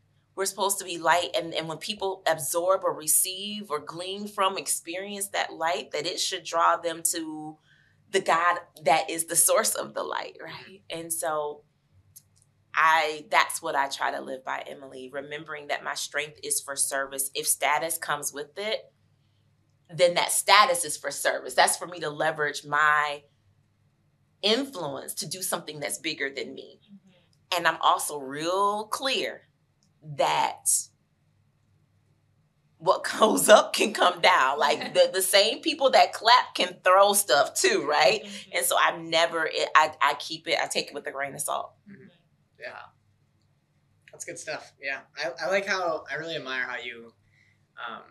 We're 0.40 0.46
supposed 0.46 0.78
to 0.78 0.86
be 0.86 0.96
light. 0.96 1.36
And, 1.36 1.52
and 1.52 1.68
when 1.68 1.76
people 1.76 2.22
absorb 2.26 2.80
or 2.82 2.94
receive 2.94 3.70
or 3.70 3.78
glean 3.78 4.26
from, 4.26 4.56
experience 4.56 5.28
that 5.28 5.52
light, 5.52 5.90
that 5.90 6.06
it 6.06 6.18
should 6.18 6.44
draw 6.44 6.78
them 6.78 7.02
to 7.12 7.58
the 8.10 8.22
God 8.22 8.56
that 8.84 9.10
is 9.10 9.26
the 9.26 9.36
source 9.36 9.74
of 9.74 9.92
the 9.92 10.02
light, 10.02 10.38
right? 10.42 10.80
And 10.88 11.12
so 11.12 11.64
I 12.74 13.26
that's 13.30 13.60
what 13.60 13.76
I 13.76 13.88
try 13.88 14.12
to 14.12 14.22
live 14.22 14.42
by, 14.42 14.64
Emily, 14.66 15.10
remembering 15.12 15.66
that 15.66 15.84
my 15.84 15.92
strength 15.92 16.40
is 16.42 16.58
for 16.58 16.74
service. 16.74 17.30
If 17.34 17.46
status 17.46 17.98
comes 17.98 18.32
with 18.32 18.56
it, 18.56 18.80
then 19.94 20.14
that 20.14 20.32
status 20.32 20.86
is 20.86 20.96
for 20.96 21.10
service. 21.10 21.52
That's 21.52 21.76
for 21.76 21.86
me 21.86 22.00
to 22.00 22.08
leverage 22.08 22.64
my 22.64 23.24
influence 24.40 25.12
to 25.16 25.28
do 25.28 25.42
something 25.42 25.80
that's 25.80 25.98
bigger 25.98 26.30
than 26.30 26.54
me. 26.54 26.80
Mhm. 26.90 27.58
And 27.58 27.68
I'm 27.68 27.78
also 27.82 28.18
real 28.18 28.86
clear 28.86 29.49
that 30.16 30.68
what 32.78 33.04
goes 33.18 33.48
up 33.48 33.72
can 33.72 33.92
come 33.92 34.20
down. 34.20 34.58
Like 34.58 34.94
the, 34.94 35.10
the 35.12 35.22
same 35.22 35.60
people 35.60 35.90
that 35.90 36.12
clap 36.12 36.54
can 36.54 36.76
throw 36.82 37.12
stuff 37.12 37.54
too, 37.54 37.86
right? 37.88 38.24
Mhm. 38.24 38.48
And 38.58 38.66
so 38.66 38.76
I'm 38.80 39.10
never, 39.10 39.48
I, 39.74 39.92
I 40.02 40.14
keep 40.18 40.48
it, 40.48 40.58
I 40.62 40.66
take 40.66 40.88
it 40.88 40.94
with 40.94 41.06
a 41.06 41.12
grain 41.12 41.34
of 41.34 41.40
salt. 41.40 41.72
Yeah. 42.58 42.72
That's 44.12 44.24
good 44.24 44.38
stuff. 44.38 44.72
Yeah. 44.82 45.00
I, 45.16 45.46
I 45.46 45.50
like 45.50 45.66
how 45.66 46.04
I 46.10 46.16
really 46.16 46.36
admire 46.36 46.64
how 46.64 46.76
you 46.76 47.12
um 47.88 48.02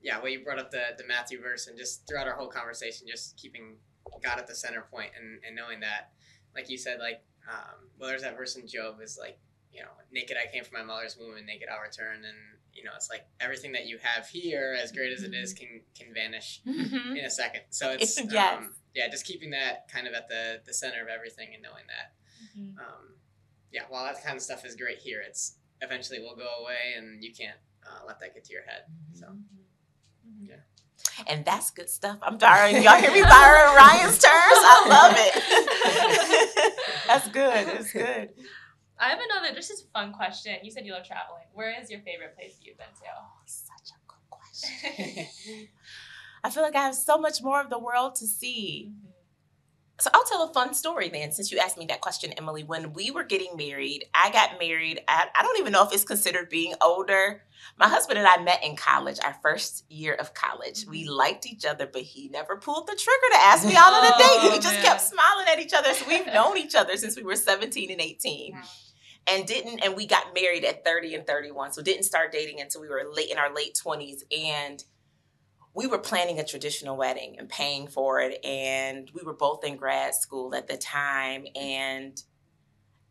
yeah, 0.00 0.18
well 0.18 0.28
you 0.28 0.44
brought 0.44 0.60
up 0.60 0.70
the 0.70 0.82
the 0.96 1.04
Matthew 1.06 1.40
verse 1.42 1.66
and 1.66 1.76
just 1.76 2.06
throughout 2.06 2.28
our 2.28 2.34
whole 2.36 2.46
conversation 2.48 3.06
just 3.08 3.36
keeping 3.36 3.76
God 4.22 4.38
at 4.38 4.46
the 4.46 4.54
center 4.54 4.86
point 4.92 5.10
and, 5.18 5.40
and 5.44 5.56
knowing 5.56 5.80
that 5.80 6.12
like 6.54 6.70
you 6.70 6.78
said, 6.78 6.98
like 7.00 7.22
um 7.50 7.88
well 7.98 8.08
there's 8.08 8.22
that 8.22 8.36
verse 8.36 8.54
in 8.56 8.68
Job 8.68 9.00
is 9.02 9.18
like, 9.20 9.38
you 9.72 9.82
know, 9.82 9.88
naked 10.10 10.36
I 10.36 10.50
came 10.52 10.64
from 10.64 10.78
my 10.78 10.84
mother's 10.84 11.16
womb 11.18 11.36
and 11.36 11.46
naked 11.46 11.68
I'll 11.72 11.80
return 11.82 12.16
and 12.24 12.36
you 12.72 12.84
know, 12.84 12.90
it's 12.94 13.10
like 13.10 13.26
everything 13.40 13.72
that 13.72 13.86
you 13.86 13.98
have 14.00 14.28
here, 14.28 14.76
as 14.80 14.92
great 14.92 15.12
as 15.12 15.22
it 15.24 15.34
is, 15.34 15.52
can 15.52 15.80
can 15.98 16.14
vanish 16.14 16.60
Mm-hmm. 16.66 17.16
in 17.16 17.24
a 17.24 17.30
second. 17.30 17.62
So 17.70 17.90
it's 17.90 18.18
Yes. 18.30 18.58
um, 18.58 18.74
yeah, 18.94 19.08
just 19.08 19.24
keeping 19.26 19.50
that 19.50 19.88
kind 19.92 20.06
of 20.06 20.14
at 20.14 20.28
the 20.28 20.60
the 20.64 20.72
center 20.74 21.02
of 21.02 21.08
everything 21.08 21.48
and 21.54 21.62
knowing 21.62 21.84
that 21.88 22.12
Mhm. 22.56 22.78
um, 22.78 23.14
yeah, 23.72 23.82
while 23.88 24.04
that 24.04 24.22
kind 24.24 24.36
of 24.36 24.42
stuff 24.42 24.64
is 24.64 24.74
great 24.76 24.98
here, 24.98 25.20
it's 25.20 25.56
eventually 25.80 26.20
will 26.20 26.36
go 26.36 26.48
away, 26.62 26.94
and 26.96 27.22
you 27.22 27.32
can't 27.32 27.58
uh, 27.86 28.04
let 28.06 28.18
that 28.20 28.34
get 28.34 28.44
to 28.44 28.52
your 28.52 28.62
head. 28.62 28.82
So 29.14 29.26
Mhm. 29.26 30.60
And 31.26 31.44
that's 31.44 31.70
good 31.70 31.88
stuff. 31.88 32.18
I'm 32.22 32.38
borrowing, 32.38 32.82
y'all 32.82 32.96
hear 33.00 33.10
me 33.12 33.22
borrowing 33.22 33.74
Ryan's 33.76 34.18
terms? 34.18 34.60
I 34.72 34.86
love 34.88 35.14
it. 35.18 36.74
that's 37.06 37.28
good. 37.28 37.66
That's 37.66 37.92
good. 37.92 38.30
I 39.00 39.10
have 39.10 39.18
another, 39.20 39.54
just 39.54 39.70
as 39.70 39.82
a 39.82 39.86
fun 39.86 40.12
question. 40.12 40.56
You 40.62 40.70
said 40.70 40.84
you 40.84 40.92
love 40.92 41.06
traveling. 41.06 41.44
Where 41.52 41.74
is 41.80 41.90
your 41.90 42.00
favorite 42.00 42.34
place 42.36 42.56
that 42.56 42.66
you've 42.66 42.78
been 42.78 42.86
to? 42.86 43.08
Oh, 43.16 43.26
Such 43.46 43.90
a 43.90 43.98
good 44.08 44.30
question. 44.30 45.68
I 46.44 46.50
feel 46.50 46.62
like 46.62 46.76
I 46.76 46.82
have 46.82 46.94
so 46.94 47.18
much 47.18 47.42
more 47.42 47.60
of 47.60 47.70
the 47.70 47.78
world 47.78 48.16
to 48.16 48.26
see. 48.26 48.92
to? 49.98 50.04
So 50.04 50.10
I'll 50.14 50.24
tell 50.24 50.44
a 50.44 50.52
fun 50.52 50.74
story 50.74 51.08
then, 51.08 51.32
since 51.32 51.50
you 51.50 51.58
asked 51.58 51.76
me 51.76 51.86
that 51.86 52.00
question, 52.00 52.32
Emily. 52.32 52.62
When 52.62 52.92
we 52.92 53.10
were 53.10 53.24
getting 53.24 53.56
married, 53.56 54.04
I 54.14 54.30
got 54.30 54.58
married 54.60 55.00
at, 55.08 55.30
I 55.36 55.42
don't 55.42 55.58
even 55.58 55.72
know 55.72 55.84
if 55.84 55.92
it's 55.92 56.04
considered 56.04 56.48
being 56.48 56.74
older. 56.80 57.42
My 57.78 57.88
husband 57.88 58.18
and 58.18 58.26
I 58.26 58.40
met 58.42 58.62
in 58.62 58.76
college, 58.76 59.18
our 59.24 59.36
first 59.42 59.84
year 59.88 60.14
of 60.14 60.34
college. 60.34 60.86
We 60.88 61.02
mm-hmm. 61.02 61.12
liked 61.12 61.46
each 61.46 61.64
other, 61.64 61.88
but 61.92 62.02
he 62.02 62.28
never 62.28 62.56
pulled 62.56 62.86
the 62.86 62.94
trigger 62.94 63.32
to 63.32 63.38
ask 63.38 63.66
me 63.66 63.74
out 63.76 63.92
on 63.92 64.04
a 64.04 64.18
date. 64.18 64.52
We 64.52 64.58
just 64.60 64.80
kept 64.82 65.00
smiling 65.00 65.46
at 65.52 65.58
each 65.58 65.74
other. 65.74 65.92
So 65.94 66.06
we've 66.06 66.26
known 66.26 66.56
each 66.56 66.76
other 66.76 66.96
since 66.96 67.16
we 67.16 67.24
were 67.24 67.36
17 67.36 67.90
and 67.90 68.00
18 68.00 68.52
Wow. 68.52 68.62
And 69.28 69.46
didn't 69.46 69.80
and 69.84 69.96
we 69.96 70.06
got 70.06 70.34
married 70.34 70.64
at 70.64 70.84
30 70.84 71.14
and 71.14 71.26
31 71.26 71.72
so 71.72 71.82
didn't 71.82 72.04
start 72.04 72.32
dating 72.32 72.60
until 72.60 72.80
we 72.80 72.88
were 72.88 73.04
late 73.12 73.30
in 73.30 73.38
our 73.38 73.52
late 73.54 73.78
20s 73.84 74.22
and 74.36 74.84
we 75.74 75.86
were 75.86 75.98
planning 75.98 76.38
a 76.40 76.44
traditional 76.44 76.96
wedding 76.96 77.36
and 77.38 77.48
paying 77.48 77.86
for 77.86 78.20
it 78.20 78.44
and 78.44 79.10
we 79.14 79.22
were 79.22 79.34
both 79.34 79.64
in 79.64 79.76
grad 79.76 80.14
school 80.14 80.54
at 80.54 80.66
the 80.66 80.76
time 80.76 81.46
and 81.54 82.22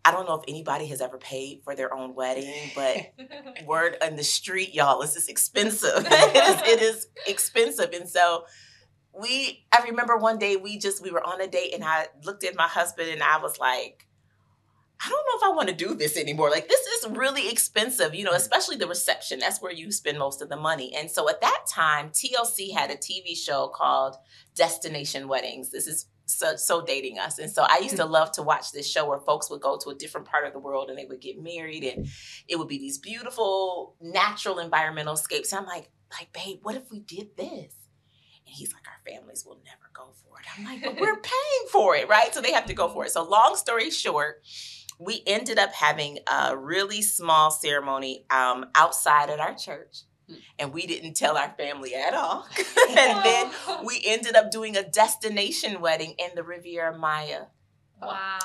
i 0.04 0.12
don't 0.12 0.28
know 0.28 0.36
if 0.36 0.44
anybody 0.48 0.88
has 0.88 1.02
ever 1.02 1.18
paid 1.18 1.62
for 1.64 1.76
their 1.76 1.94
own 1.94 2.16
wedding 2.16 2.72
but 2.76 2.98
word 3.66 3.98
on 4.02 4.16
the 4.16 4.24
street, 4.24 4.74
y'all, 4.74 5.02
is 5.02 5.16
it's 5.16 5.28
expensive. 5.28 6.06
it, 6.10 6.36
is, 6.36 6.62
it 6.68 6.82
is 6.82 7.08
expensive. 7.26 7.92
And 7.94 8.10
so 8.10 8.46
we 9.14 9.66
I 9.72 9.84
remember 9.84 10.18
one 10.18 10.38
day 10.38 10.56
we 10.56 10.78
just 10.78 11.02
we 11.02 11.12
were 11.12 11.24
on 11.24 11.42
a 11.42 11.48
date 11.48 11.74
and 11.74 11.84
I 11.84 12.08
looked 12.24 12.44
at 12.44 12.56
my 12.56 12.68
husband 12.68 13.10
and 13.10 13.24
I 13.24 13.40
was 13.40 13.60
like, 13.60 14.07
I 15.04 15.10
don't 15.10 15.26
know 15.26 15.48
if 15.48 15.52
I 15.52 15.56
want 15.56 15.70
to 15.70 15.76
do 15.76 15.94
this 15.94 16.18
anymore. 16.18 16.50
Like 16.50 16.68
this 16.68 16.80
is 16.80 17.10
really 17.12 17.50
expensive, 17.50 18.16
you 18.16 18.24
know, 18.24 18.32
especially 18.32 18.78
the 18.78 18.88
reception. 18.88 19.40
That's 19.40 19.62
where 19.62 19.72
you 19.72 19.92
spend 19.92 20.18
most 20.18 20.42
of 20.42 20.50
the 20.50 20.56
money. 20.56 20.96
And 20.96 21.10
so 21.10 21.30
at 21.30 21.42
that 21.42 21.66
time, 21.70 22.10
TLC 22.10 22.74
had 22.74 22.90
a 22.90 22.96
TV 22.96 23.36
show 23.38 23.68
called 23.68 24.16
Destination 24.56 25.28
Weddings. 25.28 25.70
This 25.70 25.88
is 25.88 26.08
so, 26.26 26.56
so 26.56 26.84
dating 26.84 27.20
us. 27.20 27.40
And 27.40 27.50
so 27.50 27.66
I 27.68 27.80
used 27.80 27.98
to 27.98 28.04
mm. 28.04 28.10
love 28.10 28.32
to 28.34 28.44
watch 28.44 28.72
this 28.72 28.90
show 28.90 29.08
where 29.08 29.20
folks 29.20 29.50
would 29.50 29.62
go 29.62 29.78
to 29.78 29.90
a 29.90 29.96
different 29.96 30.28
part 30.28 30.46
of 30.46 30.54
the 30.54 30.60
world 30.60 30.90
and 30.90 30.98
they 30.98 31.06
would 31.06 31.22
get 31.22 31.42
married 31.42 31.84
and 31.84 32.08
it 32.48 32.58
would 32.58 32.68
be 32.68 32.78
these 32.78 32.98
beautiful 32.98 33.96
natural 34.02 34.60
environmental 34.60 35.16
scapes. 35.16 35.52
And 35.52 35.62
I'm 35.62 35.68
like, 35.68 35.90
like, 36.12 36.34
babe, 36.34 36.60
what 36.64 36.76
if 36.76 36.90
we 36.92 37.00
did 37.00 37.38
this? 37.38 37.74
And 38.48 38.56
he's 38.56 38.74
like, 38.74 38.84
our 38.88 39.12
families 39.12 39.46
will 39.46 39.60
never 39.66 39.90
go 39.94 40.14
for 40.24 40.40
it. 40.40 40.46
I'm 40.58 40.66
like, 40.66 40.84
but 40.84 41.00
we're 41.00 41.18
paying 41.22 41.68
for 41.72 41.96
it, 41.96 42.08
right? 42.08 42.34
So 42.34 42.42
they 42.42 42.54
have 42.54 42.66
to 42.68 42.74
go 42.74 42.88
for 42.88 43.06
it. 43.06 43.12
So 43.12 43.24
long 43.24 43.56
story 43.56 43.92
short, 43.92 44.42
we 45.00 45.24
ended 45.28 45.60
up 45.60 45.74
having 45.74 46.20
a 46.32 46.58
really 46.58 47.02
small 47.02 47.52
ceremony 47.52 48.26
um, 48.30 48.66
outside 48.76 49.30
at 49.30 49.40
our 49.40 49.54
church. 49.56 50.04
and 50.60 50.74
we 50.74 50.86
didn't 50.86 51.14
tell 51.14 51.38
our 51.38 51.54
family 51.58 51.96
at 51.96 52.14
all. 52.14 52.46
and 52.90 53.24
then 53.24 53.52
we 53.86 54.02
ended 54.06 54.36
up 54.36 54.52
doing 54.52 54.76
a 54.76 54.84
destination 54.84 55.80
wedding 55.80 56.16
in 56.18 56.30
the 56.36 56.44
Riviera 56.44 56.98
Maya. 56.98 57.46
Wow. 58.02 58.38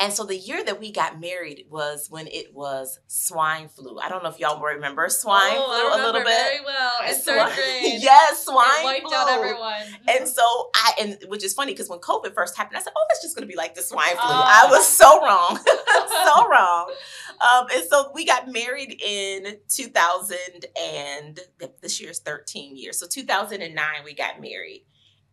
And 0.00 0.12
so 0.12 0.24
the 0.24 0.36
year 0.36 0.64
that 0.64 0.80
we 0.80 0.90
got 0.90 1.20
married 1.20 1.66
was 1.70 2.08
when 2.10 2.26
it 2.26 2.54
was 2.54 2.98
swine 3.06 3.68
flu. 3.68 3.98
I 3.98 4.08
don't 4.08 4.22
know 4.22 4.30
if 4.30 4.38
y'all 4.40 4.60
remember 4.60 5.08
swine 5.08 5.52
oh, 5.54 5.90
flu 5.90 5.94
a 5.94 5.98
little 6.04 6.20
bit. 6.20 6.26
Very 6.26 6.64
well. 6.64 6.92
In 7.08 7.14
third 7.14 7.52
grade. 7.54 8.02
yes, 8.02 8.44
swine 8.44 8.66
It 8.80 8.84
wiped 8.84 9.08
flu. 9.08 9.16
out 9.16 9.28
everyone. 9.28 9.82
And 10.08 10.28
so 10.28 10.42
I 10.74 10.92
and 11.00 11.18
which 11.28 11.44
is 11.44 11.54
funny 11.54 11.72
because 11.72 11.88
when 11.88 11.98
COVID 12.00 12.34
first 12.34 12.56
happened, 12.56 12.78
I 12.78 12.80
said, 12.80 12.92
"Oh, 12.96 13.04
that's 13.08 13.22
just 13.22 13.36
going 13.36 13.46
to 13.46 13.50
be 13.52 13.56
like 13.56 13.74
the 13.74 13.82
swine 13.82 14.10
flu." 14.10 14.20
Oh. 14.22 14.42
I 14.44 14.66
was 14.70 14.86
so 14.86 15.20
wrong, 15.24 15.56
so 16.24 16.48
wrong. 16.50 16.92
Um, 17.40 17.66
and 17.74 17.84
so 17.88 18.10
we 18.14 18.24
got 18.24 18.48
married 18.48 19.00
in 19.00 19.56
2000, 19.68 20.36
and 20.80 21.40
th- 21.58 21.72
this 21.80 22.00
year's 22.00 22.20
13 22.20 22.76
years. 22.76 22.98
So 22.98 23.06
2009, 23.06 23.84
we 24.04 24.14
got 24.14 24.40
married, 24.40 24.84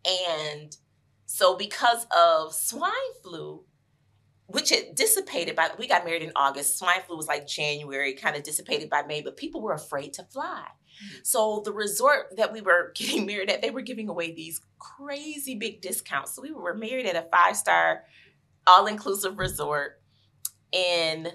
and 0.06 0.76
so 1.32 1.56
because 1.56 2.08
of 2.10 2.56
swine 2.56 2.92
flu, 3.22 3.64
which 4.48 4.72
it 4.72 4.96
dissipated 4.96 5.56
by 5.56 5.70
we 5.78 5.88
got 5.88 6.04
married 6.04 6.24
in 6.24 6.32
August. 6.36 6.80
Swine 6.80 7.02
flu 7.06 7.16
was 7.16 7.28
like 7.28 7.46
January, 7.46 8.16
kind 8.16 8.36
of 8.36 8.42
dissipated 8.42 8.90
by 8.90 9.04
May, 9.04 9.22
but 9.22 9.38
people 9.38 9.62
were 9.62 9.74
afraid 9.74 10.12
to 10.14 10.24
fly. 10.24 10.66
Mm. 10.66 11.20
So 11.22 11.62
the 11.64 11.72
resort 11.72 12.36
that 12.38 12.52
we 12.52 12.62
were 12.62 12.94
getting 12.96 13.28
married 13.28 13.52
at, 13.52 13.62
they 13.62 13.70
were 13.70 13.82
giving 13.82 14.10
away 14.10 14.34
these 14.34 14.60
crazy 14.80 15.54
big 15.54 15.82
discounts. 15.82 16.34
So 16.36 16.42
we 16.42 16.52
were 16.52 16.74
married 16.74 17.06
at 17.06 17.16
a 17.16 17.28
five-star 17.32 18.06
all-inclusive 18.66 19.38
resort 19.38 20.02
in 20.72 21.28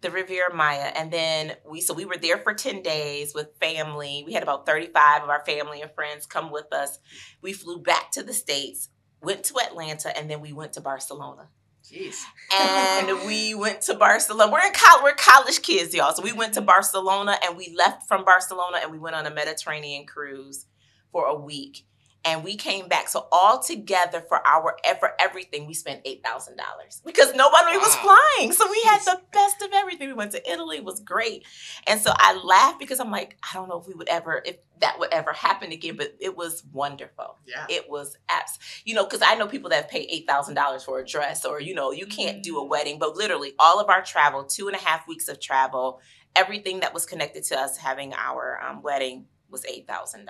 the 0.00 0.12
Riviera 0.12 0.54
Maya. 0.54 0.92
And 0.94 1.12
then 1.12 1.56
we 1.68 1.80
so 1.80 1.92
we 1.92 2.04
were 2.04 2.16
there 2.16 2.38
for 2.38 2.54
10 2.54 2.82
days 2.82 3.34
with 3.34 3.48
family. 3.58 4.22
We 4.24 4.32
had 4.32 4.44
about 4.44 4.64
35 4.64 5.24
of 5.24 5.28
our 5.28 5.44
family 5.44 5.82
and 5.82 5.90
friends 5.90 6.24
come 6.24 6.52
with 6.52 6.72
us. 6.72 7.00
We 7.42 7.52
flew 7.52 7.82
back 7.82 8.12
to 8.12 8.22
the 8.22 8.32
States, 8.32 8.90
went 9.22 9.44
to 9.44 9.58
Atlanta, 9.58 10.16
and 10.16 10.30
then 10.30 10.40
we 10.40 10.52
went 10.52 10.72
to 10.74 10.80
Barcelona 10.80 11.48
Jeez. 11.84 12.16
and 12.54 13.18
we 13.26 13.54
went 13.54 13.82
to 13.82 13.94
Barcelona. 13.94 14.50
We're 14.50 14.66
in 14.66 14.72
college. 14.72 15.02
We're 15.02 15.14
college 15.14 15.62
kids, 15.62 15.94
y'all. 15.94 16.12
So 16.12 16.22
we 16.22 16.32
went 16.32 16.54
to 16.54 16.60
mm-hmm. 16.60 16.66
Barcelona, 16.66 17.36
and 17.44 17.56
we 17.56 17.74
left 17.76 18.06
from 18.06 18.24
Barcelona, 18.24 18.78
and 18.82 18.92
we 18.92 18.98
went 18.98 19.16
on 19.16 19.26
a 19.26 19.30
Mediterranean 19.30 20.06
cruise 20.06 20.66
for 21.12 21.26
a 21.26 21.34
week, 21.34 21.84
and 22.24 22.44
we 22.44 22.56
came 22.56 22.88
back. 22.88 23.08
So 23.08 23.26
all 23.32 23.62
together 23.62 24.20
for 24.20 24.46
our 24.46 24.76
for 24.98 25.12
everything, 25.18 25.66
we 25.66 25.74
spent 25.74 26.02
eight 26.04 26.22
thousand 26.24 26.56
dollars 26.56 27.00
because 27.04 27.34
nobody 27.34 27.76
was 27.78 27.94
flying. 27.96 28.52
So 28.52 28.70
we 28.70 28.80
had 28.84 29.00
the 29.04 29.20
best 29.32 29.62
of 29.62 29.70
everything. 29.74 30.08
We 30.08 30.14
went 30.14 30.32
to 30.32 30.50
Italy. 30.52 30.78
It 30.78 30.84
was 30.84 31.00
great, 31.00 31.44
and 31.86 32.00
so 32.00 32.12
I 32.14 32.34
laughed 32.44 32.78
because 32.78 33.00
I'm 33.00 33.10
like, 33.10 33.36
I 33.42 33.54
don't 33.54 33.68
know 33.68 33.80
if 33.80 33.86
we 33.86 33.94
would 33.94 34.08
ever, 34.08 34.42
if 34.44 34.56
that 34.80 34.98
would 34.98 35.12
ever 35.12 35.32
happen 35.32 35.72
again, 35.72 35.96
but 35.96 36.14
it 36.20 36.36
was 36.36 36.62
wonderful 36.72 37.36
Yeah. 37.46 37.66
it 37.68 37.90
was 37.90 38.16
apps 38.30 38.58
you 38.86 38.94
know 38.94 39.04
because 39.04 39.20
i 39.22 39.34
know 39.34 39.46
people 39.46 39.68
that 39.68 39.90
pay 39.90 40.24
$8000 40.26 40.82
for 40.82 40.98
a 41.00 41.04
dress 41.06 41.44
or 41.44 41.60
you 41.60 41.74
know 41.74 41.90
you 41.92 42.06
can't 42.06 42.42
do 42.42 42.56
a 42.58 42.64
wedding 42.64 42.98
but 42.98 43.14
literally 43.14 43.52
all 43.58 43.78
of 43.78 43.90
our 43.90 44.02
travel 44.02 44.44
two 44.44 44.68
and 44.68 44.76
a 44.76 44.80
half 44.80 45.06
weeks 45.06 45.28
of 45.28 45.38
travel 45.38 46.00
everything 46.34 46.80
that 46.80 46.94
was 46.94 47.04
connected 47.04 47.44
to 47.44 47.58
us 47.58 47.76
having 47.76 48.14
our 48.14 48.58
um, 48.66 48.80
wedding 48.80 49.26
was 49.50 49.64
$8000 49.64 50.26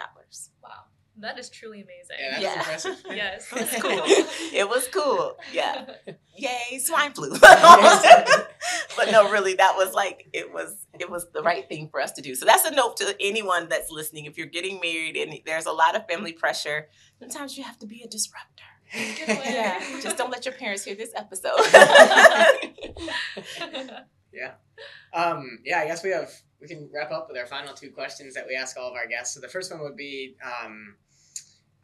Wow. 0.63 0.71
That 1.21 1.39
is 1.39 1.51
truly 1.51 1.83
amazing. 1.83 2.17
Yeah, 2.19 2.31
that's 2.31 2.43
Yeah. 2.43 2.91
impressive. 2.93 3.05
Yes. 3.17 3.49
It's 3.53 3.71
That's 3.71 3.83
cool. 3.83 3.91
cool. 3.99 4.27
it 4.53 4.69
was 4.69 4.89
cool 4.89 5.37
yeah 5.53 5.85
yay 6.37 6.79
swine 6.79 7.13
flu 7.13 7.31
but 7.41 9.11
no 9.11 9.31
really 9.31 9.55
that 9.55 9.75
was 9.77 9.93
like 9.95 10.29
it 10.33 10.53
was 10.53 10.87
it 10.99 11.11
was 11.11 11.27
the 11.33 11.43
right 11.43 11.69
thing 11.69 11.89
for 11.91 12.01
us 12.01 12.13
to 12.13 12.23
do 12.23 12.35
so 12.35 12.45
that's 12.47 12.65
a 12.65 12.71
note 12.71 12.97
to 12.99 13.15
anyone 13.21 13.69
that's 13.69 13.91
listening 13.91 14.25
if 14.27 14.37
you're 14.39 14.47
getting 14.47 14.81
married 14.81 15.17
and 15.17 15.39
there's 15.45 15.67
a 15.67 15.73
lot 15.73 15.95
of 15.97 16.07
family 16.09 16.33
pressure 16.33 16.89
sometimes 17.19 17.57
you 17.59 17.65
have 17.65 17.79
to 17.79 17.87
be 17.87 18.03
a 18.03 18.09
disruptor 18.09 18.65
yeah 18.95 19.81
just 20.03 20.17
don't 20.17 20.31
let 20.31 20.45
your 20.45 20.55
parents 20.55 20.85
hear 20.85 20.95
this 20.95 21.13
episode 21.17 21.53
yeah. 24.33 24.53
Um, 25.13 25.59
yeah, 25.65 25.81
I 25.81 25.87
guess 25.87 26.05
we 26.05 26.11
have 26.11 26.31
we 26.61 26.69
can 26.69 26.89
wrap 26.95 27.11
up 27.11 27.27
with 27.29 27.37
our 27.37 27.47
final 27.47 27.75
two 27.75 27.91
questions 27.91 28.35
that 28.35 28.47
we 28.47 28.55
ask 28.55 28.77
all 28.79 28.89
of 28.89 28.95
our 28.95 29.07
guests. 29.07 29.35
So 29.35 29.41
the 29.41 29.49
first 29.49 29.73
one 29.73 29.81
would 29.83 29.97
be, 29.97 30.37
um, 30.45 30.95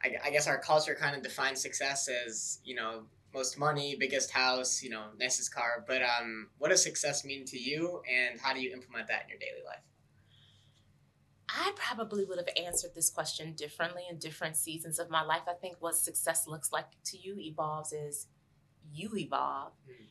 I, 0.06 0.28
I 0.28 0.30
guess 0.30 0.46
our 0.46 0.58
culture 0.58 0.94
kind 0.94 1.16
of 1.16 1.22
defines 1.22 1.60
success 1.60 2.08
as 2.08 2.60
you 2.64 2.74
know 2.74 3.02
most 3.34 3.58
money, 3.58 3.96
biggest 3.98 4.30
house, 4.30 4.82
you 4.82 4.88
know, 4.88 5.04
nicest 5.18 5.54
car. 5.54 5.84
But 5.86 6.02
um, 6.02 6.48
what 6.58 6.70
does 6.70 6.82
success 6.82 7.24
mean 7.24 7.44
to 7.46 7.58
you, 7.58 8.02
and 8.10 8.40
how 8.40 8.54
do 8.54 8.60
you 8.60 8.72
implement 8.72 9.08
that 9.08 9.24
in 9.24 9.28
your 9.28 9.38
daily 9.38 9.64
life? 9.64 9.82
I 11.48 11.72
probably 11.76 12.24
would 12.24 12.38
have 12.38 12.48
answered 12.66 12.90
this 12.94 13.10
question 13.10 13.54
differently 13.54 14.02
in 14.10 14.18
different 14.18 14.56
seasons 14.56 14.98
of 14.98 15.10
my 15.10 15.22
life. 15.22 15.42
I 15.48 15.54
think 15.54 15.76
what 15.80 15.94
success 15.96 16.46
looks 16.46 16.72
like 16.72 16.86
to 17.04 17.18
you 17.18 17.36
evolves 17.38 17.92
as 17.92 18.26
you 18.92 19.10
evolve. 19.16 19.72
Mm. 19.88 20.06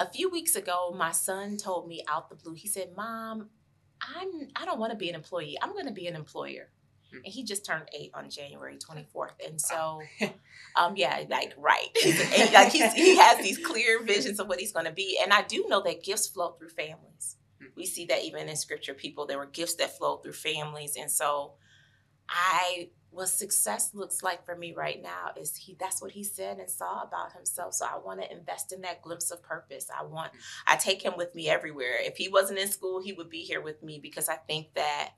A 0.00 0.10
few 0.10 0.30
weeks 0.30 0.54
ago, 0.54 0.94
my 0.96 1.10
son 1.10 1.56
told 1.56 1.88
me 1.88 2.04
out 2.08 2.28
the 2.28 2.36
blue, 2.36 2.54
he 2.54 2.68
said, 2.68 2.90
Mom, 2.96 3.48
I'm 4.00 4.48
I 4.54 4.64
don't 4.64 4.78
want 4.78 4.92
to 4.92 4.96
be 4.96 5.08
an 5.08 5.14
employee. 5.14 5.58
I'm 5.60 5.74
gonna 5.74 5.92
be 5.92 6.06
an 6.06 6.14
employer. 6.14 6.70
Mm. 7.14 7.24
And 7.24 7.32
he 7.32 7.42
just 7.44 7.64
turned 7.64 7.88
eight 7.92 8.10
on 8.14 8.30
January 8.30 8.76
24th. 8.76 9.32
And 9.46 9.60
so 9.60 10.00
um 10.76 10.96
yeah, 10.96 11.24
like 11.28 11.54
right. 11.56 11.88
And, 12.04 12.52
like 12.52 12.72
he's, 12.72 12.92
he 12.92 13.16
has 13.16 13.38
these 13.38 13.58
clear 13.58 14.02
visions 14.02 14.40
of 14.40 14.48
what 14.48 14.60
he's 14.60 14.72
gonna 14.72 14.92
be. 14.92 15.18
And 15.22 15.32
I 15.32 15.42
do 15.42 15.66
know 15.68 15.82
that 15.82 16.02
gifts 16.02 16.26
flow 16.28 16.52
through 16.52 16.70
families 16.70 17.36
Mm. 17.62 17.74
we 17.76 17.86
see 17.86 18.06
that 18.06 18.22
even 18.22 18.48
in 18.48 18.56
scripture 18.56 18.94
people 18.94 19.26
there 19.26 19.38
were 19.38 19.46
gifts 19.46 19.74
that 19.76 19.96
flowed 19.96 20.22
through 20.22 20.32
families 20.32 20.96
and 20.96 21.10
so 21.10 21.54
i 22.28 22.88
what 23.10 23.28
success 23.28 23.94
looks 23.94 24.22
like 24.22 24.44
for 24.44 24.54
me 24.54 24.72
right 24.76 25.02
now 25.02 25.30
is 25.36 25.56
he 25.56 25.76
that's 25.80 26.00
what 26.00 26.12
he 26.12 26.22
said 26.22 26.58
and 26.58 26.70
saw 26.70 27.02
about 27.02 27.32
himself 27.32 27.74
so 27.74 27.84
i 27.84 27.98
want 27.98 28.20
to 28.20 28.30
invest 28.30 28.72
in 28.72 28.82
that 28.82 29.02
glimpse 29.02 29.30
of 29.30 29.42
purpose 29.42 29.88
i 29.98 30.04
want 30.04 30.30
i 30.68 30.76
take 30.76 31.02
him 31.02 31.14
with 31.16 31.34
me 31.34 31.48
everywhere 31.48 31.96
if 32.00 32.16
he 32.16 32.28
wasn't 32.28 32.56
in 32.58 32.68
school 32.68 33.02
he 33.02 33.12
would 33.12 33.30
be 33.30 33.42
here 33.42 33.60
with 33.60 33.82
me 33.82 33.98
because 34.00 34.28
i 34.28 34.36
think 34.36 34.72
that 34.74 35.10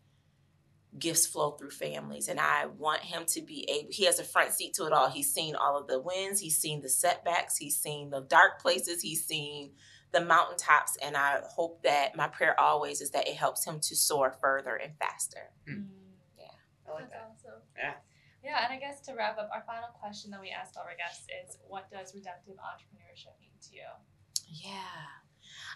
gifts 0.99 1.26
flow 1.26 1.53
through 1.53 1.70
families 1.70 2.26
and 2.28 2.41
i 2.41 2.66
want 2.66 3.01
him 3.03 3.24
to 3.24 3.41
be 3.41 3.68
able 3.70 3.88
he 3.93 4.05
has 4.05 4.18
a 4.18 4.24
front 4.24 4.53
seat 4.53 4.74
to 4.74 4.84
it 4.86 4.93
all 4.93 5.09
he's 5.09 5.32
seen 5.32 5.55
all 5.55 5.78
of 5.78 5.86
the 5.86 6.01
wins 6.01 6.41
he's 6.41 6.57
seen 6.59 6.80
the 6.82 6.88
setbacks 6.88 7.57
he's 7.57 7.76
seen 7.78 8.11
the 8.11 8.20
dark 8.22 8.61
places 8.61 9.01
he's 9.01 9.24
seen 9.24 9.70
the 10.12 10.20
mountaintops 10.20 10.97
and 11.01 11.16
i 11.16 11.38
hope 11.49 11.80
that 11.84 12.16
my 12.16 12.26
prayer 12.26 12.59
always 12.59 13.01
is 13.01 13.11
that 13.11 13.28
it 13.28 13.36
helps 13.36 13.64
him 13.64 13.78
to 13.80 13.95
soar 13.95 14.32
further 14.41 14.74
and 14.74 14.93
faster 14.99 15.51
Mm. 15.68 15.86
I 16.88 16.93
like 16.93 17.11
That's 17.12 17.43
that. 17.45 17.51
awesome. 17.51 17.62
Yeah. 17.78 17.93
Yeah, 18.43 18.64
and 18.64 18.72
I 18.72 18.78
guess 18.80 19.01
to 19.03 19.14
wrap 19.14 19.38
up, 19.38 19.49
our 19.55 19.62
final 19.64 19.91
question 20.01 20.32
that 20.32 20.41
we 20.41 20.51
ask 20.51 20.74
all 20.76 20.82
our 20.82 20.97
guests 20.97 21.24
is 21.47 21.57
what 21.68 21.88
does 21.88 22.14
redemptive 22.16 22.55
entrepreneurship 22.57 23.38
mean 23.41 23.55
to 23.68 23.76
you? 23.76 23.86
yeah 24.53 25.07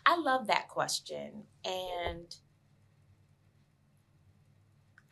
i 0.04 0.16
love 0.18 0.48
that 0.48 0.66
question 0.68 1.44
and 1.64 2.34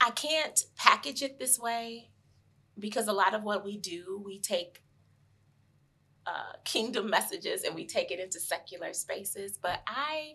i 0.02 0.10
can't 0.10 0.64
package 0.76 1.22
it 1.22 1.38
this 1.38 1.58
way 1.58 2.10
because 2.78 3.08
a 3.08 3.12
lot 3.12 3.34
of 3.34 3.42
what 3.42 3.64
we 3.64 3.76
do 3.76 4.22
we 4.24 4.38
take 4.38 4.82
uh, 6.24 6.52
kingdom 6.64 7.10
messages 7.10 7.64
and 7.64 7.74
we 7.74 7.84
take 7.84 8.10
it 8.10 8.20
into 8.20 8.38
secular 8.38 8.92
spaces 8.92 9.58
but 9.60 9.82
i 9.86 10.34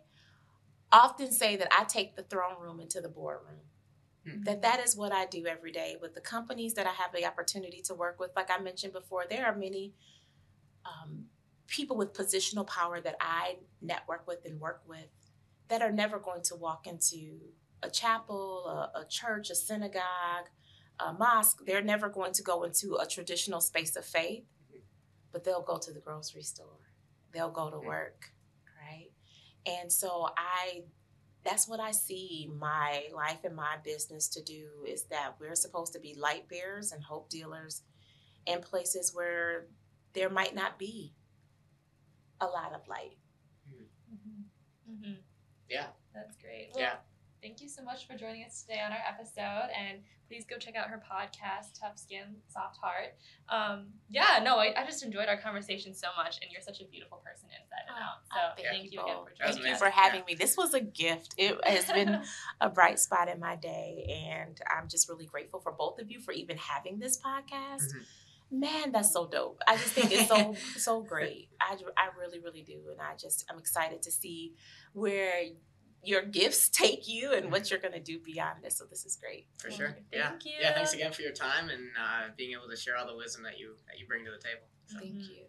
often 0.92 1.32
say 1.32 1.56
that 1.56 1.70
i 1.78 1.84
take 1.84 2.16
the 2.16 2.24
throne 2.24 2.60
room 2.60 2.80
into 2.80 3.00
the 3.00 3.10
boardroom 3.10 3.60
that 4.44 4.62
that 4.62 4.80
is 4.80 4.96
what 4.96 5.12
I 5.14 5.26
do 5.26 5.46
every 5.46 5.72
day 5.72 5.96
with 6.02 6.14
the 6.14 6.22
companies 6.22 6.74
that 6.74 6.86
I 6.86 6.92
have 6.92 7.14
the 7.14 7.26
opportunity 7.26 7.82
to 7.84 7.94
work 7.94 8.20
with. 8.20 8.32
Like 8.36 8.50
I 8.52 8.60
mentioned 8.62 8.94
before, 8.94 9.24
there 9.30 9.46
are 9.46 9.56
many 9.56 9.94
um, 10.86 11.26
people 11.68 11.98
with 11.98 12.14
positional 12.14 12.68
power 12.68 13.00
that 13.00 13.16
I 13.22 13.58
network 13.82 14.28
with 14.28 14.46
and 14.46 14.60
work 14.60 14.82
with 14.88 15.08
that 15.70 15.82
are 15.82 15.92
never 15.92 16.20
going 16.20 16.42
to 16.44 16.56
walk 16.56 16.88
into 16.88 17.40
a 17.84 17.90
chapel, 17.90 18.66
a, 18.68 19.00
a 19.00 19.06
church, 19.06 19.50
a 19.50 19.56
synagogue, 19.56 20.50
a 21.00 21.14
mosque. 21.14 21.62
They're 21.66 21.82
never 21.84 22.10
going 22.10 22.34
to 22.34 22.44
go 22.44 22.64
into 22.64 22.96
a 22.96 23.06
traditional 23.06 23.62
space 23.62 23.96
of 23.96 24.06
faith, 24.06 24.46
but 25.32 25.44
they'll 25.44 25.62
go 25.62 25.78
to 25.78 25.92
the 25.92 26.00
grocery 26.00 26.44
store. 26.44 26.80
They'll 27.34 27.52
go 27.52 27.70
to 27.70 27.80
work, 27.80 28.32
right? 28.82 29.10
And 29.66 29.92
so 29.92 30.30
I 30.38 30.84
that's 31.44 31.68
what 31.68 31.80
I 31.80 31.92
see 31.92 32.50
my 32.60 33.04
life 33.14 33.46
and 33.46 33.56
my 33.56 33.76
business 33.84 34.28
to 34.30 34.44
do 34.44 34.68
is 34.86 35.04
that 35.06 35.36
we're 35.40 35.56
supposed 35.56 35.94
to 35.94 36.00
be 36.00 36.14
light 36.14 36.50
bearers 36.50 36.92
and 36.92 37.02
hope 37.04 37.30
dealers 37.30 37.84
in 38.46 38.60
places 38.60 39.12
where 39.14 39.68
there 40.14 40.30
might 40.30 40.56
not 40.56 40.78
be 40.78 41.14
a 42.42 42.46
lot 42.46 42.74
of 42.74 42.86
light. 42.88 43.18
Mm-hmm. 43.70 44.92
Mm-hmm. 44.92 45.20
Yeah. 45.70 45.88
That's 46.14 46.36
great. 46.38 46.70
Well, 46.74 46.84
Yeah. 46.84 46.96
Thank 47.42 47.62
you 47.62 47.70
so 47.70 47.84
much 47.84 48.08
for 48.08 48.16
joining 48.16 48.44
us 48.44 48.62
today 48.62 48.80
on 48.86 48.92
our 48.92 49.00
episode. 49.08 49.70
And 49.78 50.00
please 50.28 50.46
go 50.50 50.58
check 50.58 50.76
out 50.76 50.88
her 50.90 51.02
podcast, 51.02 51.80
Tough 51.80 51.98
Skin, 51.98 52.36
Soft 52.50 52.78
Heart. 52.82 53.16
Um, 53.50 53.88
yeah, 54.10 54.40
no, 54.44 54.58
I, 54.58 54.74
I 54.76 54.86
just 54.86 55.04
enjoyed 55.04 55.28
our 55.30 55.38
conversation 55.38 55.94
so 55.94 56.08
much, 56.18 56.40
and 56.42 56.52
you're 56.52 56.62
such 56.62 56.82
a 56.82 56.86
beautiful 56.86 57.22
person 57.24 57.48
inside 57.50 57.88
and 57.88 57.96
Oh, 57.98 58.04
out. 58.04 58.18
I 58.32 58.36
So 58.36 58.56
thank 58.64 58.68
thank 58.82 58.84
you 58.92 59.00
you 59.00 59.02
again 59.04 59.16
for 59.24 59.30
That 59.40 59.48
was 59.48 59.56
Thank 59.56 59.58
joining 59.58 59.72
you 59.74 59.78
for 59.78 59.86
amazing. 59.86 60.04
having 60.04 60.26
me. 60.26 60.36
This 60.36 60.58
was 60.58 60.74
a 60.74 60.82
gift. 60.82 61.36
It 61.38 61.58
has 61.66 61.86
been 61.92 62.22
a 62.60 62.70
bright 62.70 63.00
spot 63.00 63.30
in 63.30 63.40
my 63.40 63.56
day, 63.56 64.28
and 64.30 64.60
I'm 64.70 64.90
just 64.90 65.08
really 65.08 65.26
grateful 65.26 65.60
for 65.60 65.72
both 65.72 66.00
of 66.00 66.12
you 66.12 66.20
for 66.20 66.32
even 66.34 66.58
having 66.58 67.00
this 67.00 67.18
podcast. 67.20 67.84
Mhm. 67.94 68.06
Man, 68.50 68.92
that's 68.94 69.12
so 69.12 69.28
dope. 69.28 69.60
I 69.68 69.76
just 69.76 69.90
think 69.90 70.10
it's 70.10 70.30
so 70.30 70.56
so 70.78 71.02
great. 71.02 71.50
I, 71.60 71.76
I 71.98 72.10
really 72.18 72.40
really 72.40 72.62
do, 72.62 72.80
and 72.92 73.02
I 73.02 73.16
just 73.18 73.44
I'm 73.52 73.60
excited 73.60 74.02
to 74.04 74.12
see 74.12 74.54
where 74.94 75.44
your 76.04 76.22
gifts 76.22 76.70
take 76.70 77.08
you 77.08 77.34
and 77.34 77.52
what 77.52 77.70
you're 77.70 77.80
gonna 77.80 78.00
do 78.00 78.20
beyond 78.20 78.64
this. 78.64 78.78
So 78.78 78.86
this 78.86 79.06
is 79.06 79.16
great. 79.18 79.48
For 79.58 79.72
sure. 79.72 79.88
Thank 79.90 80.06
yeah. 80.12 80.32
you. 80.44 80.52
Yeah. 80.62 80.74
Thanks 80.74 80.94
again 80.94 81.12
for 81.12 81.22
your 81.22 81.34
time 81.34 81.70
and 81.70 81.90
uh, 82.00 82.30
being 82.38 82.52
able 82.52 82.70
to 82.70 82.76
share 82.78 82.96
all 82.98 83.08
the 83.08 83.16
wisdom 83.18 83.44
that 83.44 83.58
you 83.60 83.76
that 83.88 84.00
you 84.00 84.08
bring 84.08 84.24
to 84.26 84.32
the 84.32 84.38
table. 84.38 84.68
So. 84.86 85.00
Thank 85.00 85.16
Mhm. 85.16 85.30
you. 85.30 85.44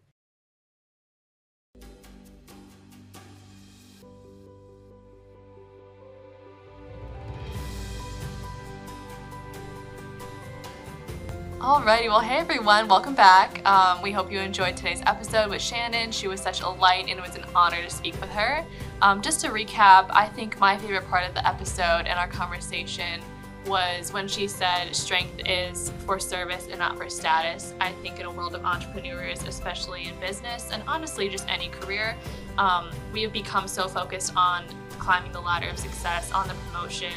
Alrighty, 11.60 12.06
well, 12.06 12.20
hey 12.20 12.36
everyone, 12.36 12.86
welcome 12.86 13.14
back. 13.14 13.66
Um, 13.66 14.00
we 14.00 14.12
hope 14.12 14.30
you 14.30 14.38
enjoyed 14.38 14.76
today's 14.76 15.02
episode 15.06 15.50
with 15.50 15.60
Shannon. 15.60 16.12
She 16.12 16.28
was 16.28 16.40
such 16.40 16.60
a 16.60 16.68
light, 16.68 17.08
and 17.08 17.18
it 17.18 17.20
was 17.20 17.34
an 17.34 17.44
honor 17.54 17.82
to 17.82 17.90
speak 17.90 18.18
with 18.20 18.30
her. 18.30 18.64
Um, 19.00 19.22
just 19.22 19.40
to 19.42 19.48
recap, 19.48 20.10
I 20.10 20.26
think 20.26 20.58
my 20.58 20.76
favorite 20.76 21.08
part 21.08 21.24
of 21.24 21.32
the 21.32 21.46
episode 21.46 22.06
and 22.06 22.18
our 22.18 22.26
conversation 22.26 23.20
was 23.64 24.12
when 24.12 24.26
she 24.26 24.48
said 24.48 24.94
strength 24.94 25.40
is 25.46 25.92
for 26.04 26.18
service 26.18 26.66
and 26.68 26.80
not 26.80 26.96
for 26.96 27.08
status. 27.08 27.74
I 27.80 27.92
think 27.92 28.18
in 28.18 28.26
a 28.26 28.30
world 28.30 28.56
of 28.56 28.64
entrepreneurs, 28.64 29.44
especially 29.44 30.06
in 30.06 30.18
business 30.18 30.70
and 30.72 30.82
honestly 30.88 31.28
just 31.28 31.48
any 31.48 31.68
career, 31.68 32.16
um, 32.56 32.90
we 33.12 33.22
have 33.22 33.32
become 33.32 33.68
so 33.68 33.86
focused 33.86 34.32
on 34.34 34.64
climbing 34.98 35.30
the 35.30 35.40
ladder 35.40 35.68
of 35.68 35.78
success, 35.78 36.32
on 36.32 36.48
the 36.48 36.54
promotion, 36.54 37.12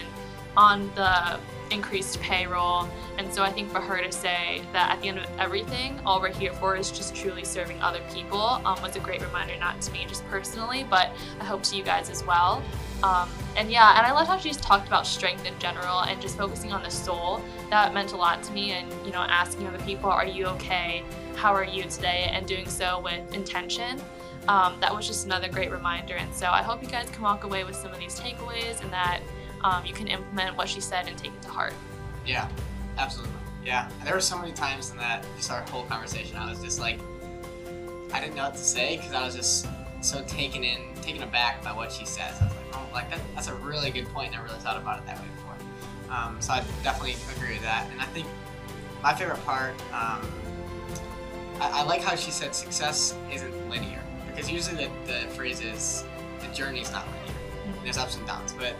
on 0.57 0.91
the 0.95 1.39
increased 1.71 2.19
payroll. 2.19 2.87
And 3.17 3.33
so 3.33 3.43
I 3.43 3.49
think 3.49 3.71
for 3.71 3.79
her 3.79 4.01
to 4.03 4.11
say 4.11 4.61
that 4.73 4.91
at 4.91 5.01
the 5.01 5.07
end 5.07 5.19
of 5.19 5.25
everything, 5.39 5.99
all 6.05 6.19
we're 6.19 6.29
here 6.29 6.53
for 6.53 6.75
is 6.75 6.91
just 6.91 7.15
truly 7.15 7.45
serving 7.45 7.81
other 7.81 8.01
people 8.13 8.39
um, 8.39 8.81
was 8.81 8.95
a 8.95 8.99
great 8.99 9.21
reminder, 9.21 9.57
not 9.57 9.81
to 9.81 9.91
me 9.91 10.05
just 10.07 10.27
personally, 10.27 10.85
but 10.89 11.11
I 11.39 11.45
hope 11.45 11.63
to 11.63 11.77
you 11.77 11.83
guys 11.83 12.09
as 12.09 12.23
well. 12.25 12.61
Um, 13.03 13.29
and 13.57 13.71
yeah, 13.71 13.97
and 13.97 14.05
I 14.05 14.11
love 14.11 14.27
how 14.27 14.37
she 14.37 14.49
just 14.49 14.61
talked 14.61 14.87
about 14.87 15.07
strength 15.07 15.45
in 15.45 15.57
general 15.59 16.01
and 16.01 16.21
just 16.21 16.37
focusing 16.37 16.71
on 16.71 16.83
the 16.83 16.91
soul. 16.91 17.41
That 17.69 17.93
meant 17.93 18.11
a 18.11 18.17
lot 18.17 18.43
to 18.43 18.51
me. 18.51 18.71
And, 18.71 18.91
you 19.05 19.11
know, 19.11 19.21
asking 19.21 19.65
other 19.67 19.79
people, 19.79 20.09
are 20.09 20.25
you 20.25 20.45
okay? 20.47 21.03
How 21.35 21.53
are 21.53 21.63
you 21.63 21.83
today? 21.83 22.29
And 22.31 22.45
doing 22.45 22.67
so 22.67 22.99
with 22.99 23.33
intention. 23.33 23.99
Um, 24.47 24.75
that 24.81 24.93
was 24.93 25.07
just 25.07 25.25
another 25.25 25.47
great 25.47 25.71
reminder. 25.71 26.15
And 26.15 26.33
so 26.33 26.47
I 26.47 26.61
hope 26.61 26.81
you 26.81 26.89
guys 26.89 27.09
can 27.09 27.21
walk 27.21 27.43
away 27.43 27.63
with 27.63 27.75
some 27.75 27.91
of 27.91 27.99
these 27.99 28.19
takeaways 28.19 28.81
and 28.81 28.91
that 28.91 29.21
um, 29.63 29.85
you 29.85 29.93
can 29.93 30.07
implement 30.07 30.57
what 30.57 30.69
she 30.69 30.81
said 30.81 31.07
and 31.07 31.17
take 31.17 31.33
it 31.33 31.41
to 31.43 31.49
heart. 31.49 31.73
Yeah, 32.25 32.47
absolutely. 32.97 33.33
Yeah, 33.65 33.89
and 33.99 34.07
there 34.07 34.15
were 34.15 34.21
so 34.21 34.37
many 34.37 34.53
times 34.53 34.91
in 34.91 34.97
that 34.97 35.25
just 35.37 35.51
our 35.51 35.61
whole 35.61 35.83
conversation, 35.83 36.35
I 36.37 36.49
was 36.49 36.61
just 36.61 36.79
like, 36.79 36.99
I 38.11 38.19
didn't 38.19 38.35
know 38.35 38.45
what 38.45 38.55
to 38.55 38.63
say 38.63 38.97
because 38.97 39.13
I 39.13 39.23
was 39.23 39.35
just 39.35 39.67
so 40.01 40.23
taken 40.23 40.63
in, 40.63 40.79
taken 41.01 41.23
aback 41.23 41.63
by 41.63 41.71
what 41.71 41.91
she 41.91 42.05
says. 42.05 42.41
I 42.41 42.45
was 42.45 42.55
like, 42.55 42.65
oh, 42.73 42.89
like 42.91 43.09
that, 43.11 43.19
that's 43.35 43.47
a 43.47 43.55
really 43.55 43.91
good 43.91 44.07
point. 44.07 44.37
I 44.37 44.41
really 44.41 44.59
thought 44.59 44.77
about 44.77 44.99
it 44.99 45.05
that 45.05 45.19
way 45.19 45.25
before. 45.35 46.15
Um, 46.15 46.41
so 46.41 46.53
I 46.53 46.63
definitely 46.83 47.15
agree 47.35 47.53
with 47.53 47.61
that. 47.61 47.87
And 47.91 48.01
I 48.01 48.05
think 48.05 48.27
my 49.03 49.13
favorite 49.13 49.43
part, 49.45 49.73
um, 49.93 50.29
I, 51.59 51.81
I 51.81 51.83
like 51.83 52.01
how 52.01 52.15
she 52.15 52.31
said 52.31 52.55
success 52.55 53.15
isn't 53.31 53.69
linear 53.69 54.01
because 54.27 54.49
usually 54.49 54.85
the, 54.85 54.91
the 55.05 55.27
phrase 55.29 55.61
is 55.61 56.03
the 56.41 56.47
journey's 56.53 56.91
not 56.91 57.05
linear. 57.05 57.39
There's 57.83 57.97
ups 57.97 58.17
and 58.17 58.25
downs, 58.25 58.53
but 58.53 58.75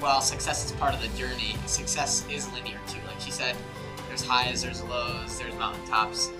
while 0.00 0.20
success 0.20 0.64
is 0.64 0.72
part 0.72 0.94
of 0.94 1.02
the 1.02 1.08
journey, 1.18 1.56
success 1.66 2.24
is 2.30 2.50
linear 2.52 2.78
too. 2.88 3.00
Like 3.06 3.20
she 3.20 3.30
said, 3.30 3.56
there's 4.08 4.24
highs, 4.24 4.62
there's 4.62 4.82
lows, 4.84 5.38
there's 5.38 5.54
mountaintops, 5.54 6.30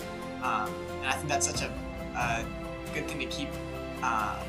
um, 0.43 0.73
and 0.99 1.07
I 1.07 1.13
think 1.13 1.29
that's 1.29 1.47
such 1.47 1.63
a, 1.63 1.73
a 2.17 2.47
good 2.95 3.09
thing 3.09 3.19
to 3.19 3.27
keep 3.27 3.49
uh, 4.03 4.43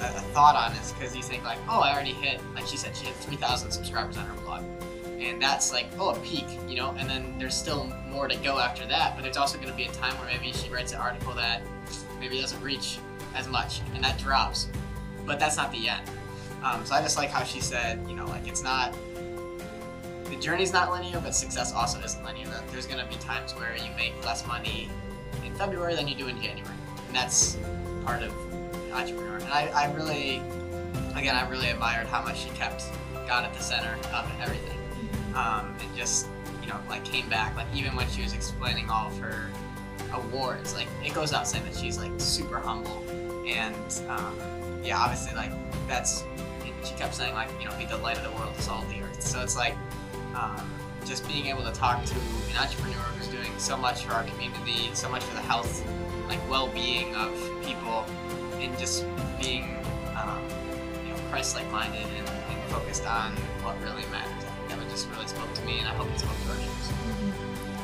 a, 0.00 0.04
a 0.04 0.20
thought 0.32 0.56
on 0.56 0.76
is 0.76 0.92
because 0.92 1.16
you 1.16 1.22
think 1.22 1.44
like, 1.44 1.58
oh, 1.68 1.80
I 1.80 1.92
already 1.92 2.12
hit, 2.12 2.40
like 2.54 2.66
she 2.66 2.76
said, 2.76 2.94
she 2.96 3.06
hit 3.06 3.14
3,000 3.16 3.70
subscribers 3.70 4.16
on 4.16 4.26
her 4.26 4.34
blog, 4.42 4.62
and 5.18 5.40
that's 5.40 5.72
like, 5.72 5.86
oh, 5.98 6.10
a 6.10 6.18
peak, 6.20 6.46
you 6.68 6.76
know, 6.76 6.94
and 6.98 7.08
then 7.08 7.34
there's 7.38 7.54
still 7.54 7.84
more 8.08 8.28
to 8.28 8.36
go 8.36 8.58
after 8.58 8.86
that. 8.86 9.14
But 9.14 9.22
there's 9.22 9.36
also 9.36 9.56
going 9.56 9.70
to 9.70 9.76
be 9.76 9.84
a 9.84 9.92
time 9.92 10.14
where 10.18 10.26
maybe 10.26 10.52
she 10.52 10.68
writes 10.68 10.92
an 10.92 10.98
article 10.98 11.32
that 11.34 11.62
maybe 12.20 12.40
doesn't 12.40 12.60
reach 12.62 12.98
as 13.34 13.48
much, 13.48 13.80
and 13.94 14.04
that 14.04 14.18
drops, 14.18 14.68
but 15.24 15.38
that's 15.38 15.56
not 15.56 15.72
the 15.72 15.88
end. 15.88 16.02
Um, 16.64 16.84
so 16.84 16.94
I 16.94 17.02
just 17.02 17.16
like 17.16 17.30
how 17.30 17.44
she 17.44 17.60
said, 17.60 18.00
you 18.08 18.14
know, 18.14 18.26
like 18.26 18.46
it's 18.46 18.62
not 18.62 18.94
the 20.32 20.36
journey's 20.36 20.72
not 20.72 20.90
linear, 20.90 21.20
but 21.20 21.34
success 21.34 21.72
also 21.72 22.00
isn't 22.00 22.24
linear. 22.24 22.48
There's 22.70 22.86
gonna 22.86 23.06
be 23.06 23.16
times 23.16 23.52
where 23.52 23.76
you 23.76 23.90
make 23.96 24.12
less 24.24 24.46
money 24.46 24.88
in 25.44 25.54
February 25.54 25.94
than 25.94 26.08
you 26.08 26.14
do 26.14 26.28
in 26.28 26.40
January, 26.40 26.74
and 27.06 27.14
that's 27.14 27.58
part 28.04 28.22
of 28.22 28.32
entrepreneur. 28.92 29.36
And 29.36 29.52
I, 29.52 29.68
I 29.74 29.92
really, 29.92 30.40
again, 31.14 31.34
I 31.34 31.48
really 31.48 31.68
admired 31.68 32.06
how 32.06 32.22
much 32.22 32.44
she 32.44 32.50
kept 32.50 32.84
God 33.26 33.44
at 33.44 33.52
the 33.54 33.62
center 33.62 33.94
of 34.14 34.32
everything, 34.40 34.78
um, 35.34 35.74
and 35.80 35.96
just 35.96 36.28
you 36.62 36.68
know, 36.68 36.78
like 36.88 37.04
came 37.04 37.28
back, 37.28 37.56
like 37.56 37.66
even 37.74 37.94
when 37.96 38.08
she 38.08 38.22
was 38.22 38.32
explaining 38.32 38.88
all 38.88 39.08
of 39.08 39.18
her 39.18 39.50
awards, 40.12 40.74
like 40.74 40.88
it 41.04 41.12
goes 41.12 41.32
out 41.32 41.46
saying 41.48 41.64
that 41.64 41.74
she's 41.74 41.98
like 41.98 42.12
super 42.18 42.58
humble, 42.58 43.04
and 43.46 43.74
um, 44.08 44.34
yeah, 44.82 44.98
obviously 44.98 45.34
like 45.34 45.50
that's 45.88 46.24
she 46.84 46.94
kept 46.94 47.14
saying 47.14 47.34
like 47.34 47.48
you 47.60 47.68
know 47.68 47.76
be 47.76 47.84
the 47.84 47.96
light 47.98 48.16
of 48.16 48.24
the 48.24 48.30
world 48.38 48.54
to 48.54 48.62
salt 48.62 48.88
the 48.88 49.00
earth 49.00 49.22
so 49.22 49.40
it's 49.40 49.56
like 49.56 49.76
um, 50.34 50.70
just 51.04 51.26
being 51.28 51.46
able 51.46 51.62
to 51.62 51.72
talk 51.72 52.04
to 52.04 52.14
an 52.14 52.56
entrepreneur 52.58 52.94
who's 53.16 53.28
doing 53.28 53.50
so 53.58 53.76
much 53.76 54.04
for 54.04 54.12
our 54.12 54.24
community 54.24 54.90
so 54.94 55.08
much 55.08 55.22
for 55.22 55.34
the 55.34 55.42
health 55.42 55.84
like 56.28 56.38
well-being 56.50 57.14
of 57.14 57.30
people 57.64 58.04
and 58.60 58.76
just 58.78 59.04
being 59.40 59.76
um, 60.16 60.42
you 61.04 61.12
know 61.12 61.20
christ-like 61.30 61.70
minded 61.70 62.06
and, 62.06 62.28
and 62.28 62.70
focused 62.70 63.06
on 63.06 63.32
what 63.62 63.76
really 63.82 64.04
matters 64.10 64.44
i 64.44 64.50
think 64.56 64.68
that 64.68 64.78
one 64.78 64.88
just 64.90 65.08
really 65.10 65.26
spoke 65.26 65.52
to 65.54 65.62
me 65.64 65.78
and 65.78 65.88
i 65.88 65.94
hope 65.94 66.08
it 66.08 66.18
spoke 66.18 66.36
to 66.44 66.50
our 66.50 66.56
viewers 66.56 66.92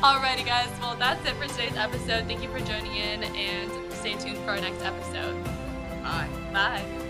Alrighty, 0.01 0.46
guys. 0.46 0.68
Well, 0.80 0.94
that's 0.94 1.28
it 1.28 1.34
for 1.34 1.49
today's 1.49 1.76
episode. 1.76 2.26
Thank 2.26 2.40
you 2.40 2.49
for 2.51 2.61
joining 2.61 2.94
in 2.94 3.24
and 3.24 3.92
stay 3.92 4.14
tuned 4.14 4.38
for 4.44 4.51
our 4.51 4.61
next 4.61 4.84
episode. 4.84 5.42
bye 6.05 6.28
Bye. 6.53 7.08